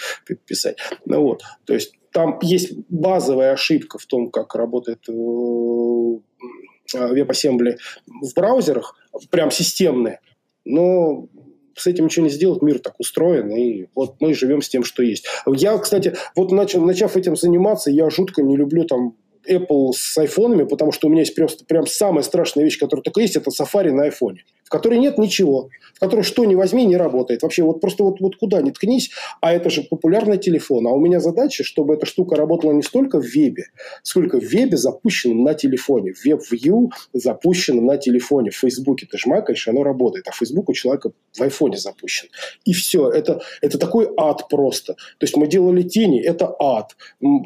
писать. 0.46 0.76
Ну, 1.04 1.22
вот. 1.22 1.42
То 1.64 1.74
есть 1.74 1.94
там 2.12 2.38
есть 2.42 2.72
базовая 2.88 3.52
ошибка 3.52 3.98
в 3.98 4.06
том, 4.06 4.30
как 4.30 4.54
работает 4.54 5.08
э, 5.08 5.12
WebAssembly 6.94 7.76
в 8.06 8.34
браузерах, 8.34 8.96
прям 9.30 9.50
системная. 9.50 10.20
Но 10.64 11.28
с 11.80 11.86
этим 11.86 12.04
ничего 12.04 12.24
не 12.24 12.30
сделать, 12.30 12.62
мир 12.62 12.78
так 12.78 12.94
устроен, 12.98 13.50
и 13.50 13.86
вот 13.94 14.16
мы 14.20 14.34
живем 14.34 14.62
с 14.62 14.68
тем, 14.68 14.84
что 14.84 15.02
есть. 15.02 15.26
Я, 15.46 15.76
кстати, 15.78 16.14
вот 16.36 16.52
начав, 16.52 16.82
начав 16.82 17.16
этим 17.16 17.36
заниматься, 17.36 17.90
я 17.90 18.10
жутко 18.10 18.42
не 18.42 18.56
люблю 18.56 18.84
там 18.84 19.16
Apple 19.48 19.92
с 19.94 20.16
айфонами, 20.18 20.64
потому 20.64 20.92
что 20.92 21.08
у 21.08 21.10
меня 21.10 21.22
есть 21.22 21.34
просто 21.34 21.64
прям 21.64 21.86
самая 21.86 22.22
страшная 22.22 22.64
вещь, 22.64 22.78
которая 22.78 23.02
только 23.02 23.20
есть, 23.20 23.36
это 23.36 23.50
Safari 23.50 23.90
на 23.92 24.04
айфоне 24.04 24.44
в 24.70 24.72
которой 24.72 25.00
нет 25.00 25.18
ничего, 25.18 25.68
в 25.96 25.98
которой 25.98 26.22
что 26.22 26.44
ни 26.44 26.54
возьми, 26.54 26.86
не 26.86 26.96
работает. 26.96 27.42
Вообще 27.42 27.64
вот 27.64 27.80
просто 27.80 28.04
вот, 28.04 28.20
вот 28.20 28.36
куда 28.36 28.62
ни 28.62 28.70
ткнись, 28.70 29.10
а 29.40 29.52
это 29.52 29.68
же 29.68 29.82
популярный 29.82 30.38
телефон. 30.38 30.86
А 30.86 30.90
у 30.90 31.00
меня 31.00 31.18
задача, 31.18 31.64
чтобы 31.64 31.94
эта 31.94 32.06
штука 32.06 32.36
работала 32.36 32.70
не 32.70 32.82
столько 32.82 33.20
в 33.20 33.24
вебе, 33.24 33.64
сколько 34.04 34.38
в 34.38 34.44
вебе 34.44 34.76
запущенном 34.76 35.42
на 35.42 35.54
телефоне. 35.54 36.14
Веб-вью 36.24 36.92
запущенном 37.12 37.84
на 37.84 37.96
телефоне. 37.96 38.50
В 38.50 38.56
Фейсбуке 38.58 39.08
ты 39.10 39.18
жмакаешь, 39.18 39.66
оно 39.66 39.82
работает. 39.82 40.28
А 40.28 40.30
Фейсбук 40.30 40.68
у 40.68 40.72
человека 40.72 41.10
в 41.36 41.42
айфоне 41.42 41.76
запущен. 41.76 42.28
И 42.64 42.72
все. 42.72 43.10
Это, 43.10 43.42
это 43.62 43.76
такой 43.76 44.08
ад 44.16 44.48
просто. 44.48 44.94
То 44.94 45.24
есть 45.24 45.36
мы 45.36 45.48
делали 45.48 45.82
тени, 45.82 46.22
это 46.22 46.54
ад. 46.60 46.96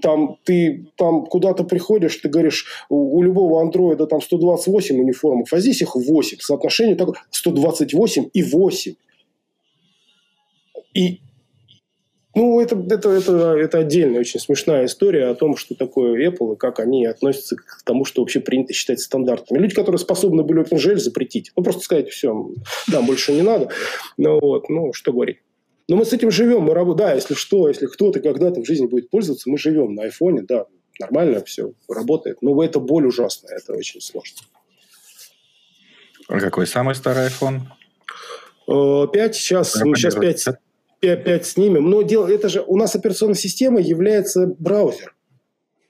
Там 0.03 0.37
ты 0.45 0.89
там 0.97 1.25
куда-то 1.25 1.65
приходишь, 1.65 2.17
ты 2.17 2.29
говоришь, 2.29 2.67
у, 2.91 3.17
у 3.17 3.23
любого 3.23 3.63
андроида 3.63 4.07
там 4.07 4.21
128 4.21 5.01
униформов, 5.01 5.51
а 5.55 5.59
здесь 5.59 5.81
их 5.81 5.97
8. 5.97 6.39
Соотношение 6.41 6.97
так, 6.97 7.14
128 7.31 8.31
и 8.33 8.43
8. 8.43 8.95
И, 10.95 11.21
ну, 12.35 12.61
это, 12.61 12.77
это, 12.91 13.11
это, 13.11 13.33
это 13.57 13.79
отдельная 13.79 14.21
очень 14.21 14.41
смешная 14.41 14.87
история 14.87 15.27
о 15.27 15.35
том, 15.35 15.57
что 15.57 15.75
такое 15.75 16.29
Apple 16.29 16.55
и 16.55 16.57
как 16.57 16.81
они 16.81 17.07
относятся 17.07 17.57
к 17.57 17.83
тому, 17.85 18.05
что 18.05 18.23
вообще 18.23 18.41
принято 18.41 18.73
считать 18.73 19.01
стандартами. 19.01 19.59
Люди, 19.59 19.75
которые 19.75 19.99
способны 19.99 20.43
были 20.43 20.63
OpenGL 20.63 20.97
запретить. 20.97 21.53
Ну, 21.57 21.63
просто 21.63 21.83
сказать, 21.83 22.09
все, 22.11 22.51
да, 22.89 23.03
больше 23.03 23.33
не 23.33 23.43
надо. 23.43 23.71
Ну, 24.17 24.41
вот, 24.41 24.69
ну, 24.69 24.93
что 24.93 25.13
говорить. 25.13 25.39
Но 25.89 25.97
мы 25.97 26.05
с 26.05 26.13
этим 26.13 26.31
живем, 26.31 26.63
мы 26.63 26.75
работаем. 26.75 27.09
Да, 27.09 27.15
если 27.15 27.35
что, 27.35 27.69
если 27.69 27.87
кто-то 27.87 28.21
когда-то 28.21 28.63
в 28.63 28.67
жизни 28.67 28.87
будет 28.87 29.11
пользоваться, 29.11 29.51
мы 29.51 29.59
живем 29.59 29.95
на 29.95 30.05
айфоне, 30.05 30.43
да, 30.43 30.67
нормально 30.99 31.45
все 31.45 31.73
работает. 31.89 32.39
Но 32.41 32.63
это 32.63 32.81
боль 32.81 33.07
ужасная, 33.07 33.57
это 33.57 33.75
очень 33.75 34.01
сложно. 34.01 34.39
А 36.29 36.41
какой 36.41 36.67
самый 36.67 36.95
старый 36.95 37.29
iPhone? 37.29 37.61
5. 38.67 39.35
Сейчас, 39.35 39.77
мы 39.85 39.97
сейчас 39.97 40.15
5, 40.15 40.49
5, 41.01 41.25
5 41.25 41.47
снимем. 41.47 41.91
Но 41.91 42.03
дело, 42.03 42.27
это 42.27 42.49
же 42.49 42.63
у 42.63 42.77
нас 42.77 42.95
операционная 42.95 43.35
система 43.35 43.81
является 43.81 44.47
браузер. 44.59 45.15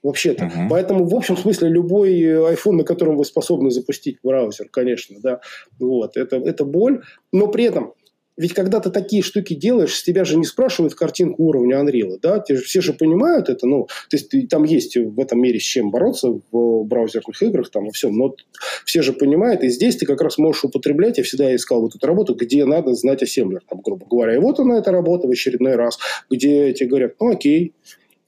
Вообще-то. 0.03 0.45
Угу. 0.45 0.69
Поэтому, 0.69 1.05
в 1.05 1.15
общем 1.15 1.35
смысле, 1.35 1.69
любой 1.69 2.13
iPhone, 2.21 2.73
на 2.73 2.83
котором 2.83 3.17
вы 3.17 3.25
способны 3.25 3.71
запустить 3.71 4.19
браузер, 4.21 4.67
конечно, 4.69 5.17
да, 5.19 5.41
вот, 5.79 6.15
это, 6.15 6.35
это 6.35 6.63
боль. 6.63 7.01
Но 7.31 7.47
при 7.47 7.63
этом 7.63 7.93
ведь 8.37 8.53
когда 8.53 8.79
ты 8.79 8.89
такие 8.89 9.23
штуки 9.23 9.53
делаешь, 9.53 9.95
с 9.95 10.03
тебя 10.03 10.25
же 10.25 10.37
не 10.37 10.43
спрашивают 10.43 10.93
картинку 10.93 11.43
уровня 11.43 11.77
Unreal, 11.77 12.17
да? 12.21 12.39
Те, 12.39 12.55
все 12.57 12.81
же 12.81 12.93
понимают 12.93 13.49
это, 13.49 13.65
ну, 13.65 13.87
то 14.09 14.17
есть 14.17 14.49
там 14.49 14.63
есть 14.63 14.97
в 14.97 15.19
этом 15.19 15.41
мире 15.41 15.59
с 15.59 15.63
чем 15.63 15.89
бороться 15.89 16.39
в 16.51 16.83
браузерных 16.83 17.41
играх, 17.41 17.69
там 17.69 17.87
и 17.87 17.91
все, 17.91 18.09
но 18.09 18.35
все 18.83 19.01
же 19.01 19.13
понимают, 19.13 19.63
и 19.63 19.69
здесь 19.69 19.95
ты 19.95 20.05
как 20.05 20.21
раз 20.21 20.37
можешь 20.37 20.65
употреблять, 20.65 21.17
я 21.17 21.23
всегда 21.23 21.55
искал 21.55 21.81
вот 21.81 21.95
эту 21.95 22.05
работу, 22.05 22.35
где 22.35 22.65
надо 22.65 22.93
знать 22.93 23.23
ассемблер, 23.23 23.61
там, 23.69 23.81
грубо 23.81 24.05
говоря, 24.05 24.35
и 24.35 24.39
вот 24.39 24.59
она, 24.59 24.77
эта 24.79 24.91
работа 24.91 25.27
в 25.27 25.31
очередной 25.31 25.75
раз, 25.75 25.97
где 26.29 26.73
тебе 26.73 26.89
говорят, 26.89 27.13
ну, 27.19 27.31
окей, 27.31 27.73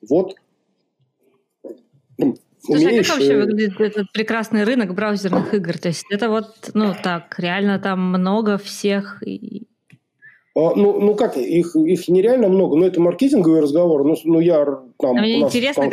вот 0.08 0.36
Слушай, 2.60 2.88
умеешь... 2.88 3.06
а 3.06 3.12
как 3.12 3.20
вообще 3.20 3.34
э, 3.34 3.38
выглядит 3.38 3.80
этот 3.80 4.12
прекрасный 4.12 4.63
рынок 4.63 4.93
браузерных 4.93 5.54
игр? 5.54 5.78
То 5.78 5.88
есть 5.88 6.06
это 6.10 6.30
вот, 6.30 6.72
ну 6.74 6.93
так, 7.02 7.39
реально 7.39 7.80
там 7.80 8.10
много 8.10 8.58
всех 8.58 9.24
ну, 10.76 10.99
ну 10.99 11.16
как, 11.16 11.38
их, 11.38 11.76
их 11.76 12.08
нереально 12.08 12.49
много, 12.49 12.78
но 12.78 12.86
это 12.86 12.99
маркетинговый 12.99 13.62
разговор. 13.62 14.03
Ну, 14.03 14.16
ну 14.24 14.39
я 14.39 14.66
там... 14.97 15.18
А 15.18 15.22
мне 15.22 15.41
интересно, 15.41 15.89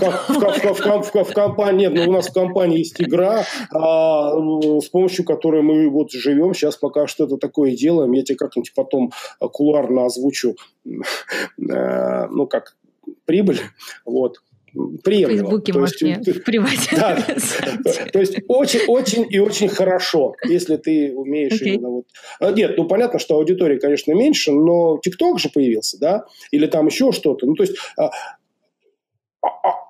там, 0.00 0.12
как 0.40 0.64
в, 0.64 0.74
в, 0.74 0.80
в, 0.80 1.14
в, 1.14 1.24
в 1.30 1.32
компании, 1.32 1.86
нет, 1.86 1.94
ну, 1.94 2.10
у 2.10 2.12
нас 2.14 2.28
в 2.28 2.32
компании 2.32 2.78
есть 2.78 3.00
игра, 3.00 3.44
а, 3.72 4.32
с 4.80 4.88
помощью 4.88 5.24
которой 5.24 5.62
мы 5.62 5.88
вот 5.88 6.10
живем. 6.10 6.54
Сейчас 6.54 6.76
пока 6.76 7.06
что 7.06 7.24
это 7.24 7.36
такое 7.36 7.76
делаем. 7.76 8.12
Я 8.12 8.22
тебе 8.22 8.36
как-нибудь 8.36 8.72
потом 8.74 9.12
кулуарно 9.38 10.06
озвучу, 10.06 10.56
э, 10.84 12.26
ну, 12.26 12.46
как 12.46 12.76
прибыль. 13.26 13.60
Вот 14.04 14.38
приемлемо. 15.02 15.38
В 15.38 15.40
Фейсбуке, 15.40 15.72
то 15.72 15.78
может, 15.78 16.02
есть, 16.02 16.28
в 16.28 16.44
привате. 16.44 16.96
Да, 16.96 17.16
то 18.12 18.18
есть 18.20 18.36
очень, 18.48 18.80
очень 18.86 19.26
и 19.28 19.38
очень 19.38 19.68
хорошо, 19.68 20.34
если 20.44 20.76
ты 20.76 21.12
умеешь 21.14 21.60
okay. 21.60 21.74
именно 21.74 21.88
вот... 21.90 22.04
А, 22.38 22.52
нет, 22.52 22.76
ну 22.76 22.86
понятно, 22.86 23.18
что 23.18 23.36
аудитория, 23.36 23.78
конечно, 23.78 24.12
меньше, 24.12 24.52
но 24.52 24.98
ТикТок 25.02 25.38
же 25.38 25.48
появился, 25.48 25.98
да, 25.98 26.24
или 26.50 26.66
там 26.66 26.86
еще 26.86 27.12
что-то. 27.12 27.46
Ну 27.46 27.54
то 27.54 27.62
есть 27.62 27.76
а, 27.96 28.10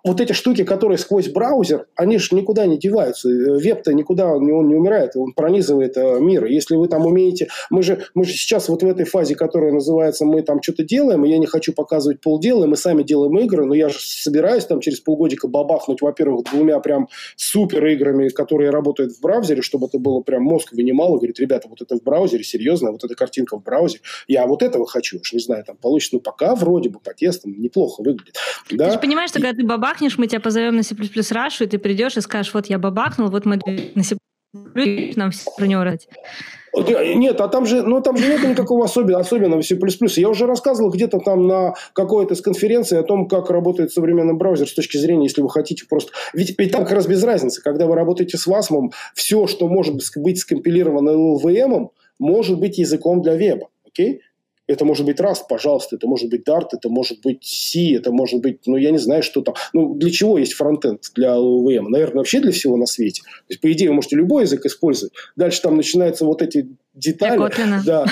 вот 0.04 0.20
эти 0.20 0.32
штуки, 0.32 0.64
которые 0.64 0.98
сквозь 0.98 1.28
браузер, 1.28 1.86
они 1.94 2.18
же 2.18 2.34
никуда 2.34 2.66
не 2.66 2.78
деваются. 2.78 3.28
Веб-то 3.28 3.92
никуда 3.92 4.28
он 4.34 4.44
не 4.44 4.74
умирает, 4.74 5.12
он 5.14 5.32
пронизывает 5.32 5.96
э, 5.96 6.20
мир. 6.20 6.46
Если 6.46 6.76
вы 6.76 6.88
там 6.88 7.06
умеете... 7.06 7.48
Мы 7.68 7.82
же, 7.82 8.04
мы 8.14 8.24
же 8.24 8.32
сейчас 8.32 8.68
вот 8.68 8.82
в 8.82 8.86
этой 8.86 9.04
фазе, 9.04 9.34
которая 9.34 9.72
называется 9.72 10.24
«мы 10.24 10.42
там 10.42 10.62
что-то 10.62 10.84
делаем», 10.84 11.24
и 11.24 11.30
я 11.30 11.38
не 11.38 11.46
хочу 11.46 11.72
показывать 11.72 12.20
полдела, 12.20 12.66
мы 12.66 12.76
сами 12.76 13.02
делаем 13.02 13.38
игры, 13.38 13.64
но 13.66 13.74
я 13.74 13.88
же 13.88 13.98
собираюсь 14.00 14.64
там 14.64 14.80
через 14.80 15.00
полгодика 15.00 15.48
бабахнуть, 15.48 16.00
во-первых, 16.00 16.50
двумя 16.50 16.78
прям 16.80 17.08
супер 17.36 17.84
играми, 17.86 18.28
которые 18.28 18.70
работают 18.70 19.12
в 19.12 19.20
браузере, 19.20 19.62
чтобы 19.62 19.86
это 19.86 19.98
было 19.98 20.20
прям 20.20 20.42
мозг 20.42 20.72
вынимал 20.72 21.16
и 21.16 21.18
говорит, 21.18 21.38
ребята, 21.40 21.68
вот 21.68 21.82
это 21.82 21.96
в 21.96 22.02
браузере, 22.02 22.44
серьезно, 22.44 22.92
вот 22.92 23.04
эта 23.04 23.14
картинка 23.14 23.58
в 23.58 23.62
браузере, 23.62 24.02
я 24.28 24.46
вот 24.46 24.62
этого 24.62 24.86
хочу, 24.86 25.18
уж 25.20 25.32
не 25.32 25.40
знаю, 25.40 25.64
там 25.64 25.76
получится, 25.76 26.16
ну 26.16 26.20
пока 26.20 26.54
вроде 26.54 26.88
бы 26.88 27.00
по 27.00 27.12
тестам 27.12 27.54
неплохо 27.60 28.02
выглядит. 28.02 28.36
Да? 28.70 28.86
Ты 28.86 28.92
же 28.92 28.98
понимаешь, 28.98 29.30
что 29.30 29.39
когда 29.40 29.52
ты 29.52 29.66
бабахнешь, 29.66 30.18
мы 30.18 30.26
тебя 30.26 30.40
позовем 30.40 30.76
на 30.76 30.82
C++ 30.82 30.94
Rush, 30.94 31.64
и 31.64 31.66
ты 31.66 31.78
придешь 31.78 32.16
и 32.16 32.20
скажешь, 32.20 32.54
вот 32.54 32.66
я 32.66 32.78
бабахнул, 32.78 33.30
вот 33.30 33.46
мы 33.46 33.58
на 33.94 34.02
C++ 34.02 34.16
нам 34.52 35.30
все 35.30 35.50
про 35.56 35.66
него 35.66 35.84
рассказать. 35.84 36.08
Нет, 36.72 37.40
а 37.40 37.48
там 37.48 37.66
же, 37.66 37.82
ну, 37.82 38.00
там 38.00 38.16
же 38.16 38.28
нет 38.28 38.44
никакого 38.44 38.84
особенного, 38.84 39.20
особенного 39.20 39.62
C++. 39.62 39.76
Я 40.20 40.28
уже 40.28 40.46
рассказывал 40.46 40.90
где-то 40.90 41.18
там 41.18 41.46
на 41.46 41.74
какой-то 41.92 42.34
из 42.34 42.40
конференции 42.40 42.96
о 42.96 43.02
том, 43.02 43.28
как 43.28 43.50
работает 43.50 43.92
современный 43.92 44.34
браузер 44.34 44.68
с 44.68 44.74
точки 44.74 44.96
зрения, 44.96 45.24
если 45.24 45.42
вы 45.42 45.50
хотите 45.50 45.84
просто... 45.88 46.12
Ведь, 46.32 46.56
ведь 46.58 46.72
там 46.72 46.84
как 46.84 46.92
раз 46.92 47.06
без 47.06 47.22
разницы. 47.24 47.60
Когда 47.62 47.86
вы 47.86 47.96
работаете 47.96 48.38
с 48.38 48.46
WASM, 48.46 48.90
все, 49.14 49.46
что 49.46 49.68
может 49.68 49.94
быть 49.94 50.38
скомпилировано 50.38 51.10
LLVM, 51.10 51.88
может 52.18 52.58
быть 52.60 52.78
языком 52.78 53.22
для 53.22 53.34
веба. 53.34 53.68
Окей? 53.86 54.20
Это 54.70 54.84
может 54.84 55.04
быть 55.04 55.18
Rust, 55.18 55.46
пожалуйста, 55.48 55.96
это 55.96 56.06
может 56.06 56.30
быть 56.30 56.48
Dart, 56.48 56.68
это 56.72 56.88
может 56.88 57.20
быть 57.22 57.44
C, 57.44 57.96
это 57.96 58.12
может 58.12 58.40
быть, 58.40 58.60
ну, 58.66 58.76
я 58.76 58.92
не 58.92 58.98
знаю, 58.98 59.24
что 59.24 59.40
там. 59.40 59.56
Ну, 59.72 59.94
для 59.96 60.10
чего 60.10 60.38
есть 60.38 60.52
фронтенд 60.52 61.02
для 61.16 61.30
LLVM? 61.30 61.88
Наверное, 61.88 62.18
вообще 62.18 62.38
для 62.40 62.52
всего 62.52 62.76
на 62.76 62.86
свете. 62.86 63.22
То 63.22 63.28
есть, 63.48 63.60
по 63.60 63.72
идее, 63.72 63.88
вы 63.88 63.96
можете 63.96 64.14
любой 64.14 64.42
язык 64.44 64.64
использовать. 64.64 65.12
Дальше 65.34 65.60
там 65.60 65.76
начинаются 65.76 66.24
вот 66.24 66.40
эти 66.40 66.68
детали. 66.94 67.84
Да. 67.84 68.06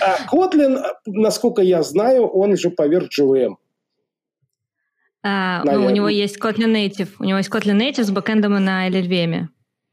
А 0.00 0.18
Kotlin, 0.30 0.78
насколько 1.06 1.62
я 1.62 1.82
знаю, 1.82 2.26
он 2.26 2.54
же 2.58 2.70
поверх 2.70 3.08
JVM. 3.18 3.54
А, 5.22 5.62
ну, 5.64 5.86
у 5.86 5.90
него 5.90 6.10
есть 6.10 6.38
Kotlin 6.38 6.74
Native. 6.74 7.08
У 7.18 7.24
него 7.24 7.38
есть 7.38 7.50
Kotlin 7.50 7.78
Native 7.78 8.04
с 8.04 8.10
бэкэндом 8.10 8.62
на 8.62 8.86
LLVM. 8.88 9.46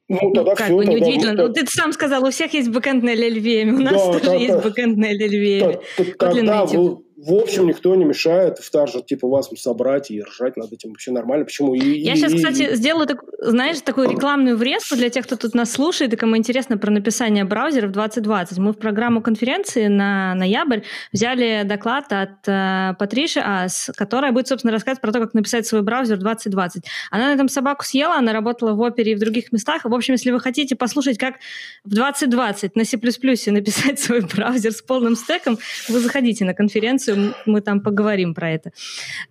Ну, 0.10 0.32
тогда 0.34 0.56
как 0.56 0.66
все, 0.66 0.76
бы 0.76 0.86
неудивительно. 0.86 1.34
Ну, 1.34 1.54
ты 1.54 1.66
сам 1.68 1.94
сказал, 1.94 2.26
у 2.26 2.32
всех 2.32 2.52
есть 2.56 2.70
бэкэнд 2.70 3.04
на 3.04 3.14
LLVM, 3.14 3.76
у 3.76 3.80
нас 3.80 3.94
да, 3.94 4.14
тоже 4.14 4.26
да, 4.26 4.34
есть 4.34 4.56
да. 4.56 4.62
бэкэнд 4.62 4.98
на 4.98 5.14
LLVM. 5.14 6.16
Тогда 6.18 6.66
вы, 6.66 6.98
в 7.22 7.34
общем, 7.34 7.68
никто 7.68 7.94
не 7.96 8.06
мешает 8.06 8.60
в 8.60 8.72
таргет 8.72 9.02
типа 9.02 9.28
WASM 9.28 9.50
собрать 9.58 10.10
и 10.10 10.24
ржать 10.24 10.56
над 10.56 10.72
этим 10.72 10.92
вообще 10.92 11.12
нормально. 11.12 11.44
Почему? 11.44 11.74
И, 11.74 12.00
Я 12.00 12.14
и, 12.14 12.16
сейчас, 12.16 12.32
и, 12.32 12.38
кстати, 12.38 12.62
и... 12.62 12.76
сделаю, 12.76 13.08
так, 13.08 13.24
знаешь, 13.40 13.82
такую 13.82 14.10
рекламную 14.10 14.56
врезку 14.56 14.96
для 14.96 15.10
тех, 15.10 15.26
кто 15.26 15.36
тут 15.36 15.54
нас 15.54 15.70
слушает 15.72 16.14
и 16.14 16.16
кому 16.16 16.38
интересно 16.38 16.78
про 16.78 16.92
написание 16.92 17.44
браузеров 17.44 17.92
2020. 17.92 18.58
Мы 18.60 18.72
в 18.72 18.78
программу 18.78 19.22
конференции 19.22 19.88
на 19.88 20.34
ноябрь 20.36 20.82
взяли 21.12 21.64
доклад 21.66 22.06
от 22.14 22.48
э, 22.48 22.94
Патриши 22.98 23.42
Аас, 23.44 23.92
которая 23.98 24.32
будет, 24.32 24.48
собственно, 24.48 24.72
рассказывать 24.72 25.02
про 25.02 25.12
то, 25.12 25.20
как 25.20 25.34
написать 25.34 25.68
свой 25.68 25.82
браузер 25.82 26.18
2020. 26.18 26.86
Она 27.12 27.28
на 27.28 27.34
этом 27.34 27.50
собаку 27.50 27.84
съела, 27.84 28.16
она 28.16 28.32
работала 28.32 28.72
в 28.72 28.80
опере 28.80 29.12
и 29.12 29.16
в 29.16 29.20
других 29.20 29.52
местах. 29.52 29.84
В 29.84 29.94
общем, 29.94 30.14
если 30.14 30.32
вы 30.32 30.40
хотите 30.40 30.78
послушать, 30.78 31.18
как 31.18 31.36
в 31.84 31.90
2020 31.90 32.78
на 32.78 32.86
C++ 32.86 32.98
написать 32.98 34.00
свой 34.00 34.22
браузер 34.36 34.72
с 34.72 34.82
полным 34.82 35.18
стеком, 35.18 35.58
вы 35.90 36.00
заходите 36.00 36.46
на 36.46 36.54
конференцию 36.54 37.09
конференцию, 37.10 37.36
мы 37.46 37.62
там 37.62 37.82
поговорим 37.82 38.34
про 38.34 38.52
это. 38.52 38.72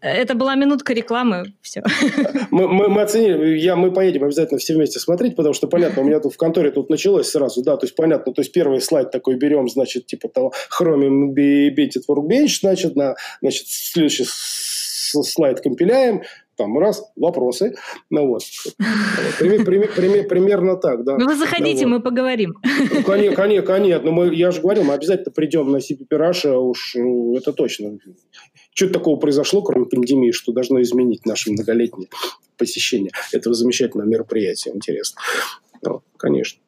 Это 0.00 0.34
была 0.34 0.54
минутка 0.54 0.92
рекламы, 0.92 1.54
все. 1.60 1.82
Мы, 2.50 2.68
мы, 2.68 2.88
мы 2.88 3.02
оценили, 3.02 3.58
я, 3.58 3.76
мы 3.76 3.92
поедем 3.92 4.24
обязательно 4.24 4.58
все 4.58 4.74
вместе 4.74 4.98
смотреть, 4.98 5.36
потому 5.36 5.54
что, 5.54 5.68
понятно, 5.68 6.02
у 6.02 6.04
меня 6.04 6.20
тут 6.20 6.34
в 6.34 6.36
конторе 6.36 6.70
тут 6.70 6.90
началось 6.90 7.28
сразу, 7.28 7.62
да, 7.62 7.76
то 7.76 7.84
есть, 7.84 7.94
понятно, 7.94 8.32
то 8.32 8.40
есть, 8.40 8.52
первый 8.52 8.80
слайд 8.80 9.10
такой 9.10 9.36
берем, 9.36 9.68
значит, 9.68 10.06
типа 10.06 10.28
того, 10.28 10.52
Chromium 10.78 11.34
Baited 11.34 12.02
Workbench, 12.08 12.60
значит, 12.60 12.96
на, 12.96 13.14
значит, 13.40 13.66
следующий 13.68 14.24
слайд 14.26 15.60
компиляем, 15.60 16.22
там 16.58 16.76
раз, 16.78 17.02
вопросы. 17.16 17.74
Ну 18.10 18.26
вот. 18.26 18.42
Пример, 19.38 19.64
пример, 19.64 19.92
пример, 19.94 20.28
примерно 20.28 20.76
так, 20.76 21.04
да. 21.04 21.16
Ну 21.16 21.24
вы 21.24 21.36
заходите, 21.36 21.86
ну, 21.86 21.92
вот. 21.92 21.98
мы 21.98 22.02
поговорим. 22.02 22.54
Ну, 22.62 23.02
конечно, 23.02 23.36
конечно, 23.36 23.66
конечно. 23.66 24.04
Но 24.04 24.12
мы, 24.12 24.34
я 24.34 24.50
же 24.50 24.60
говорил, 24.60 24.84
мы 24.84 24.94
обязательно 24.94 25.30
придем 25.30 25.70
на 25.70 25.76
CPP 25.76 26.08
Russia, 26.10 26.56
уж 26.56 26.94
ну, 26.96 27.36
это 27.36 27.52
точно. 27.52 27.98
Что 28.74 28.90
такого 28.90 29.16
произошло, 29.16 29.62
кроме 29.62 29.86
пандемии, 29.86 30.32
что 30.32 30.52
должно 30.52 30.82
изменить 30.82 31.24
наше 31.24 31.50
многолетнее 31.50 32.08
посещение 32.56 33.12
этого 33.32 33.54
замечательного 33.54 34.08
мероприятия? 34.08 34.72
Интересно. 34.74 35.20
Ну, 35.82 36.02
конечно. 36.16 36.60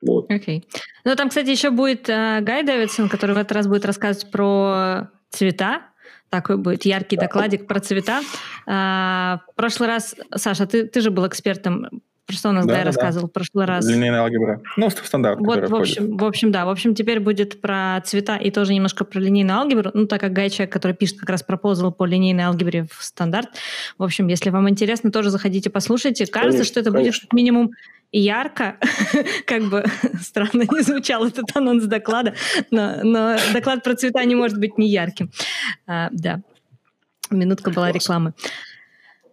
Вот. 0.00 0.30
Окей. 0.30 0.58
Okay. 0.58 0.80
Ну, 1.04 1.16
там, 1.16 1.28
кстати, 1.28 1.50
еще 1.50 1.70
будет 1.70 2.08
э, 2.08 2.40
Гай 2.42 2.62
Дэвидсон, 2.62 3.08
который 3.08 3.34
в 3.34 3.38
этот 3.38 3.52
раз 3.52 3.66
будет 3.66 3.84
рассказывать 3.84 4.30
про 4.30 5.10
цвета, 5.30 5.93
такой 6.34 6.56
будет 6.56 6.84
яркий 6.84 7.16
докладик 7.16 7.66
про 7.68 7.78
цвета. 7.78 8.20
А, 8.66 9.40
в 9.52 9.54
прошлый 9.54 9.88
раз, 9.88 10.16
Саша, 10.34 10.66
ты, 10.66 10.84
ты 10.86 11.00
же 11.00 11.10
был 11.12 11.28
экспертом 11.28 12.02
про 12.26 12.34
что 12.34 12.48
у 12.48 12.52
нас 12.52 12.66
да, 12.66 12.72
Гай 12.72 12.82
да, 12.82 12.86
рассказывал 12.86 13.26
да. 13.26 13.30
в 13.30 13.32
прошлый 13.32 13.66
раз. 13.66 13.86
Линейная 13.86 14.20
алгебра. 14.20 14.60
Ну, 14.76 14.88
стандарт. 14.90 15.38
Вот, 15.40 15.68
в 15.68 15.74
общем, 15.74 16.16
в 16.16 16.24
общем, 16.24 16.50
да. 16.50 16.64
В 16.64 16.70
общем, 16.70 16.94
теперь 16.94 17.20
будет 17.20 17.60
про 17.60 18.00
цвета 18.04 18.36
и 18.36 18.50
тоже 18.50 18.72
немножко 18.74 19.04
про 19.04 19.20
линейную 19.20 19.58
алгебру. 19.58 19.90
Ну, 19.94 20.06
так 20.06 20.20
как 20.22 20.32
Гай 20.32 20.48
человек, 20.50 20.72
который 20.72 20.94
пишет 20.94 21.18
как 21.18 21.28
раз 21.28 21.42
пропозал 21.42 21.92
по 21.92 22.04
линейной 22.04 22.44
алгебре 22.44 22.86
в 22.90 23.04
стандарт. 23.04 23.50
В 23.98 24.02
общем, 24.02 24.26
если 24.28 24.50
вам 24.50 24.68
интересно, 24.68 25.12
тоже 25.12 25.30
заходите, 25.30 25.70
послушайте. 25.70 26.26
Кажется, 26.26 26.58
конечно, 26.58 26.64
что 26.64 26.80
это 26.80 26.90
конечно. 26.90 27.26
будет 27.26 27.32
минимум 27.34 27.72
ярко, 28.12 28.76
как 29.46 29.64
бы 29.64 29.84
странно 30.20 30.62
не 30.70 30.82
звучал 30.82 31.26
этот 31.26 31.56
анонс 31.56 31.84
доклада, 31.84 32.34
но, 32.70 32.96
но 33.02 33.36
доклад 33.52 33.82
про 33.82 33.94
цвета 33.94 34.24
не 34.24 34.34
может 34.34 34.58
быть 34.58 34.78
не 34.78 34.88
ярким. 34.88 35.30
А, 35.86 36.08
да, 36.12 36.42
минутка 37.30 37.70
была 37.70 37.92
рекламы. 37.92 38.34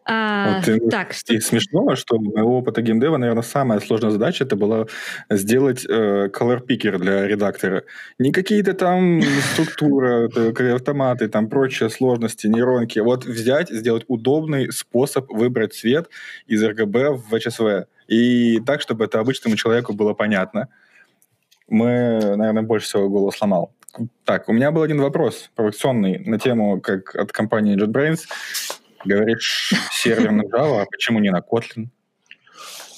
А, 0.03 0.61
вот, 0.65 0.89
так, 0.89 1.11
и 1.11 1.13
что... 1.13 1.39
смешно, 1.39 1.95
что 1.95 2.17
у 2.17 2.21
моего 2.21 2.57
опыта 2.57 2.81
геймдева, 2.81 3.17
наверное, 3.17 3.43
самая 3.43 3.79
сложная 3.79 4.09
задача 4.09 4.43
это 4.45 4.55
была 4.55 4.87
сделать 5.29 5.85
э, 5.87 6.27
color 6.33 6.65
picker 6.65 6.97
для 6.97 7.27
редактора. 7.27 7.83
Не 8.17 8.31
какие-то 8.31 8.73
там 8.73 9.21
структуры, 9.53 10.27
автоматы, 10.73 11.27
там 11.27 11.49
прочие 11.49 11.89
сложности, 11.89 12.47
нейронки. 12.47 12.97
Вот 12.99 13.25
взять, 13.25 13.69
сделать 13.69 14.03
удобный 14.07 14.71
способ 14.71 15.29
выбрать 15.29 15.75
цвет 15.75 16.09
из 16.47 16.63
RGB 16.63 17.13
в 17.13 17.33
HSV. 17.33 17.85
И 18.11 18.59
так, 18.59 18.81
чтобы 18.81 19.05
это 19.05 19.19
обычному 19.19 19.55
человеку 19.55 19.93
было 19.93 20.13
понятно. 20.13 20.67
Мы, 21.69 22.35
наверное, 22.35 22.63
больше 22.63 22.87
всего 22.87 23.07
голову 23.07 23.31
сломал. 23.31 23.73
Так, 24.25 24.49
у 24.49 24.53
меня 24.53 24.71
был 24.71 24.81
один 24.81 24.99
вопрос 24.99 25.49
провокационный 25.55 26.19
на 26.19 26.37
тему, 26.37 26.81
как 26.81 27.15
от 27.15 27.31
компании 27.31 27.77
JetBrains 27.77 28.21
Говоришь, 29.05 29.73
сервер 29.91 30.31
на 30.31 30.43
Java, 30.43 30.81
а 30.81 30.85
почему 30.85 31.19
не 31.19 31.31
на 31.31 31.39
Kotlin? 31.39 31.87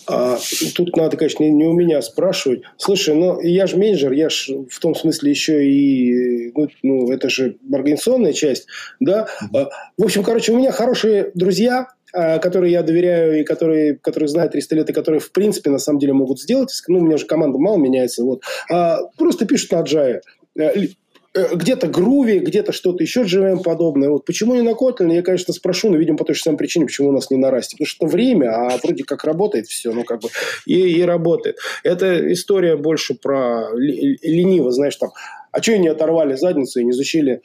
А, 0.05 0.38
тут 0.76 0.95
надо, 0.97 1.16
конечно, 1.16 1.43
не, 1.43 1.66
у 1.66 1.74
меня 1.74 2.01
спрашивать. 2.01 2.64
Слушай, 2.78 3.16
ну 3.16 3.39
я 3.39 3.68
же 3.68 3.78
менеджер, 3.78 4.11
я 4.11 4.28
же 4.30 4.66
в 4.70 4.80
том 4.80 4.95
смысле 4.95 5.30
еще 5.30 5.66
и, 5.66 6.51
ну, 6.55 6.68
ну 6.82 7.11
это 7.11 7.30
же 7.30 7.57
организационная 7.72 8.34
часть, 8.34 8.68
да. 8.99 9.28
А, 9.53 9.70
в 9.97 10.03
общем, 10.03 10.24
короче, 10.24 10.51
у 10.51 10.57
меня 10.57 10.74
хорошие 10.74 11.32
друзья, 11.36 11.88
которые 12.14 12.72
я 12.72 12.84
доверяю 12.84 13.39
и 13.39 13.43
которые, 13.43 13.95
которые 13.95 14.30
знают 14.30 14.51
300 14.51 14.76
лет, 14.76 14.89
и 14.89 14.93
которые, 14.93 15.20
в 15.20 15.32
принципе, 15.32 15.70
на 15.72 15.80
самом 15.80 15.99
деле 15.99 16.14
могут 16.14 16.39
сделать. 16.39 16.72
Ну, 16.88 16.99
у 16.99 17.01
меня 17.01 17.18
же 17.18 17.26
команда 17.26 17.57
мало 17.57 17.78
меняется. 17.78 18.24
Вот. 18.24 18.43
А, 18.70 18.99
просто 19.18 19.45
пишут 19.45 19.72
на 19.72 19.82
Agile. 19.82 20.22
Э, 20.57 20.88
э, 21.34 21.55
где-то 21.55 21.88
Groovy, 21.88 22.39
где-то 22.39 22.72
что-то 22.72 23.03
еще 23.03 23.24
JVM 23.24 23.64
подобное. 23.64 24.09
Вот 24.09 24.26
почему 24.26 24.53
не 24.53 24.61
на 24.61 24.72
Kotlin, 24.72 25.11
я, 25.14 25.24
конечно, 25.24 25.53
спрошу, 25.53 25.89
но, 25.89 25.97
видимо, 25.97 26.18
по 26.18 26.26
той 26.26 26.36
же 26.36 26.41
самой 26.41 26.57
причине, 26.57 26.86
почему 26.86 27.09
у 27.09 27.11
нас 27.11 27.32
не 27.32 27.38
на. 27.38 27.49
Потому 27.49 27.86
что 27.86 28.05
время, 28.05 28.51
а 28.51 28.78
вроде 28.84 29.03
как 29.03 29.24
работает 29.24 29.68
все, 29.68 29.91
ну, 29.91 30.03
как 30.03 30.22
бы, 30.22 30.30
и, 30.66 30.76
и 30.76 31.01
работает. 31.01 31.57
Это 31.84 32.32
история 32.32 32.76
больше 32.78 33.16
про 33.16 33.70
лениво, 33.76 34.72
знаешь, 34.72 34.95
там, 34.95 35.09
а 35.51 35.61
что 35.61 35.78
не 35.78 35.88
оторвали 35.88 36.36
задницу 36.36 36.80
и 36.80 36.84
не 36.84 36.91
изучили 36.91 37.41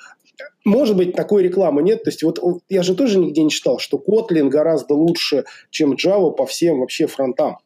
может 0.65 0.97
быть, 0.97 1.15
такой 1.15 1.43
рекламы 1.43 1.83
нет. 1.83 2.05
То 2.05 2.11
есть, 2.11 2.23
вот 2.23 2.41
я 2.69 2.83
же 2.83 2.95
тоже 2.95 3.19
нигде 3.19 3.43
не 3.43 3.51
читал, 3.51 3.79
что 3.79 3.99
Kotlin 3.99 4.49
гораздо 4.49 4.95
лучше, 4.95 5.45
чем 5.71 5.95
Java 5.95 6.33
по 6.33 6.47
всем 6.47 6.81
вообще 6.81 7.07
фронтам. 7.07 7.59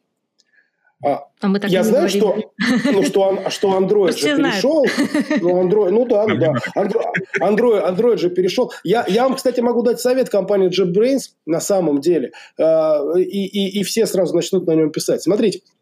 А, 1.05 1.25
а 1.41 1.47
мы 1.47 1.59
так 1.59 1.69
я 1.69 1.83
знаю, 1.83 2.07
что, 2.07 2.37
ну, 2.85 3.03
что, 3.03 3.49
что 3.49 3.77
Android 3.77 4.17
же 4.17 4.37
перешел. 4.37 4.85
Ну, 5.41 5.61
Android, 5.61 5.89
ну 5.89 6.05
да, 6.05 6.25
ну 6.25 6.37
да. 6.37 6.53
Android, 7.41 7.93
Android 7.93 8.17
же 8.17 8.29
перешел. 8.29 8.71
Я, 8.85 9.03
я 9.09 9.23
вам, 9.23 9.35
кстати, 9.35 9.59
могу 9.59 9.81
дать 9.81 9.99
совет 9.99 10.29
компании 10.29 10.69
JetBrains 10.69 11.31
на 11.45 11.59
самом 11.59 11.99
деле. 11.99 12.31
Э, 12.57 12.99
и, 13.17 13.21
и, 13.21 13.79
и 13.79 13.83
все 13.83 14.05
сразу 14.05 14.33
начнут 14.33 14.65
на 14.65 14.75
нем 14.75 14.91
писать. 14.91 15.21
Смотрите, 15.21 15.59
а, 15.59 15.72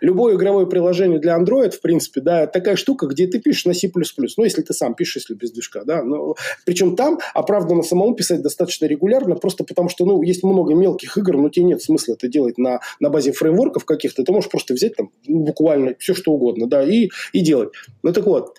любое 0.00 0.36
игровое 0.36 0.66
приложение 0.66 1.18
для 1.18 1.38
Android, 1.38 1.70
в 1.70 1.80
принципе, 1.80 2.20
да, 2.20 2.46
такая 2.46 2.76
штука, 2.76 3.06
где 3.06 3.26
ты 3.26 3.40
пишешь 3.40 3.66
на 3.66 3.74
C++. 3.74 3.90
Ну, 3.94 4.44
если 4.44 4.62
ты 4.62 4.72
сам 4.72 4.94
пишешь, 4.94 5.16
если 5.16 5.34
без 5.34 5.52
движка, 5.52 5.84
да. 5.84 6.02
Но, 6.02 6.34
причем 6.64 6.96
там 6.96 7.18
оправданно 7.34 7.82
самому 7.82 8.14
писать 8.14 8.42
достаточно 8.42 8.86
регулярно, 8.86 9.36
просто 9.36 9.64
потому 9.64 9.88
что, 9.88 10.04
ну, 10.04 10.22
есть 10.22 10.42
много 10.42 10.74
мелких 10.74 11.16
игр, 11.16 11.36
но 11.36 11.48
тебе 11.48 11.66
нет 11.66 11.82
смысла 11.82 12.14
это 12.14 12.28
делать 12.28 12.58
на, 12.58 12.80
на 13.00 13.10
базе 13.10 13.32
фреймворков 13.32 13.84
каких-то. 13.84 14.24
Ты 14.24 14.32
можешь 14.32 14.50
просто 14.50 14.74
взять 14.74 14.96
там 14.96 15.10
ну, 15.26 15.40
буквально 15.40 15.94
все, 15.98 16.14
что 16.14 16.32
угодно, 16.32 16.66
да, 16.66 16.82
и, 16.82 17.08
и 17.32 17.40
делать. 17.40 17.70
Ну, 18.02 18.12
так 18.12 18.26
вот, 18.26 18.56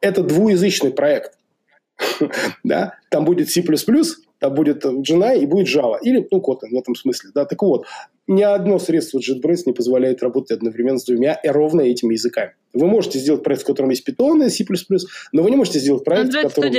это 0.00 0.22
двуязычный 0.22 0.90
проект. 0.90 1.35
да, 2.64 2.94
там 3.10 3.24
будет 3.24 3.50
C++, 3.50 3.62
там 4.38 4.54
будет 4.54 4.84
Java 4.84 5.38
и 5.38 5.46
будет 5.46 5.68
Java. 5.68 5.96
Или, 6.02 6.26
ну, 6.30 6.38
Kotlin 6.38 6.70
в 6.72 6.78
этом 6.78 6.94
смысле. 6.94 7.30
Да? 7.34 7.46
Так 7.46 7.62
вот, 7.62 7.86
ни 8.26 8.42
одно 8.42 8.78
средство 8.78 9.18
JetBrains 9.18 9.62
не 9.66 9.72
позволяет 9.72 10.22
работать 10.22 10.58
одновременно 10.58 10.98
с 10.98 11.04
двумя 11.04 11.34
и 11.34 11.48
ровно 11.48 11.82
этими 11.82 12.14
языками. 12.14 12.52
Вы 12.74 12.86
можете 12.86 13.18
сделать 13.18 13.42
проект, 13.42 13.62
в 13.62 13.66
котором 13.66 13.90
есть 13.90 14.06
Python 14.06 14.44
и 14.44 14.50
C++, 14.50 14.64
но 15.32 15.42
вы 15.42 15.50
не 15.50 15.56
можете 15.56 15.78
сделать 15.78 16.04
проект, 16.04 16.34
Android 16.34 16.48
в 16.48 16.54
котором 16.54 16.72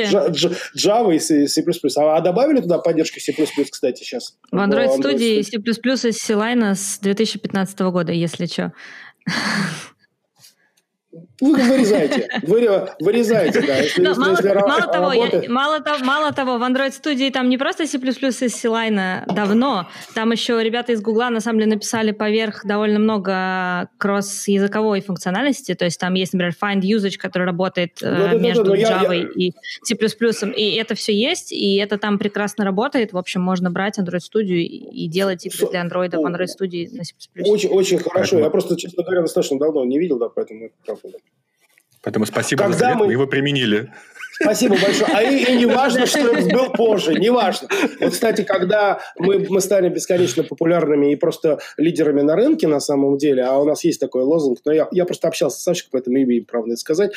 Java 0.78 1.16
и 1.16 1.20
C++. 1.20 1.64
А, 1.98 2.18
а 2.18 2.22
добавили 2.22 2.62
туда 2.62 2.78
поддержку 2.78 3.20
C++, 3.20 3.34
кстати, 3.72 4.04
сейчас? 4.04 4.38
В 4.52 4.56
Android, 4.56 4.98
Android 4.98 5.16
Studio 5.16 5.44
C++ 5.44 6.10
из 6.10 6.18
C-Line 6.18 6.76
с 6.76 7.00
2015 7.00 7.80
года, 7.80 8.12
если 8.12 8.46
что. 8.46 8.74
Вы 11.40 11.54
вырезаете, 11.54 12.28
вы, 12.44 12.88
вырезаете, 13.00 13.62
да. 13.62 13.78
Если, 13.78 14.02
Но, 14.02 14.10
если, 14.10 14.22
мало, 14.22 14.32
если 14.32 14.50
мало, 14.50 14.92
того, 14.92 15.14
я, 15.14 15.50
мало, 15.50 15.80
того, 15.82 16.04
мало 16.04 16.34
того, 16.34 16.58
в 16.58 16.64
Android 16.64 16.92
Studio 16.92 17.32
там 17.32 17.50
не 17.50 17.58
просто 17.58 17.86
C++ 17.86 17.98
из 17.98 18.56
C-Line 18.56 19.34
давно, 19.34 19.88
там 20.16 20.32
еще 20.32 20.62
ребята 20.64 20.94
из 20.94 21.02
Гугла 21.02 21.30
на 21.30 21.40
самом 21.40 21.60
деле 21.60 21.74
написали 21.74 22.12
поверх 22.12 22.66
довольно 22.66 23.00
много 23.00 23.90
кросс-языковой 23.98 25.02
функциональности, 25.02 25.76
то 25.76 25.86
есть 25.86 26.00
там 26.00 26.16
есть, 26.16 26.34
например, 26.34 26.56
find 26.60 26.82
usage, 26.82 27.18
который 27.18 27.44
работает 27.44 27.98
ну, 28.02 28.10
да, 28.10 28.34
между 28.34 28.64
да, 28.64 28.72
да, 28.72 28.78
Java 28.78 29.16
я, 29.16 29.28
и 29.36 29.52
C++, 29.84 29.96
и 30.56 30.76
это 30.76 30.96
все 30.96 31.14
есть, 31.14 31.52
и 31.52 31.76
это 31.76 31.98
там 31.98 32.18
прекрасно 32.18 32.66
работает, 32.66 33.14
в 33.14 33.18
общем, 33.18 33.42
можно 33.42 33.70
брать 33.70 34.00
Android 34.00 34.22
Studio 34.22 34.56
и, 34.56 35.06
и 35.06 35.08
делать 35.08 35.46
игры 35.46 35.70
для 35.70 35.86
Android 35.86 36.10
в 36.10 36.26
Android 36.26 36.48
Studio 36.48 36.88
на 36.94 37.04
C++. 37.04 37.14
Очень, 37.46 37.70
очень 37.70 38.00
хорошо, 38.00 38.40
я 38.40 38.50
просто, 38.50 38.76
честно 38.76 39.04
говоря, 39.04 39.22
достаточно 39.22 39.60
давно 39.60 39.86
не 39.86 40.00
видел, 40.00 40.18
да, 40.18 40.30
поэтому 40.30 40.66
это 40.66 40.96
правда. 41.12 41.28
Поэтому 42.04 42.26
спасибо 42.26 42.64
Когда 42.64 42.78
за 42.78 42.84
совет, 42.86 42.98
мы... 42.98 43.12
его 43.12 43.28
применили. 43.28 43.92
Спасибо 44.40 44.76
большое. 44.82 45.12
А 45.14 45.24
и, 45.24 45.44
и 45.44 45.58
не 45.58 45.66
важно, 45.66 46.06
что 46.06 46.20
это 46.20 46.48
был 46.54 46.72
позже, 46.72 47.16
не 47.16 47.30
важно. 47.30 47.68
Вот, 48.00 48.12
кстати, 48.12 48.44
когда 48.44 49.00
мы, 49.18 49.46
мы 49.50 49.62
станем 49.62 49.94
бесконечно 49.94 50.44
популярными 50.44 51.12
и 51.12 51.16
просто 51.16 51.60
лидерами 51.78 52.22
на 52.22 52.36
рынке 52.36 52.68
на 52.68 52.80
самом 52.80 53.18
деле, 53.18 53.44
а 53.44 53.58
у 53.58 53.66
нас 53.66 53.84
есть 53.84 54.00
такой 54.00 54.24
лозунг, 54.24 54.60
но 54.66 54.72
я, 54.72 54.88
я 54.92 55.06
просто 55.06 55.28
общался 55.28 55.60
с 55.60 55.64
Сашей, 55.64 55.88
поэтому 55.92 56.18
имею 56.18 56.46
право 56.46 56.68
это 56.68 56.76
сказать. 56.78 57.14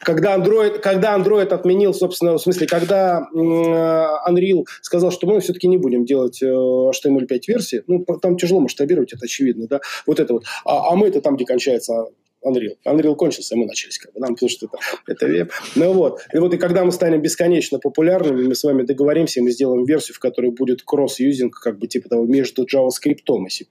Когда 0.00 0.36
Android, 0.36 0.80
когда 0.80 1.16
Android 1.16 1.48
отменил, 1.48 1.94
собственно, 1.94 2.34
в 2.34 2.42
смысле, 2.42 2.66
когда 2.66 3.26
Unreal 3.34 4.64
сказал, 4.82 5.10
что 5.12 5.26
мы 5.26 5.40
все-таки 5.40 5.66
не 5.66 5.78
будем 5.78 6.04
делать 6.04 6.42
HTML5 6.42 7.40
версии, 7.48 7.82
ну, 7.86 8.04
там 8.20 8.36
тяжело 8.36 8.60
масштабировать, 8.60 9.12
это 9.14 9.24
очевидно, 9.24 9.66
да, 9.66 9.80
вот 10.06 10.20
это 10.20 10.34
вот. 10.34 10.44
А, 10.64 10.90
а 10.92 10.94
мы 10.94 11.08
это 11.08 11.20
там, 11.22 11.36
где 11.36 11.46
кончается 11.46 12.06
Unreal. 12.44 12.76
Unreal 12.86 13.14
кончился, 13.14 13.54
и 13.54 13.58
мы 13.58 13.66
начались 13.66 13.98
как 13.98 14.12
бы, 14.12 14.20
нам, 14.20 14.34
потому 14.34 14.48
что 14.48 14.66
это, 14.66 14.78
это 15.06 15.26
веб. 15.26 15.52
Ну 15.76 15.92
вот. 15.92 16.20
И 16.32 16.38
вот 16.38 16.54
и 16.54 16.58
когда 16.58 16.84
мы 16.84 16.92
станем 16.92 17.22
бесконечно 17.22 17.78
популярными, 17.78 18.42
мы 18.44 18.54
с 18.54 18.64
вами 18.64 18.82
договоримся, 18.82 19.40
и 19.40 19.42
мы 19.42 19.50
сделаем 19.50 19.84
версию, 19.84 20.16
в 20.16 20.18
которой 20.18 20.50
будет 20.50 20.82
кросс-юзинг, 20.82 21.54
как 21.60 21.78
бы 21.78 21.86
типа 21.86 22.08
того, 22.08 22.26
между 22.26 22.64
JavaScript 22.64 23.46
и 23.46 23.50
C++. 23.50 23.66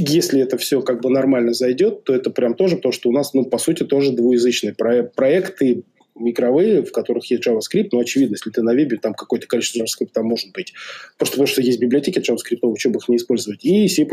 Если 0.00 0.40
это 0.40 0.58
все 0.58 0.80
как 0.80 1.02
бы 1.02 1.10
нормально 1.10 1.52
зайдет, 1.52 2.04
то 2.04 2.14
это 2.14 2.30
прям 2.30 2.54
тоже, 2.54 2.76
потому 2.76 2.92
что 2.92 3.08
у 3.08 3.12
нас, 3.12 3.34
ну, 3.34 3.44
по 3.44 3.58
сути, 3.58 3.82
тоже 3.82 4.12
двуязычный 4.12 4.72
проект, 4.72 5.16
проекты 5.16 5.82
игровые, 6.20 6.82
в 6.82 6.92
которых 6.92 7.30
есть 7.30 7.46
JavaScript, 7.46 7.88
но 7.92 8.00
очевидно, 8.00 8.34
если 8.34 8.50
ты 8.50 8.62
на 8.62 8.74
вебе, 8.74 8.96
там 8.98 9.14
какое-то 9.14 9.46
количество 9.46 9.80
JavaScript 9.80 10.10
там 10.12 10.26
может 10.26 10.52
быть. 10.52 10.74
Просто 11.16 11.34
потому 11.34 11.46
что 11.46 11.62
есть 11.62 11.80
библиотеки 11.80 12.18
JavaScript, 12.18 12.60
почему 12.60 12.94
бы 12.94 12.98
их 12.98 13.08
не 13.08 13.16
использовать. 13.16 13.64
И 13.64 13.88
C++ 13.88 14.06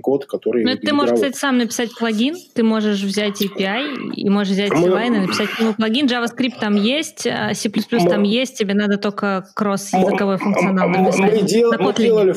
код, 0.00 0.26
который... 0.26 0.64
Ну, 0.64 0.76
ты 0.76 0.92
можешь, 0.92 1.14
кстати, 1.14 1.36
сам 1.36 1.58
написать 1.58 1.90
плагин, 1.98 2.36
ты 2.54 2.62
можешь 2.62 3.02
взять 3.02 3.42
API 3.42 4.12
и 4.14 4.28
можешь 4.28 4.52
взять 4.52 4.72
мы... 4.72 5.06
и 5.06 5.10
написать 5.10 5.48
ему 5.58 5.74
плагин. 5.74 6.06
JavaScript 6.06 6.60
там 6.60 6.76
есть, 6.76 7.26
а 7.26 7.54
C++ 7.54 7.70
мы... 7.92 8.08
там 8.08 8.22
есть, 8.22 8.58
тебе 8.58 8.74
надо 8.74 8.98
только 8.98 9.46
кросс-языковой 9.54 10.38
функционал 10.38 10.88
написать. 10.88 11.40
Мы, 11.40 11.42
дел... 11.42 11.72
мы, 11.78 11.94
делали, 11.94 12.34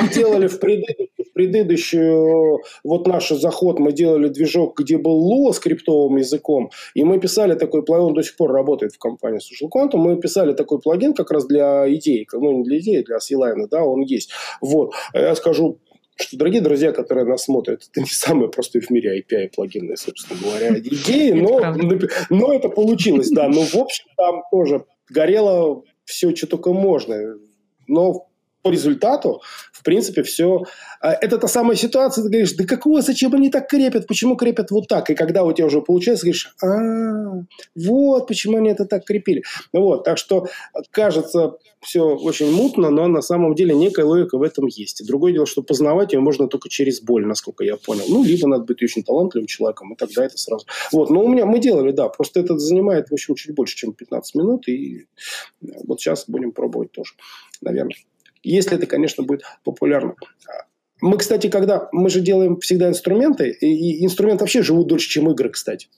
мы 0.00 0.08
делали 0.08 0.46
в 0.46 0.58
предыдущем 0.58 1.31
предыдущую, 1.32 2.60
вот 2.84 3.06
наш 3.06 3.28
заход, 3.28 3.78
мы 3.78 3.92
делали 3.92 4.28
движок, 4.28 4.78
где 4.78 4.98
был 4.98 5.30
Lua 5.30 5.52
скриптовым 5.52 6.16
языком, 6.16 6.70
и 6.94 7.04
мы 7.04 7.18
писали 7.20 7.54
такой 7.54 7.82
плагин, 7.84 8.06
он 8.06 8.14
до 8.14 8.22
сих 8.22 8.36
пор 8.36 8.52
работает 8.52 8.92
в 8.92 8.98
компании 8.98 9.40
Social 9.40 9.68
Quantum, 9.70 9.98
мы 9.98 10.20
писали 10.20 10.52
такой 10.52 10.80
плагин 10.80 11.14
как 11.14 11.30
раз 11.30 11.46
для 11.46 11.92
идей, 11.92 12.26
ну, 12.32 12.58
не 12.58 12.64
для 12.64 12.78
идеи, 12.78 13.02
для 13.02 13.20
C-Line, 13.20 13.66
да, 13.70 13.84
он 13.84 14.00
есть. 14.00 14.30
Вот. 14.60 14.92
А 15.12 15.20
я 15.20 15.34
скажу, 15.34 15.78
что, 16.16 16.36
дорогие 16.36 16.60
друзья, 16.60 16.92
которые 16.92 17.24
нас 17.24 17.44
смотрят, 17.44 17.82
это 17.90 18.00
не 18.00 18.06
самые 18.06 18.50
простые 18.50 18.82
в 18.82 18.90
мире 18.90 19.20
API 19.20 19.50
плагины, 19.54 19.96
собственно 19.96 20.38
говоря, 20.40 20.78
идеи, 20.78 21.32
но, 21.32 21.60
но 22.30 22.52
это 22.52 22.68
получилось, 22.68 23.30
да. 23.30 23.48
Но, 23.48 23.62
в 23.62 23.74
общем, 23.74 24.04
там 24.16 24.42
тоже 24.50 24.84
горело 25.08 25.82
все, 26.04 26.34
что 26.34 26.46
только 26.46 26.72
можно. 26.72 27.36
Но 27.88 28.28
по 28.62 28.70
результату, 28.70 29.42
в 29.72 29.82
принципе, 29.82 30.22
все. 30.22 30.62
А, 31.00 31.12
это 31.12 31.38
та 31.38 31.48
самая 31.48 31.76
ситуация, 31.76 32.22
ты 32.22 32.30
говоришь, 32.30 32.52
да 32.52 32.64
какого, 32.64 33.02
зачем 33.02 33.34
они 33.34 33.50
так 33.50 33.68
крепят, 33.68 34.06
почему 34.06 34.36
крепят 34.36 34.70
вот 34.70 34.88
так? 34.88 35.10
И 35.10 35.14
когда 35.14 35.44
у 35.44 35.52
тебя 35.52 35.66
уже 35.66 35.82
получается, 35.82 36.24
говоришь, 36.24 36.54
а, 36.62 37.44
вот 37.74 38.28
почему 38.28 38.58
они 38.58 38.70
это 38.70 38.84
так 38.84 39.04
крепили. 39.04 39.42
Вот, 39.72 40.04
так 40.04 40.18
что 40.18 40.46
кажется 40.90 41.56
все 41.80 42.02
очень 42.02 42.52
мутно, 42.52 42.90
но 42.90 43.08
на 43.08 43.22
самом 43.22 43.56
деле 43.56 43.74
некая 43.74 44.04
логика 44.04 44.38
в 44.38 44.42
этом 44.42 44.66
есть. 44.66 45.00
И 45.00 45.04
другое 45.04 45.32
дело, 45.32 45.46
что 45.46 45.62
познавать 45.62 46.12
ее 46.12 46.20
можно 46.20 46.46
только 46.46 46.68
через 46.68 47.02
боль, 47.02 47.26
насколько 47.26 47.64
я 47.64 47.76
понял. 47.76 48.04
Ну, 48.08 48.22
либо 48.22 48.46
надо 48.46 48.64
быть 48.64 48.80
очень 48.82 49.02
талантливым 49.02 49.48
человеком, 49.48 49.92
и 49.92 49.96
тогда 49.96 50.24
это 50.24 50.38
сразу. 50.38 50.64
Вот, 50.92 51.10
но 51.10 51.24
у 51.24 51.28
меня 51.28 51.44
мы 51.44 51.58
делали, 51.58 51.90
да, 51.90 52.08
просто 52.08 52.38
это 52.38 52.56
занимает, 52.56 53.08
в 53.08 53.12
общем, 53.12 53.34
чуть 53.34 53.54
больше, 53.54 53.74
чем 53.74 53.92
15 53.92 54.34
минут, 54.36 54.68
и 54.68 55.06
вот 55.60 56.00
сейчас 56.00 56.26
будем 56.28 56.52
пробовать 56.52 56.92
тоже, 56.92 57.14
наверное 57.60 57.96
если 58.42 58.76
это, 58.76 58.86
конечно, 58.86 59.24
будет 59.24 59.42
популярно. 59.64 60.14
Мы, 61.00 61.18
кстати, 61.18 61.48
когда 61.48 61.88
мы 61.92 62.10
же 62.10 62.20
делаем 62.20 62.60
всегда 62.60 62.88
инструменты, 62.88 63.50
и 63.50 64.04
инструменты 64.04 64.44
вообще 64.44 64.62
живут 64.62 64.86
дольше, 64.86 65.08
чем 65.08 65.30
игры, 65.30 65.50
кстати. 65.50 65.88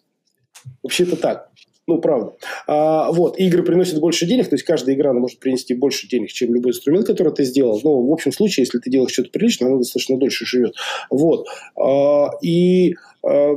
Вообще-то 0.82 1.16
так. 1.16 1.50
Ну, 1.86 1.98
правда. 2.00 2.32
А, 2.66 3.12
вот, 3.12 3.38
игры 3.38 3.62
приносят 3.62 4.00
больше 4.00 4.24
денег, 4.26 4.48
то 4.48 4.54
есть 4.54 4.64
каждая 4.64 4.96
игра 4.96 5.10
она 5.10 5.20
может 5.20 5.38
принести 5.38 5.74
больше 5.74 6.08
денег, 6.08 6.30
чем 6.30 6.54
любой 6.54 6.72
инструмент, 6.72 7.06
который 7.06 7.34
ты 7.34 7.44
сделал. 7.44 7.78
Но 7.84 8.02
в 8.02 8.12
общем 8.12 8.32
случае, 8.32 8.64
если 8.64 8.78
ты 8.78 8.90
делаешь 8.90 9.12
что-то 9.12 9.30
приличное, 9.30 9.68
оно 9.68 9.78
достаточно 9.78 10.16
дольше 10.16 10.46
живет. 10.46 10.74
Вот. 11.10 11.46
А, 11.76 12.30
и 12.40 12.94
а, 13.22 13.56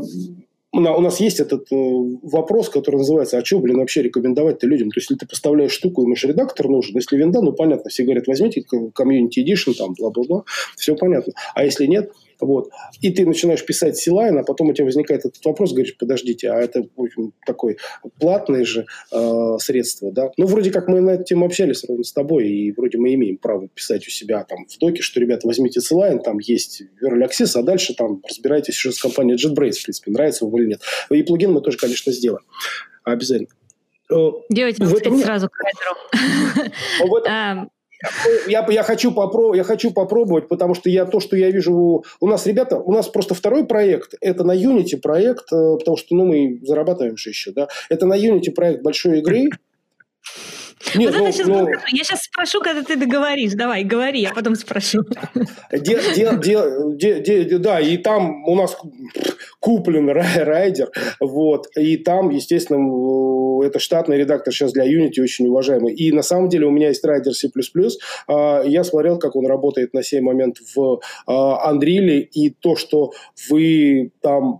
у 0.73 1.01
нас 1.01 1.19
есть 1.19 1.39
этот 1.39 1.71
э, 1.71 1.75
вопрос, 1.75 2.69
который 2.69 2.97
называется, 2.97 3.37
а 3.37 3.45
что, 3.45 3.59
блин, 3.59 3.77
вообще 3.77 4.01
рекомендовать-то 4.01 4.67
людям? 4.67 4.89
То 4.89 4.99
есть, 4.99 5.09
если 5.09 5.19
ты 5.19 5.27
поставляешь 5.27 5.71
штуку, 5.71 6.03
ему 6.03 6.15
же 6.15 6.27
редактор 6.27 6.67
нужен. 6.67 6.95
Если 6.95 7.17
винда, 7.17 7.41
ну, 7.41 7.53
понятно, 7.53 7.89
все 7.89 8.03
говорят, 8.03 8.27
возьмите 8.27 8.63
комьюнити 8.93 9.39
edition, 9.39 9.73
там, 9.73 9.93
бла-бла-бла, 9.97 10.43
все 10.75 10.95
понятно. 10.95 11.33
А 11.55 11.63
если 11.63 11.85
нет, 11.85 12.11
Вот. 12.39 12.69
И 13.01 13.11
ты 13.11 13.25
начинаешь 13.25 13.65
писать 13.65 13.97
C-Line, 13.97 14.39
а 14.39 14.43
потом 14.43 14.69
у 14.69 14.73
тебя 14.73 14.85
возникает 14.85 15.25
этот 15.25 15.43
вопрос, 15.45 15.73
говоришь, 15.73 15.97
подождите, 15.97 16.49
а 16.49 16.59
это 16.59 16.87
общем, 16.95 17.33
такое 17.45 17.77
платное 18.19 18.63
же 18.63 18.85
э, 19.11 19.57
средство, 19.59 20.11
да? 20.11 20.31
Ну, 20.37 20.45
вроде 20.45 20.71
как 20.71 20.87
мы 20.87 21.01
на 21.01 21.11
эту 21.11 21.23
тему 21.23 21.45
общались 21.45 21.83
ровно 21.87 22.03
с 22.03 22.13
тобой, 22.13 22.49
и 22.49 22.71
вроде 22.71 22.97
мы 22.97 23.13
имеем 23.13 23.37
право 23.37 23.67
писать 23.67 24.07
у 24.07 24.11
себя 24.11 24.43
там 24.43 24.65
в 24.67 24.77
доке, 24.77 25.01
что, 25.01 25.19
ребята, 25.19 25.47
возьмите 25.47 25.81
C-Line, 25.81 26.21
там 26.21 26.39
есть 26.39 26.83
Early 27.03 27.27
Access, 27.27 27.59
а 27.59 27.63
дальше 27.63 27.95
там 27.95 28.21
разбирайтесь 28.27 28.75
еще 28.75 28.91
с 28.91 29.01
компанией 29.01 29.37
JetBrains, 29.37 29.73
в 29.73 29.83
принципе, 29.83 30.11
нравится 30.11 30.45
вам 30.45 30.57
или 30.59 30.67
нет. 30.67 30.81
И 31.09 31.23
плагин 31.23 31.51
мы 31.51 31.61
тоже, 31.61 31.77
конечно, 31.77 32.11
сделаем. 32.11 32.43
Обязательно. 33.03 33.49
Делайте, 34.49 34.83
в 34.83 34.95
этом... 34.95 35.19
сразу 35.19 35.49
к 35.49 35.59
райдеру. 35.59 36.75
Я, 38.47 38.65
я, 38.69 38.83
хочу 38.83 39.11
попро, 39.11 39.55
я 39.55 39.63
хочу 39.63 39.91
попробовать, 39.91 40.47
потому 40.47 40.75
что 40.75 40.89
я 40.89 41.05
то, 41.05 41.19
что 41.19 41.35
я 41.35 41.49
вижу... 41.49 42.03
У 42.19 42.27
нас, 42.27 42.45
ребята, 42.45 42.77
у 42.77 42.91
нас 42.91 43.07
просто 43.07 43.33
второй 43.33 43.65
проект, 43.65 44.13
это 44.21 44.43
на 44.43 44.55
Unity 44.55 44.97
проект, 44.97 45.51
э, 45.51 45.77
потому 45.79 45.97
что 45.97 46.15
ну, 46.15 46.25
мы 46.25 46.59
зарабатываем 46.63 47.17
же 47.17 47.29
еще, 47.29 47.51
да. 47.51 47.67
Это 47.89 48.05
на 48.05 48.17
Unity 48.17 48.51
проект 48.51 48.83
большой 48.83 49.19
игры, 49.19 49.49
нет, 50.95 51.13
вот 51.13 51.23
ну, 51.23 51.31
сейчас 51.31 51.47
ну, 51.47 51.67
Я 51.67 52.03
сейчас 52.03 52.23
спрошу, 52.23 52.61
когда 52.61 52.81
ты 52.81 52.95
договоришь. 52.95 53.53
Давай, 53.53 53.83
говори, 53.83 54.21
я 54.21 54.31
потом 54.33 54.55
спрошу. 54.55 55.03
Де, 55.71 56.01
де, 56.15 56.31
де, 56.95 57.19
де, 57.19 57.43
де, 57.43 57.57
да, 57.57 57.79
и 57.79 57.97
там 57.97 58.43
у 58.45 58.55
нас 58.55 58.77
куплен 59.67 60.09
райдер, 60.09 60.89
вот, 61.19 61.67
и 61.75 61.97
там, 61.97 62.29
естественно, 62.29 62.79
это 63.65 63.79
штатный 63.79 64.17
редактор 64.17 64.53
сейчас 64.53 64.71
для 64.71 64.85
Unity, 64.85 65.21
очень 65.21 65.47
уважаемый. 65.47 65.93
И 65.93 66.13
на 66.13 66.21
самом 66.21 66.47
деле 66.47 66.67
у 66.67 66.71
меня 66.71 66.87
есть 66.87 67.03
Rider 67.03 67.33
C++, 67.33 67.49
а, 68.29 68.63
я 68.63 68.85
смотрел, 68.85 69.19
как 69.19 69.35
он 69.35 69.45
работает 69.45 69.93
на 69.93 70.03
сей 70.03 70.21
момент 70.21 70.55
в 70.73 71.01
а, 71.25 71.73
Unreal, 71.73 72.19
и 72.19 72.49
то, 72.49 72.77
что 72.77 73.11
вы 73.49 74.11
там 74.21 74.59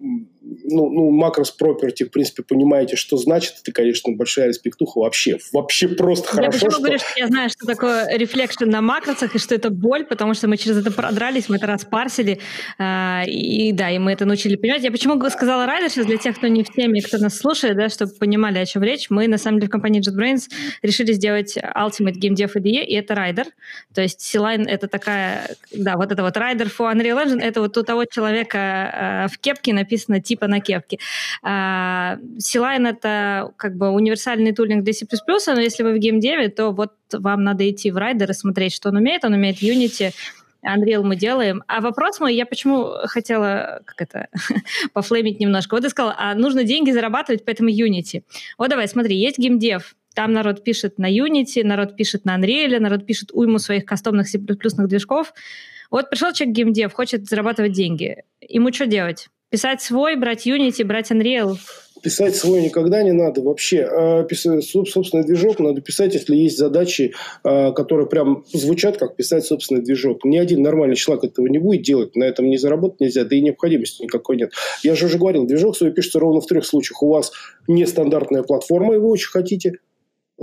ну, 0.64 0.90
ну, 0.90 1.10
макрос 1.12 1.56
property, 1.60 2.06
в 2.06 2.12
принципе, 2.12 2.44
понимаете, 2.44 2.96
что 2.96 3.18
значит, 3.18 3.56
это, 3.62 3.72
конечно, 3.72 4.14
большая 4.14 4.48
респектуха 4.48 5.00
вообще. 5.00 5.38
Вообще 5.52 5.88
просто 5.88 6.28
я 6.30 6.36
хорошо, 6.36 6.52
почему 6.52 6.72
что... 6.72 6.80
говорю, 6.82 7.00
что 7.00 7.08
я 7.16 7.28
знаю, 7.28 7.50
что 7.50 7.66
такое 7.66 8.18
reflection 8.18 8.66
на 8.66 8.82
макросах, 8.82 9.36
и 9.36 9.40
что 9.40 9.56
это 9.56 9.70
боль, 9.70 10.06
потому 10.06 10.34
что 10.34 10.48
мы 10.48 10.58
через 10.58 10.78
это 10.78 10.92
продрались, 10.92 11.50
мы 11.50 11.58
это 11.58 11.68
распарсили, 11.68 12.40
э, 12.78 13.26
и 13.28 13.72
да, 13.72 13.90
и 13.92 13.98
мы 13.98 14.12
это 14.12 14.26
научили 14.26 14.56
понимать. 14.56 14.84
Я 14.84 14.92
почему 14.92 15.18
сказала 15.30 15.66
Rider 15.66 15.90
сейчас 15.90 16.06
для 16.06 16.18
тех, 16.18 16.38
кто 16.38 16.48
не 16.48 16.64
в 16.64 16.70
теме, 16.70 17.02
кто 17.02 17.18
нас 17.18 17.38
слушает, 17.38 17.76
да, 17.78 17.90
чтобы 17.90 18.14
понимали, 18.14 18.60
о 18.60 18.66
чем 18.66 18.84
речь. 18.84 19.10
Мы, 19.10 19.28
на 19.28 19.38
самом 19.38 19.60
деле, 19.60 19.68
в 19.70 19.72
компании 19.72 20.02
JetBrains 20.02 20.50
решили 20.82 21.14
сделать 21.14 21.58
Ultimate 21.58 22.16
Game 22.20 22.36
Dev 22.36 22.54
IDE, 22.56 22.84
и 22.84 22.94
это 22.94 23.16
Rider. 23.16 23.48
То 23.94 24.02
есть 24.02 24.22
CLion— 24.22 24.66
это 24.68 24.88
такая, 24.88 25.56
да, 25.72 25.98
вот 25.98 26.12
это 26.12 26.24
вот 26.24 26.38
Rider 26.38 26.68
for 26.68 26.94
Unreal 26.94 27.26
Engine, 27.26 27.42
это 27.42 27.62
вот 27.62 27.78
у 27.78 27.84
того 27.84 28.06
человека 28.06 28.58
э, 28.58 29.28
в 29.34 29.38
кепке 29.40 29.74
написано 29.74 30.22
типа 30.22 30.37
типа 30.38 30.48
на 30.48 30.60
кепке. 30.60 31.00
А, 31.44 32.18
C-Line— 32.38 32.90
это 32.90 33.52
как 33.58 33.76
бы 33.76 33.90
универсальный 33.90 34.54
tooling 34.54 34.84
для 34.84 34.94
C++, 34.94 35.06
но 35.48 35.60
если 35.60 35.84
вы 35.84 35.94
в 35.94 35.98
геймдеве, 35.98 36.50
то 36.50 36.72
вот 36.72 36.94
вам 37.12 37.44
надо 37.44 37.70
идти 37.70 37.92
в 37.92 37.98
Rider 37.98 38.30
и 38.32 38.34
смотреть, 38.34 38.74
что 38.74 38.90
он 38.90 38.98
умеет. 38.98 39.26
Он 39.26 39.34
умеет 39.34 39.62
Unity, 39.62 40.14
Unreal 40.64 41.04
мы 41.04 41.16
делаем. 41.16 41.64
А 41.68 41.82
вопрос 41.82 42.20
мой, 42.20 42.36
я 42.36 42.46
почему 42.46 42.92
хотела, 43.06 43.82
как 43.86 44.02
это, 44.02 44.28
пофлеймить 44.94 45.40
немножко. 45.40 45.76
Вот 45.76 45.84
ты 45.84 45.90
сказала, 45.90 46.16
а 46.18 46.36
нужно 46.36 46.64
деньги 46.64 46.92
зарабатывать, 46.92 47.46
поэтому 47.46 47.70
Unity. 47.70 48.24
Вот 48.58 48.70
давай, 48.70 48.88
смотри, 48.88 49.16
есть 49.16 49.40
геймдев, 49.40 49.96
там 50.14 50.34
народ 50.34 50.64
пишет 50.64 50.98
на 50.98 51.10
Unity, 51.12 51.64
народ 51.64 51.96
пишет 51.96 52.26
на 52.26 52.38
Unreal, 52.38 52.80
народ 52.80 53.06
пишет 53.06 53.30
уйму 53.34 53.60
своих 53.60 53.86
кастомных 53.86 54.28
C++ 54.28 54.40
движков. 54.40 55.34
Вот 55.92 56.10
пришел 56.10 56.34
человек 56.34 56.56
геймдев, 56.56 56.94
хочет 56.94 57.28
зарабатывать 57.28 57.72
деньги. 57.72 58.24
Ему 58.42 58.74
что 58.74 58.88
делать? 58.88 59.30
Писать 59.50 59.82
свой, 59.82 60.18
брать 60.18 60.46
Unity, 60.46 60.84
брать 60.84 61.10
Unreal? 61.10 61.56
Писать 62.04 62.36
свой 62.36 62.62
никогда 62.62 63.02
не 63.02 63.14
надо 63.14 63.42
вообще. 63.42 63.88
А 63.90 64.24
писать 64.24 64.64
собственный 64.66 65.24
движок 65.24 65.60
надо 65.60 65.80
писать, 65.82 66.14
если 66.14 66.36
есть 66.36 66.58
задачи, 66.58 67.14
а, 67.44 67.72
которые 67.72 68.08
прям 68.08 68.44
звучат, 68.52 68.98
как 68.98 69.16
писать 69.16 69.46
собственный 69.46 69.82
движок. 69.82 70.26
Ни 70.26 70.38
один 70.38 70.62
нормальный 70.64 70.98
человек 70.98 71.24
этого 71.24 71.48
не 71.48 71.60
будет 71.60 71.82
делать, 71.82 72.16
на 72.18 72.26
этом 72.26 72.50
не 72.50 72.58
заработать 72.58 73.00
нельзя, 73.00 73.24
да 73.24 73.36
и 73.36 73.42
необходимости 73.42 74.04
никакой 74.04 74.36
нет. 74.36 74.52
Я 74.84 74.96
же 74.96 75.06
уже 75.06 75.18
говорил, 75.18 75.46
движок 75.46 75.78
свой 75.78 75.92
пишется 75.92 76.20
ровно 76.20 76.42
в 76.42 76.46
трех 76.46 76.66
случаях. 76.66 77.02
У 77.02 77.10
вас 77.10 77.32
нестандартная 77.68 78.44
платформа, 78.44 78.96
и 78.96 78.98
вы 78.98 79.10
очень 79.10 79.30
хотите– 79.30 79.74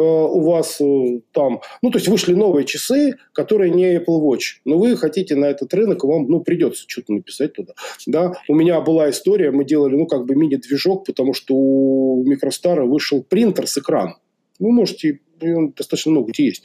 у 0.03 0.41
вас 0.41 0.81
э, 0.81 1.21
там, 1.33 1.61
ну, 1.83 1.91
то 1.91 1.99
есть 1.99 2.09
вышли 2.09 2.35
новые 2.35 2.65
часы, 2.65 3.17
которые 3.33 3.71
не 3.71 3.97
Apple 3.97 4.21
Watch, 4.21 4.61
но 4.65 4.79
вы 4.79 4.97
хотите 4.97 5.37
на 5.37 5.47
этот 5.47 5.73
рынок, 5.73 6.05
вам, 6.05 6.27
ну, 6.29 6.41
придется 6.41 6.85
что-то 6.87 7.13
написать 7.13 7.53
туда, 7.53 7.75
да. 8.07 8.33
У 8.49 8.55
меня 8.55 8.81
была 8.81 9.11
история, 9.11 9.51
мы 9.51 9.65
делали, 9.65 9.95
ну, 9.95 10.07
как 10.07 10.27
бы 10.27 10.35
мини-движок, 10.35 11.07
потому 11.07 11.33
что 11.33 11.55
у 11.55 12.25
Микростара 12.25 12.85
вышел 12.85 13.23
принтер 13.23 13.67
с 13.67 13.79
экраном. 13.79 14.17
Вы 14.59 14.73
можете 14.73 15.21
он 15.43 15.73
достаточно 15.73 16.13
много 16.13 16.33
где 16.33 16.47
есть. 16.47 16.63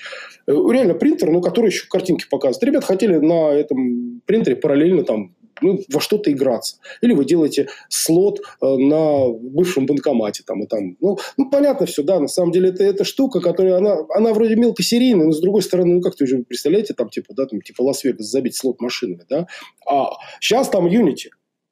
Э, 0.48 0.52
реально 0.52 0.94
принтер, 0.94 1.30
ну, 1.32 1.42
который 1.42 1.68
еще 1.68 1.88
картинки 1.88 2.26
показывает. 2.30 2.64
Ребята 2.64 2.86
хотели 2.86 3.18
на 3.18 3.52
этом 3.52 4.22
принтере 4.26 4.56
параллельно 4.56 5.04
там 5.04 5.36
ну, 5.62 5.80
во 5.91 5.99
что-то 5.99 6.32
играться. 6.32 6.78
Или 7.01 7.14
вы 7.14 7.26
делаете 7.26 7.68
слот 7.89 8.39
э, 8.39 8.66
на 8.66 9.30
бывшем 9.30 9.86
банкомате. 9.86 10.43
Там, 10.45 10.64
и 10.64 10.68
там. 10.68 10.97
Ну, 10.99 11.18
ну, 11.38 11.49
понятно 11.49 11.86
все, 11.86 12.03
да, 12.03 12.20
на 12.20 12.28
самом 12.28 12.51
деле 12.51 12.70
это, 12.70 12.84
это 12.84 13.03
штука, 13.03 13.39
которая, 13.41 13.78
она, 13.78 13.97
она 14.16 14.34
вроде 14.34 14.55
мелкосерийная, 14.55 15.26
но 15.28 15.32
с 15.32 15.41
другой 15.41 15.62
стороны, 15.62 15.95
ну, 15.95 16.01
как 16.01 16.16
ты 16.16 16.24
уже 16.24 16.39
представляете, 16.39 16.93
там, 16.93 17.10
типа, 17.10 17.34
да, 17.34 17.45
там, 17.45 17.62
типа 17.62 17.82
Лас-Вегас 17.82 18.26
забить 18.26 18.55
слот 18.55 18.82
машинами, 18.82 19.24
да. 19.30 19.47
А 19.88 20.12
сейчас 20.39 20.70
там 20.70 20.88
Unity. 20.88 21.30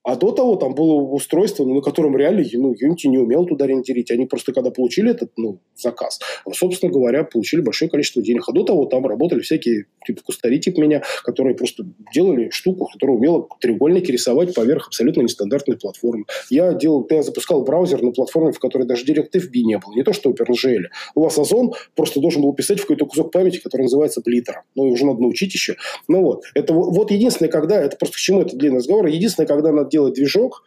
А 0.07 0.15
до 0.15 0.31
того 0.31 0.55
там 0.55 0.73
было 0.73 1.01
устройство, 1.01 1.65
ну, 1.65 1.75
на 1.75 1.81
котором 1.81 2.15
реально 2.15 2.45
ну, 2.53 2.71
Unity 2.71 3.09
не 3.09 3.17
умел 3.17 3.45
туда 3.45 3.65
ориентировать. 3.65 4.09
Они 4.09 4.25
просто 4.25 4.53
когда 4.53 4.71
получили 4.71 5.11
этот 5.11 5.31
ну, 5.35 5.59
заказ, 5.75 6.19
собственно 6.53 6.89
говоря, 6.89 7.25
получили 7.25 7.59
большое 7.59 7.91
количество 7.91 8.21
денег. 8.21 8.43
А 8.47 8.53
до 8.53 8.63
того 8.63 8.85
там 8.85 9.05
работали 9.05 9.41
всякие 9.41 9.87
типа 10.05 10.21
кустари 10.23 10.61
типа 10.61 10.79
меня, 10.79 11.03
которые 11.25 11.57
просто 11.57 11.83
делали 12.13 12.49
штуку, 12.51 12.87
которая 12.93 13.17
умела 13.17 13.49
треугольники 13.59 14.09
рисовать 14.09 14.55
поверх 14.55 14.87
абсолютно 14.87 15.23
нестандартной 15.23 15.75
платформы. 15.75 16.23
Я 16.49 16.71
делал, 16.71 17.05
я 17.09 17.21
запускал 17.21 17.65
браузер 17.65 18.01
на 18.01 18.11
платформе, 18.11 18.53
в 18.53 18.59
которой 18.59 18.87
даже 18.87 19.03
DirectFB 19.03 19.59
не 19.63 19.77
было. 19.77 19.93
Не 19.93 20.03
то, 20.03 20.13
что 20.13 20.29
OpenGL. 20.29 20.85
У 21.15 21.21
вас 21.21 21.37
Озон 21.37 21.73
просто 21.95 22.21
должен 22.21 22.43
был 22.43 22.53
писать 22.53 22.79
в 22.79 22.83
какой-то 22.83 23.07
кусок 23.07 23.33
памяти, 23.33 23.57
который 23.57 23.81
называется 23.81 24.21
Блиттер. 24.21 24.63
Ну, 24.73 24.83
уже 24.83 25.05
надо 25.05 25.19
научить 25.19 25.53
еще. 25.53 25.75
Ну 26.07 26.21
вот. 26.21 26.43
Это 26.53 26.73
вот 26.73 27.11
единственное, 27.11 27.51
когда, 27.51 27.81
это 27.81 27.97
просто 27.97 28.15
к 28.15 28.19
чему 28.19 28.43
это 28.43 28.55
длинный 28.55 28.77
разговор, 28.77 29.07
единственное, 29.07 29.47
когда 29.47 29.73
надо 29.73 29.96
делать 29.97 30.13
движок, 30.13 30.63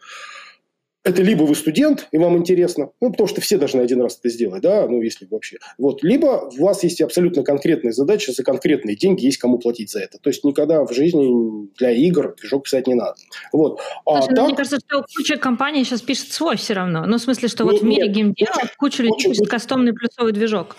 это 1.03 1.23
либо 1.23 1.43
вы 1.43 1.55
студент, 1.55 2.07
и 2.11 2.19
вам 2.19 2.37
интересно, 2.37 2.91
ну, 3.01 3.11
потому 3.11 3.27
что 3.27 3.41
все 3.41 3.57
должны 3.57 3.81
один 3.81 4.01
раз 4.01 4.19
это 4.19 4.29
сделать, 4.29 4.61
да, 4.61 4.87
ну, 4.87 5.01
если 5.01 5.25
вообще. 5.25 5.57
Вот. 5.79 6.03
Либо 6.03 6.51
у 6.55 6.63
вас 6.63 6.83
есть 6.83 7.01
абсолютно 7.01 7.43
конкретная 7.43 7.91
задача, 7.91 8.31
за 8.33 8.43
конкретные 8.43 8.95
деньги 8.95 9.25
есть 9.25 9.37
кому 9.37 9.57
платить 9.57 9.89
за 9.89 10.01
это. 10.01 10.19
То 10.19 10.29
есть, 10.29 10.43
никогда 10.43 10.85
в 10.85 10.93
жизни 10.93 11.67
для 11.77 11.89
игр 11.91 12.35
движок 12.39 12.65
писать 12.65 12.85
не 12.85 12.93
надо. 12.93 13.15
Вот. 13.51 13.79
А 14.05 14.21
Слушай, 14.21 14.29
ну, 14.29 14.35
так... 14.35 14.45
мне 14.45 14.55
кажется, 14.55 14.77
что 14.77 15.03
куча 15.17 15.37
компаний 15.37 15.83
сейчас 15.83 16.01
пишет 16.01 16.31
свой 16.31 16.57
все 16.57 16.73
равно. 16.73 17.05
Ну, 17.07 17.17
в 17.17 17.21
смысле, 17.21 17.47
что 17.47 17.63
вот 17.63 17.73
нет, 17.73 17.81
в 17.81 17.85
мире 17.85 18.07
геймдела 18.07 18.69
куча 18.77 19.01
людей 19.01 19.31
пишет 19.31 19.47
кастомный 19.47 19.93
плюсовый 19.93 20.33
движок 20.33 20.75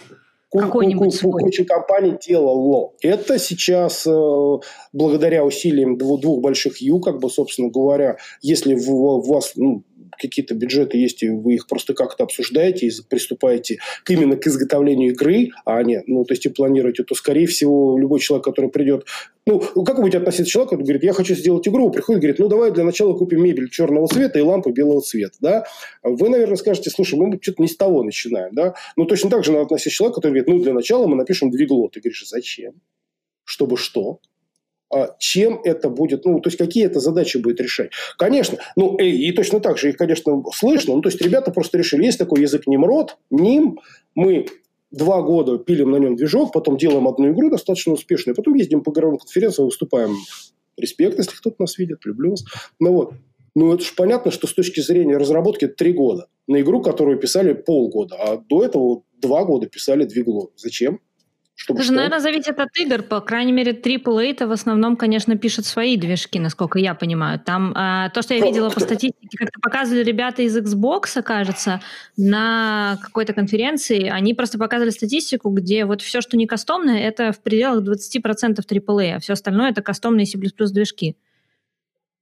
какой-нибудь 0.60 1.14
свой. 1.14 1.42
Куча 1.42 1.64
компаний 1.64 2.16
делало. 2.24 2.92
Это 3.00 3.38
сейчас 3.38 4.06
э, 4.06 4.58
благодаря 4.92 5.44
усилиям 5.44 5.96
двух, 5.96 6.20
двух 6.20 6.40
больших 6.40 6.78
Ю, 6.78 7.00
как 7.00 7.20
бы, 7.20 7.30
собственно 7.30 7.70
говоря, 7.70 8.16
если 8.42 8.74
в 8.74 9.26
вас 9.26 9.52
ну, 9.56 9.84
какие-то 10.18 10.54
бюджеты 10.54 10.98
есть, 10.98 11.22
и 11.22 11.28
вы 11.28 11.54
их 11.54 11.66
просто 11.66 11.94
как-то 11.94 12.24
обсуждаете 12.24 12.86
и 12.86 12.90
приступаете 13.08 13.78
к, 14.04 14.10
именно 14.10 14.36
к 14.36 14.46
изготовлению 14.46 15.12
игры, 15.12 15.50
а 15.64 15.82
не, 15.82 16.02
ну, 16.06 16.24
то 16.24 16.32
есть 16.32 16.46
и 16.46 16.48
планируете, 16.48 17.04
то, 17.04 17.14
скорее 17.14 17.46
всего, 17.46 17.98
любой 17.98 18.20
человек, 18.20 18.44
который 18.44 18.70
придет, 18.70 19.06
ну, 19.46 19.60
как 19.60 19.96
вы 19.96 20.02
будете 20.02 20.18
относиться 20.18 20.44
к 20.44 20.52
человеку, 20.52 20.70
который 20.70 20.84
говорит, 20.84 21.02
я 21.02 21.12
хочу 21.12 21.34
сделать 21.34 21.66
игру, 21.66 21.90
приходит, 21.90 22.20
говорит, 22.20 22.38
ну, 22.38 22.48
давай 22.48 22.70
для 22.70 22.84
начала 22.84 23.14
купим 23.14 23.42
мебель 23.42 23.68
черного 23.68 24.06
цвета 24.06 24.38
и 24.38 24.42
лампы 24.42 24.70
белого 24.70 25.00
цвета, 25.00 25.36
да? 25.40 25.64
Вы, 26.02 26.28
наверное, 26.28 26.56
скажете, 26.56 26.90
слушай, 26.90 27.18
мы 27.18 27.38
что-то 27.40 27.62
не 27.62 27.68
с 27.68 27.76
того 27.76 28.02
начинаем, 28.04 28.54
да? 28.54 28.74
Ну, 28.96 29.04
точно 29.04 29.30
так 29.30 29.44
же 29.44 29.52
надо 29.52 29.64
относиться 29.64 29.90
к 29.90 29.92
человеку, 29.94 30.20
который 30.20 30.32
говорит, 30.32 30.48
ну, 30.48 30.60
для 30.60 30.72
начала 30.72 31.06
мы 31.06 31.16
напишем 31.16 31.50
двигло. 31.50 31.88
Ты 31.90 32.00
говоришь, 32.00 32.24
зачем? 32.28 32.74
Чтобы 33.44 33.76
что? 33.76 34.20
А 34.94 35.16
чем 35.18 35.60
это 35.64 35.88
будет, 35.88 36.24
ну, 36.24 36.40
то 36.40 36.48
есть, 36.48 36.58
какие 36.58 36.84
это 36.84 37.00
задачи 37.00 37.38
будет 37.38 37.60
решать. 37.60 37.90
Конечно, 38.18 38.58
ну, 38.76 38.96
и, 38.96 39.08
и 39.08 39.32
точно 39.32 39.60
так 39.60 39.78
же 39.78 39.88
их, 39.88 39.96
конечно, 39.96 40.42
слышно, 40.54 40.94
ну, 40.94 41.00
то 41.00 41.08
есть, 41.08 41.20
ребята 41.22 41.50
просто 41.50 41.78
решили, 41.78 42.04
есть 42.04 42.18
такой 42.18 42.42
язык 42.42 42.66
Немрод, 42.66 43.16
Ним, 43.30 43.80
мы 44.14 44.46
два 44.90 45.22
года 45.22 45.58
пилим 45.58 45.90
на 45.90 45.96
нем 45.96 46.16
движок, 46.16 46.52
потом 46.52 46.76
делаем 46.76 47.08
одну 47.08 47.32
игру 47.32 47.50
достаточно 47.50 47.94
успешную, 47.94 48.36
потом 48.36 48.54
ездим 48.54 48.82
по 48.82 48.90
игровым 48.90 49.18
конференциям, 49.18 49.66
выступаем. 49.66 50.14
Респект, 50.76 51.18
если 51.18 51.36
кто-то 51.36 51.56
нас 51.58 51.78
видит, 51.78 52.04
люблю 52.04 52.30
вас. 52.30 52.44
Ну 52.78 52.92
вот, 52.92 53.14
ну, 53.54 53.74
это 53.74 53.84
же 53.84 53.92
понятно, 53.96 54.30
что 54.30 54.46
с 54.46 54.54
точки 54.54 54.80
зрения 54.80 55.16
разработки 55.16 55.66
три 55.66 55.92
года. 55.92 56.28
На 56.46 56.60
игру, 56.60 56.82
которую 56.82 57.18
писали 57.18 57.52
полгода, 57.52 58.16
а 58.16 58.36
до 58.36 58.64
этого 58.64 59.02
два 59.20 59.44
года 59.44 59.66
писали 59.66 60.04
двигло. 60.04 60.48
Зачем? 60.56 61.00
Чтобы 61.54 61.80
это 61.80 61.86
же, 61.86 61.92
наверное, 61.92 62.20
зависит 62.20 62.58
от 62.58 62.76
игр. 62.78 63.02
По 63.02 63.20
крайней 63.20 63.52
мере, 63.52 63.72
AAA-то 63.72 64.48
в 64.48 64.52
основном, 64.52 64.96
конечно, 64.96 65.36
пишут 65.36 65.66
свои 65.66 65.96
движки, 65.96 66.38
насколько 66.40 66.78
я 66.78 66.94
понимаю. 66.94 67.38
Там 67.38 67.72
а, 67.76 68.08
то, 68.10 68.22
что 68.22 68.34
я 68.34 68.44
видела 68.44 68.70
по 68.70 68.80
статистике, 68.80 69.36
как-то 69.36 69.60
показывали 69.60 70.02
ребята 70.02 70.42
из 70.42 70.56
Xbox, 70.56 71.22
кажется, 71.22 71.80
на 72.16 72.98
какой-то 73.02 73.32
конференции, 73.32 74.08
они 74.08 74.34
просто 74.34 74.58
показывали 74.58 74.90
статистику, 74.90 75.50
где 75.50 75.84
вот 75.84 76.02
все, 76.02 76.20
что 76.20 76.36
не 76.36 76.46
кастомное, 76.46 77.00
это 77.00 77.32
в 77.32 77.40
пределах 77.40 77.84
20% 77.84 78.56
AAA, 78.56 79.16
а 79.16 79.18
все 79.20 79.34
остальное 79.34 79.70
это 79.70 79.82
кастомные 79.82 80.26
C++ 80.26 80.38
движки. 80.38 81.16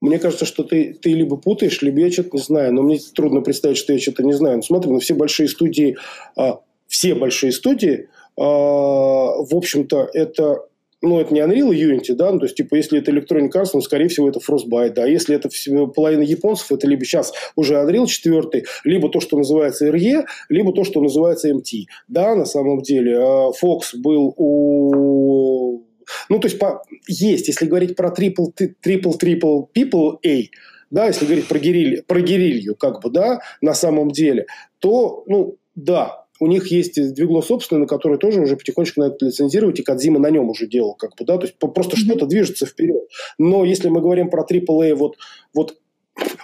Мне 0.01 0.19
кажется, 0.19 0.45
что 0.45 0.65
ты, 0.65 0.95
ты 0.95 1.13
либо 1.13 1.37
путаешь, 1.37 1.81
либо 1.83 2.01
я 2.01 2.11
что-то 2.11 2.31
не 2.33 2.43
знаю. 2.43 2.73
Но 2.73 2.83
мне 2.83 2.99
трудно 3.15 3.43
представить, 3.43 3.77
что 3.77 3.93
я 3.93 3.99
что-то 3.99 4.23
не 4.23 4.33
знаю. 4.33 4.57
Ну, 4.57 4.63
смотри, 4.63 4.91
ну, 4.91 4.99
все 4.99 5.15
большие 5.15 5.47
студии, 5.47 5.99
а, 6.37 6.61
все 6.89 7.15
большие 7.15 7.53
студии– 7.53 8.09
в 8.41 9.55
общем-то, 9.55 10.09
это 10.15 10.61
ну, 11.03 11.19
это 11.19 11.33
не 11.33 11.41
Unreal 11.41 11.71
Unity, 11.71 12.15
да, 12.15 12.31
ну, 12.31 12.39
то 12.39 12.45
есть, 12.45 12.57
типа, 12.57 12.75
если 12.75 12.99
это 12.99 13.11
Electronic 13.11 13.51
Arts, 13.55 13.71
ну, 13.73 13.81
скорее 13.81 14.09
всего, 14.09 14.29
это 14.29 14.39
Frostbite, 14.39 14.93
да, 14.93 15.07
если 15.07 15.35
это 15.35 15.49
половина 15.95 16.23
японцев, 16.23 16.71
это 16.73 16.87
либо 16.87 17.05
сейчас 17.05 17.33
уже 17.57 17.75
Unreal 17.75 18.07
4, 18.07 18.65
либо 18.85 19.09
то, 19.09 19.21
что 19.21 19.39
называется 19.39 19.89
RE, 19.89 20.25
либо 20.49 20.73
то, 20.73 20.85
что 20.85 21.01
называется 21.01 21.51
MT, 21.51 21.85
да, 22.09 22.35
на 22.35 22.45
самом 22.45 22.83
деле. 22.83 23.19
А, 23.19 23.51
Fox 23.51 23.97
был 23.97 24.35
у... 24.37 25.85
Ну, 26.29 26.39
то 26.39 26.49
есть, 26.49 26.59
по... 26.59 26.83
есть, 27.07 27.49
если 27.49 27.67
говорить 27.67 27.97
про 27.97 28.11
triple, 28.11 28.53
triple, 28.85 29.19
triple 29.19 29.69
people 29.75 30.19
A, 30.27 30.49
да, 30.91 31.07
если 31.07 31.25
говорить 31.25 31.47
про 31.47 31.59
гериль, 31.59 32.03
про 32.07 32.21
герилью, 32.21 32.77
как 32.77 33.01
бы, 33.01 33.11
да, 33.11 33.41
на 33.63 33.73
самом 33.73 34.11
деле, 34.11 34.47
то, 34.81 35.25
ну, 35.27 35.57
да, 35.75 36.27
у 36.41 36.47
них 36.47 36.69
есть 36.69 37.15
двигло 37.15 37.43
собственное, 37.43 37.87
которое 37.87 38.19
тоже 38.19 38.41
уже 38.41 38.57
потихонечку 38.57 39.01
надо 39.01 39.17
лицензировать, 39.21 39.79
и 39.79 39.83
Кадзима 39.83 40.19
на 40.19 40.31
нем 40.31 40.49
уже 40.49 40.67
делал, 40.67 40.95
как 40.95 41.15
бы, 41.17 41.25
да, 41.25 41.37
то 41.37 41.47
есть 41.47 41.57
просто 41.59 41.97
mm-hmm. 41.97 42.01
что-то 42.01 42.27
движется 42.27 42.67
вперед. 42.67 43.05
Но 43.39 43.65
если 43.65 43.89
мы 43.89 44.01
говорим 44.01 44.31
про 44.31 44.43
AAA 44.43 44.95
вот, 44.95 45.17
вот 45.55 45.79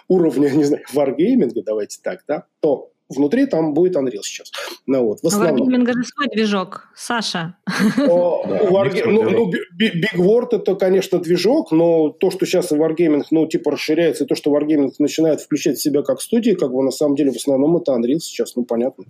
уровня, 0.08 0.48
не 0.54 0.64
знаю, 0.64 0.84
варгейминга, 0.92 1.62
давайте 1.62 1.98
так, 2.02 2.24
да, 2.28 2.44
то 2.60 2.92
внутри 3.08 3.46
там 3.46 3.74
будет 3.74 3.96
Unreal 3.96 4.22
сейчас. 4.22 4.50
Ну, 4.86 5.04
вот, 5.04 5.20
в 5.22 5.26
основном. 5.26 5.68
Wargaming 5.68 5.86
же 5.86 6.04
свой 6.04 6.26
движок, 6.28 6.88
Саша. 6.94 7.56
Ну, 7.96 8.42
ну 8.46 9.50
Big 9.80 10.16
Word 10.16 10.48
это, 10.52 10.74
конечно, 10.74 11.18
движок, 11.18 11.72
но 11.72 12.10
то, 12.10 12.30
что 12.30 12.46
сейчас 12.46 12.72
Wargaming, 12.72 13.24
ну, 13.30 13.46
типа, 13.46 13.72
расширяется, 13.72 14.24
и 14.24 14.26
то, 14.26 14.34
что 14.34 14.56
Wargaming 14.56 14.92
начинает 14.98 15.40
включать 15.40 15.78
себя 15.78 16.02
как 16.02 16.20
студии, 16.20 16.52
как 16.52 16.72
бы, 16.72 16.82
на 16.82 16.90
самом 16.90 17.16
деле, 17.16 17.32
в 17.32 17.36
основном 17.36 17.76
это 17.76 17.92
Unreal 17.92 18.18
сейчас, 18.18 18.56
ну, 18.56 18.64
понятно. 18.64 19.04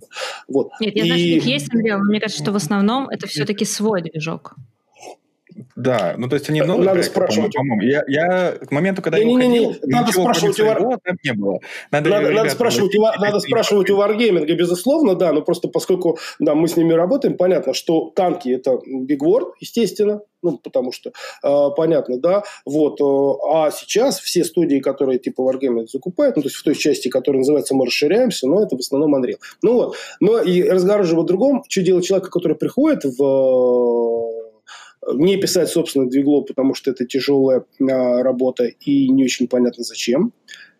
Вот. 0.47 0.71
Нет, 0.79 0.95
я 0.95 1.05
знаю, 1.05 1.19
что 1.19 1.29
у 1.29 1.33
них 1.33 1.45
есть 1.45 1.73
Unreal, 1.73 1.97
но 1.97 2.05
мне 2.05 2.19
кажется, 2.19 2.43
что 2.43 2.51
в 2.51 2.55
основном 2.55 3.09
это 3.09 3.27
все-таки 3.27 3.65
свой 3.65 4.01
движок. 4.01 4.55
Да, 5.77 6.15
ну 6.17 6.27
то 6.27 6.33
есть 6.33 6.49
они 6.49 6.61
новые 6.61 6.85
Надо 6.85 6.91
проекты, 6.93 7.11
спрашивать. 7.11 7.53
по-моему. 7.53 7.83
Я, 7.83 8.03
я 8.07 8.51
к 8.53 8.71
моменту, 8.71 9.03
когда 9.03 9.19
не, 9.19 9.25
я 9.25 9.29
уходил, 9.29 9.51
не, 9.51 9.59
не, 9.59 9.93
надо 9.93 10.11
спрашивать 10.11 10.59
у 10.59 10.65
Вар... 10.65 10.79
там 11.03 11.17
не 11.23 11.33
было. 11.33 11.59
Надо, 11.91 12.09
надо, 12.09 12.31
надо 12.31 12.49
спрашивать, 12.49 12.95
у, 12.95 13.01
надо 13.01 13.39
спрашивать 13.39 13.91
у 13.91 13.97
Wargaming, 13.97 14.51
безусловно, 14.55 15.13
да, 15.13 15.31
но 15.31 15.43
просто 15.43 15.67
поскольку 15.67 16.17
да, 16.39 16.55
мы 16.55 16.67
с 16.67 16.77
ними 16.77 16.93
работаем, 16.93 17.37
понятно, 17.37 17.75
что 17.75 18.11
танки 18.15 18.49
это 18.49 18.79
Big 18.87 19.19
War, 19.21 19.51
естественно, 19.59 20.21
ну, 20.41 20.57
потому 20.57 20.91
что 20.91 21.11
э, 21.43 21.69
понятно, 21.75 22.19
да, 22.19 22.43
вот, 22.65 22.99
э, 22.99 23.39
а 23.51 23.69
сейчас 23.69 24.19
все 24.19 24.43
студии, 24.43 24.79
которые 24.79 25.19
типа 25.19 25.41
Wargaming 25.41 25.85
закупают, 25.87 26.37
ну, 26.37 26.41
то 26.41 26.47
есть 26.47 26.57
в 26.57 26.63
той 26.63 26.73
части, 26.73 27.07
которая 27.07 27.41
называется 27.41 27.75
«Мы 27.75 27.85
расширяемся», 27.85 28.47
но 28.47 28.63
это 28.63 28.75
в 28.75 28.79
основном 28.79 29.15
Unreal. 29.15 29.37
Ну 29.61 29.73
вот, 29.73 29.95
но 30.19 30.39
и 30.39 30.63
разговор 30.63 31.05
же 31.05 31.15
о 31.15 31.21
другом, 31.21 31.63
что 31.69 31.83
делать 31.83 32.07
человека, 32.07 32.31
который 32.31 32.57
приходит 32.57 33.03
в 33.03 34.36
не 35.13 35.37
писать 35.37 35.69
собственное 35.69 36.07
двигло, 36.07 36.41
потому 36.41 36.73
что 36.73 36.91
это 36.91 37.05
тяжелая 37.05 37.65
а, 37.81 38.23
работа 38.23 38.65
и 38.65 39.09
не 39.09 39.23
очень 39.23 39.47
понятно 39.47 39.83
зачем 39.83 40.33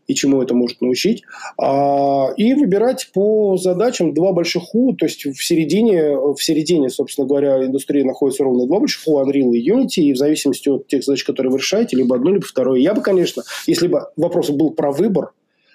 и 0.07 0.15
чему 0.15 0.41
это 0.41 0.53
может 0.53 0.81
научить, 0.81 1.23
а, 1.57 2.29
и 2.37 2.53
выбирать 2.53 3.09
по 3.13 3.57
задачам 3.57 4.13
два 4.13 4.31
больших 4.31 4.73
У, 4.73 4.93
то 4.93 5.05
есть 5.05 5.25
в 5.25 5.43
середине, 5.43 6.15
в 6.15 6.37
середине, 6.39 6.89
собственно 6.89 7.27
говоря, 7.27 7.65
индустрии 7.65 8.03
находится 8.03 8.43
ровно 8.43 8.65
два 8.65 8.79
больших 8.79 9.05
У, 9.05 9.19
Unreal 9.19 9.51
и 9.53 9.69
Unity, 9.69 10.03
и 10.03 10.13
в 10.13 10.17
зависимости 10.17 10.69
от 10.69 10.87
тех 10.87 11.03
задач, 11.03 11.23
которые 11.23 11.51
вы 11.51 11.57
решаете, 11.57 11.97
либо 11.97 12.15
одно, 12.15 12.31
либо 12.31 12.45
второе. 12.45 12.79
Я 12.79 12.93
бы, 12.93 13.01
конечно, 13.01 13.43
если 13.67 13.87
бы 13.87 14.07
вопрос 14.15 14.49
был 14.49 14.71
про 14.71 14.91
выбор, 14.91 15.33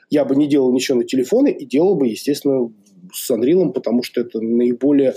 я 0.09 0.25
бы 0.25 0.35
не 0.35 0.47
делал 0.47 0.73
ничего 0.73 0.99
на 0.99 1.05
телефоны 1.05 1.51
и 1.51 1.67
делал 1.67 1.95
бы, 1.95 2.09
естественно, 2.09 2.71
с 3.13 3.31
Unreal, 3.31 3.71
потому 3.73 4.03
что 4.03 4.23
это 4.23 4.41
наиболее 4.41 5.15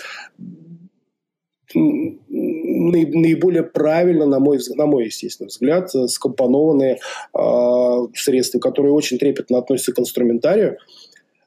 наиболее 1.76 3.64
правильно, 3.64 4.26
на 4.26 4.40
мой, 4.40 4.60
на 4.76 4.86
мой 4.86 5.06
естественный 5.06 5.50
взгляд, 5.50 5.94
э, 5.96 6.08
скомпонованные 6.08 7.00
э, 7.38 8.08
средства, 8.16 8.60
которые 8.60 8.94
очень 8.94 9.18
трепетно 9.18 9.58
относятся 9.58 9.94
к 9.94 10.00
инструментарию. 10.00 10.78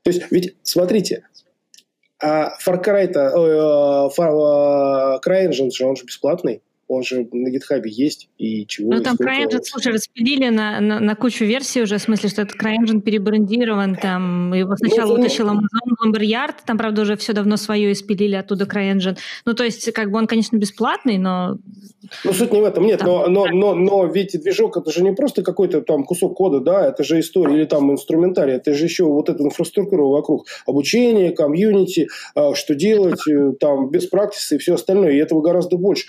То 0.03 0.11
есть, 0.11 0.23
ведь, 0.31 0.57
смотрите, 0.63 1.25
а 2.23 2.55
Far 2.65 2.85
Cry, 2.85 3.11
э, 3.13 4.09
Far, 4.17 5.21
CryEngine 5.25 5.71
же, 5.71 5.87
он 5.87 5.97
же 5.97 6.05
бесплатный 6.05 6.63
он 6.89 7.03
же 7.03 7.29
на 7.33 7.49
GitHub 7.49 7.83
есть, 7.85 8.29
и 8.39 8.67
чего... 8.67 8.95
Ну, 8.95 9.03
там 9.03 9.17
CryEngine, 9.17 9.63
слушай, 9.63 9.93
распилили 9.93 10.49
на, 10.49 10.81
на, 10.81 11.01
на 11.01 11.15
кучу 11.15 11.45
версий 11.45 11.83
уже, 11.83 11.99
в 11.99 12.03
смысле, 12.03 12.31
что 12.31 12.43
этот 12.43 12.57
CryEngine 12.61 13.03
перебрендирован, 13.03 13.97
там, 13.97 14.55
его 14.55 14.75
сначала 14.77 15.11
ну, 15.11 15.17
вытащил 15.17 15.49
Amazon 15.49 15.95
Lumberyard, 16.03 16.55
там, 16.67 16.79
правда, 16.79 17.03
уже 17.03 17.17
все 17.17 17.35
давно 17.35 17.59
свое 17.59 17.93
испилили 17.93 18.35
оттуда 18.35 18.65
CryEngine. 18.65 19.19
Ну, 19.45 19.55
то 19.55 19.65
есть, 19.65 19.93
как 19.93 20.11
бы 20.11 20.19
он, 20.19 20.27
конечно, 20.27 20.57
бесплатный, 20.57 21.19
но... 21.19 21.59
Ну, 22.25 22.33
суть 22.33 22.53
не 22.53 22.61
в 22.61 22.65
этом, 22.65 22.87
нет, 22.87 23.01
там, 23.01 23.09
но, 23.09 23.27
но, 23.29 23.47
но, 23.53 23.75
но 23.75 24.07
ведь 24.07 24.41
движок, 24.41 24.79
это 24.79 24.91
же 24.91 25.03
не 25.03 25.13
просто 25.13 25.43
какой-то 25.43 25.83
там 25.83 26.05
кусок 26.05 26.37
кода, 26.37 26.61
да, 26.61 26.87
это 26.87 27.05
же 27.05 27.21
история, 27.21 27.55
или 27.55 27.65
там 27.67 27.93
инструментарий, 27.93 28.55
это 28.55 28.73
же 28.73 28.85
еще 28.85 29.05
вот 29.05 29.29
эта 29.29 29.43
инфраструктура 29.43 30.03
вокруг, 30.05 30.47
обучение, 30.67 31.33
комьюнити, 31.33 32.09
а, 32.35 32.55
что 32.55 32.75
делать, 32.75 33.21
э, 33.29 33.53
там, 33.61 33.91
без 33.91 34.07
практики 34.07 34.55
и 34.55 34.59
все 34.59 34.75
остальное, 34.75 35.13
и 35.13 35.19
этого 35.19 35.43
гораздо 35.43 35.77
больше. 35.77 36.07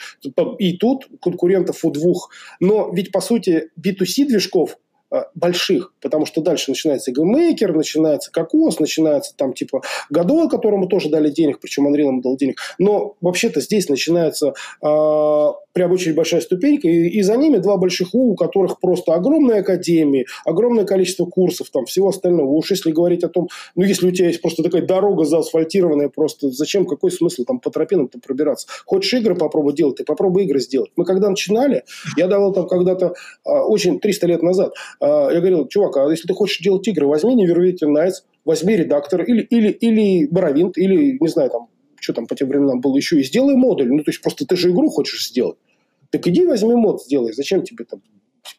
И 0.57 0.68
и 0.69 0.77
тут 0.77 1.07
конкурентов 1.21 1.83
у 1.83 1.91
двух. 1.91 2.29
Но 2.59 2.91
ведь, 2.93 3.11
по 3.11 3.21
сути, 3.21 3.69
B2C 3.79 4.25
движков 4.25 4.77
Э, 5.11 5.23
больших, 5.33 5.91
потому 6.01 6.27
что 6.27 6.39
дальше 6.41 6.69
начинается 6.69 7.11
GameMaker, 7.11 7.71
начинается 7.71 8.31
Кокос, 8.31 8.79
начинается 8.79 9.35
там 9.35 9.53
типа 9.53 9.81
Годо, 10.11 10.47
которому 10.47 10.87
тоже 10.87 11.09
дали 11.09 11.31
денег, 11.31 11.59
причем 11.59 11.87
Unreal 11.87 12.09
ему 12.09 12.21
дал 12.21 12.37
денег. 12.37 12.59
Но 12.77 13.15
вообще-то 13.19 13.59
здесь 13.59 13.89
начинается 13.89 14.53
э, 14.83 15.47
прям 15.73 15.91
очень 15.91 16.13
большая 16.13 16.41
ступенька, 16.41 16.87
и, 16.87 17.07
и 17.07 17.21
за 17.21 17.35
ними 17.37 17.57
два 17.57 17.77
больших 17.77 18.13
У, 18.13 18.31
у 18.31 18.35
которых 18.35 18.79
просто 18.79 19.13
огромные 19.13 19.59
академии, 19.59 20.25
огромное 20.45 20.85
количество 20.85 21.25
курсов, 21.25 21.69
там 21.69 21.85
всего 21.85 22.09
остального. 22.09 22.49
Уж 22.49 22.71
если 22.71 22.91
говорить 22.91 23.23
о 23.23 23.29
том, 23.29 23.49
ну 23.75 23.83
если 23.83 24.07
у 24.07 24.11
тебя 24.11 24.27
есть 24.27 24.41
просто 24.41 24.63
такая 24.63 24.81
дорога 24.81 25.25
заасфальтированная, 25.25 26.09
просто 26.09 26.49
зачем, 26.49 26.85
какой 26.85 27.11
смысл 27.11 27.43
там 27.43 27.59
по 27.59 27.69
тропинам-то 27.69 28.19
пробираться? 28.19 28.67
Хочешь 28.85 29.13
игры 29.13 29.35
попробовать 29.35 29.75
делать, 29.75 29.97
ты 29.97 30.03
попробуй 30.03 30.43
игры 30.43 30.59
сделать. 30.59 30.91
Мы 30.95 31.05
когда 31.05 31.29
начинали, 31.29 31.83
я 32.17 32.27
давал 32.27 32.53
там 32.53 32.67
когда-то, 32.67 33.13
э, 33.45 33.49
очень 33.49 33.99
300 33.99 34.27
лет 34.27 34.43
назад, 34.43 34.73
а, 34.99 35.29
я 35.31 35.39
говорил, 35.39 35.67
чувак, 35.67 35.97
а 35.97 36.09
если 36.09 36.27
ты 36.27 36.33
хочешь 36.33 36.59
делать 36.59 36.87
игры, 36.87 37.07
возьми 37.07 37.35
Neverwritten 37.35 37.93
Nights, 37.95 38.23
возьми 38.45 38.75
редактор 38.75 39.23
или, 39.23 39.41
или, 39.41 39.69
или 39.69 40.27
Боровинт, 40.27 40.77
или, 40.77 41.17
не 41.19 41.27
знаю, 41.27 41.49
там, 41.49 41.67
что 42.01 42.13
там 42.13 42.27
по 42.27 42.35
тем 42.35 42.49
временам 42.49 42.81
было 42.81 42.95
еще, 42.97 43.19
и 43.19 43.23
сделай 43.23 43.55
модуль. 43.55 43.89
Ну, 43.89 44.03
то 44.03 44.11
есть, 44.11 44.21
просто 44.21 44.45
ты 44.45 44.55
же 44.55 44.71
игру 44.71 44.89
хочешь 44.89 45.27
сделать. 45.27 45.57
Так 46.09 46.27
иди 46.27 46.45
возьми 46.45 46.75
мод, 46.75 47.03
сделай. 47.03 47.33
Зачем 47.33 47.63
тебе 47.63 47.85
там 47.85 48.01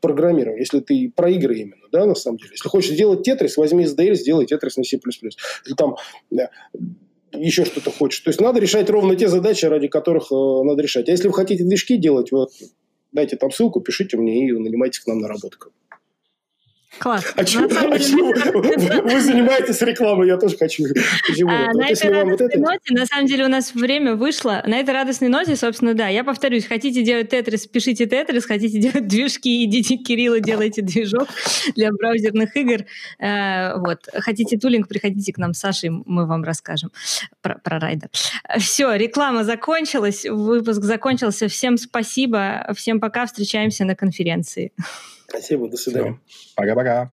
программирование, 0.00 0.60
если 0.60 0.80
ты 0.80 1.12
про 1.14 1.30
игры 1.30 1.58
именно, 1.58 1.86
да, 1.90 2.06
на 2.06 2.14
самом 2.14 2.38
деле. 2.38 2.52
Если 2.52 2.68
хочешь 2.68 2.92
сделать 2.92 3.22
тетрис, 3.22 3.56
возьми 3.56 3.84
SDL, 3.84 4.14
сделай 4.14 4.46
тетрис 4.46 4.76
на 4.76 4.84
C++. 4.84 4.96
Или 4.96 5.74
там 5.74 5.96
да, 6.30 6.50
еще 7.32 7.64
что-то 7.64 7.90
хочешь. 7.90 8.20
То 8.20 8.30
есть 8.30 8.40
надо 8.40 8.60
решать 8.60 8.88
ровно 8.90 9.16
те 9.16 9.28
задачи, 9.28 9.66
ради 9.66 9.88
которых 9.88 10.30
э, 10.30 10.34
надо 10.64 10.82
решать. 10.82 11.08
А 11.08 11.12
если 11.12 11.28
вы 11.28 11.34
хотите 11.34 11.64
движки 11.64 11.96
делать, 11.96 12.32
вот 12.32 12.50
дайте 13.12 13.36
там 13.36 13.50
ссылку, 13.50 13.80
пишите 13.80 14.16
мне 14.16 14.48
и 14.48 14.52
нанимайтесь 14.52 15.00
к 15.00 15.06
нам 15.06 15.18
на 15.18 15.28
работу. 15.28 15.58
Класс. 16.98 17.24
А 17.36 17.44
чего, 17.44 17.64
а 17.64 17.98
чего? 17.98 19.02
Вы 19.02 19.20
занимаетесь 19.20 19.80
рекламой, 19.80 20.26
я 20.26 20.36
тоже 20.36 20.56
хочу. 20.56 20.84
А, 21.46 21.72
на 21.72 21.88
этой 21.88 22.10
радостной 22.10 22.48
вот 22.48 22.56
ноте, 22.56 22.94
на 22.94 23.06
самом 23.06 23.26
деле, 23.26 23.44
у 23.44 23.48
нас 23.48 23.74
время 23.74 24.16
вышло. 24.16 24.62
На 24.66 24.80
этой 24.80 24.92
радостной 24.92 25.28
ноте, 25.28 25.54
собственно, 25.56 25.94
да, 25.94 26.08
я 26.08 26.24
повторюсь, 26.24 26.66
хотите 26.66 27.02
делать 27.02 27.28
тетрис, 27.28 27.66
пишите 27.66 28.06
тетрис, 28.06 28.44
хотите 28.44 28.78
делать 28.78 29.06
движки, 29.06 29.64
идите 29.64 29.98
к 29.98 30.02
Кириллу, 30.02 30.40
делайте 30.40 30.82
движок 30.82 31.28
для 31.76 31.92
браузерных 31.92 32.56
игр. 32.56 32.84
Э, 33.18 33.76
вот. 33.76 34.08
Хотите 34.12 34.58
тулинг, 34.58 34.88
приходите 34.88 35.32
к 35.32 35.38
нам 35.38 35.54
с 35.54 35.60
Сашей, 35.60 35.90
мы 35.90 36.26
вам 36.26 36.42
расскажем 36.42 36.90
про, 37.40 37.56
про 37.58 37.78
райдер. 37.78 38.10
Все, 38.58 38.94
реклама 38.94 39.44
закончилась, 39.44 40.26
выпуск 40.26 40.82
закончился. 40.82 41.48
Всем 41.48 41.76
спасибо, 41.76 42.66
всем 42.74 43.00
пока, 43.00 43.26
встречаемся 43.26 43.84
на 43.84 43.94
конференции. 43.94 44.72
Спасибо, 45.30 45.68
до 45.68 45.76
свидания. 45.76 46.20
Пока-пока. 46.56 47.08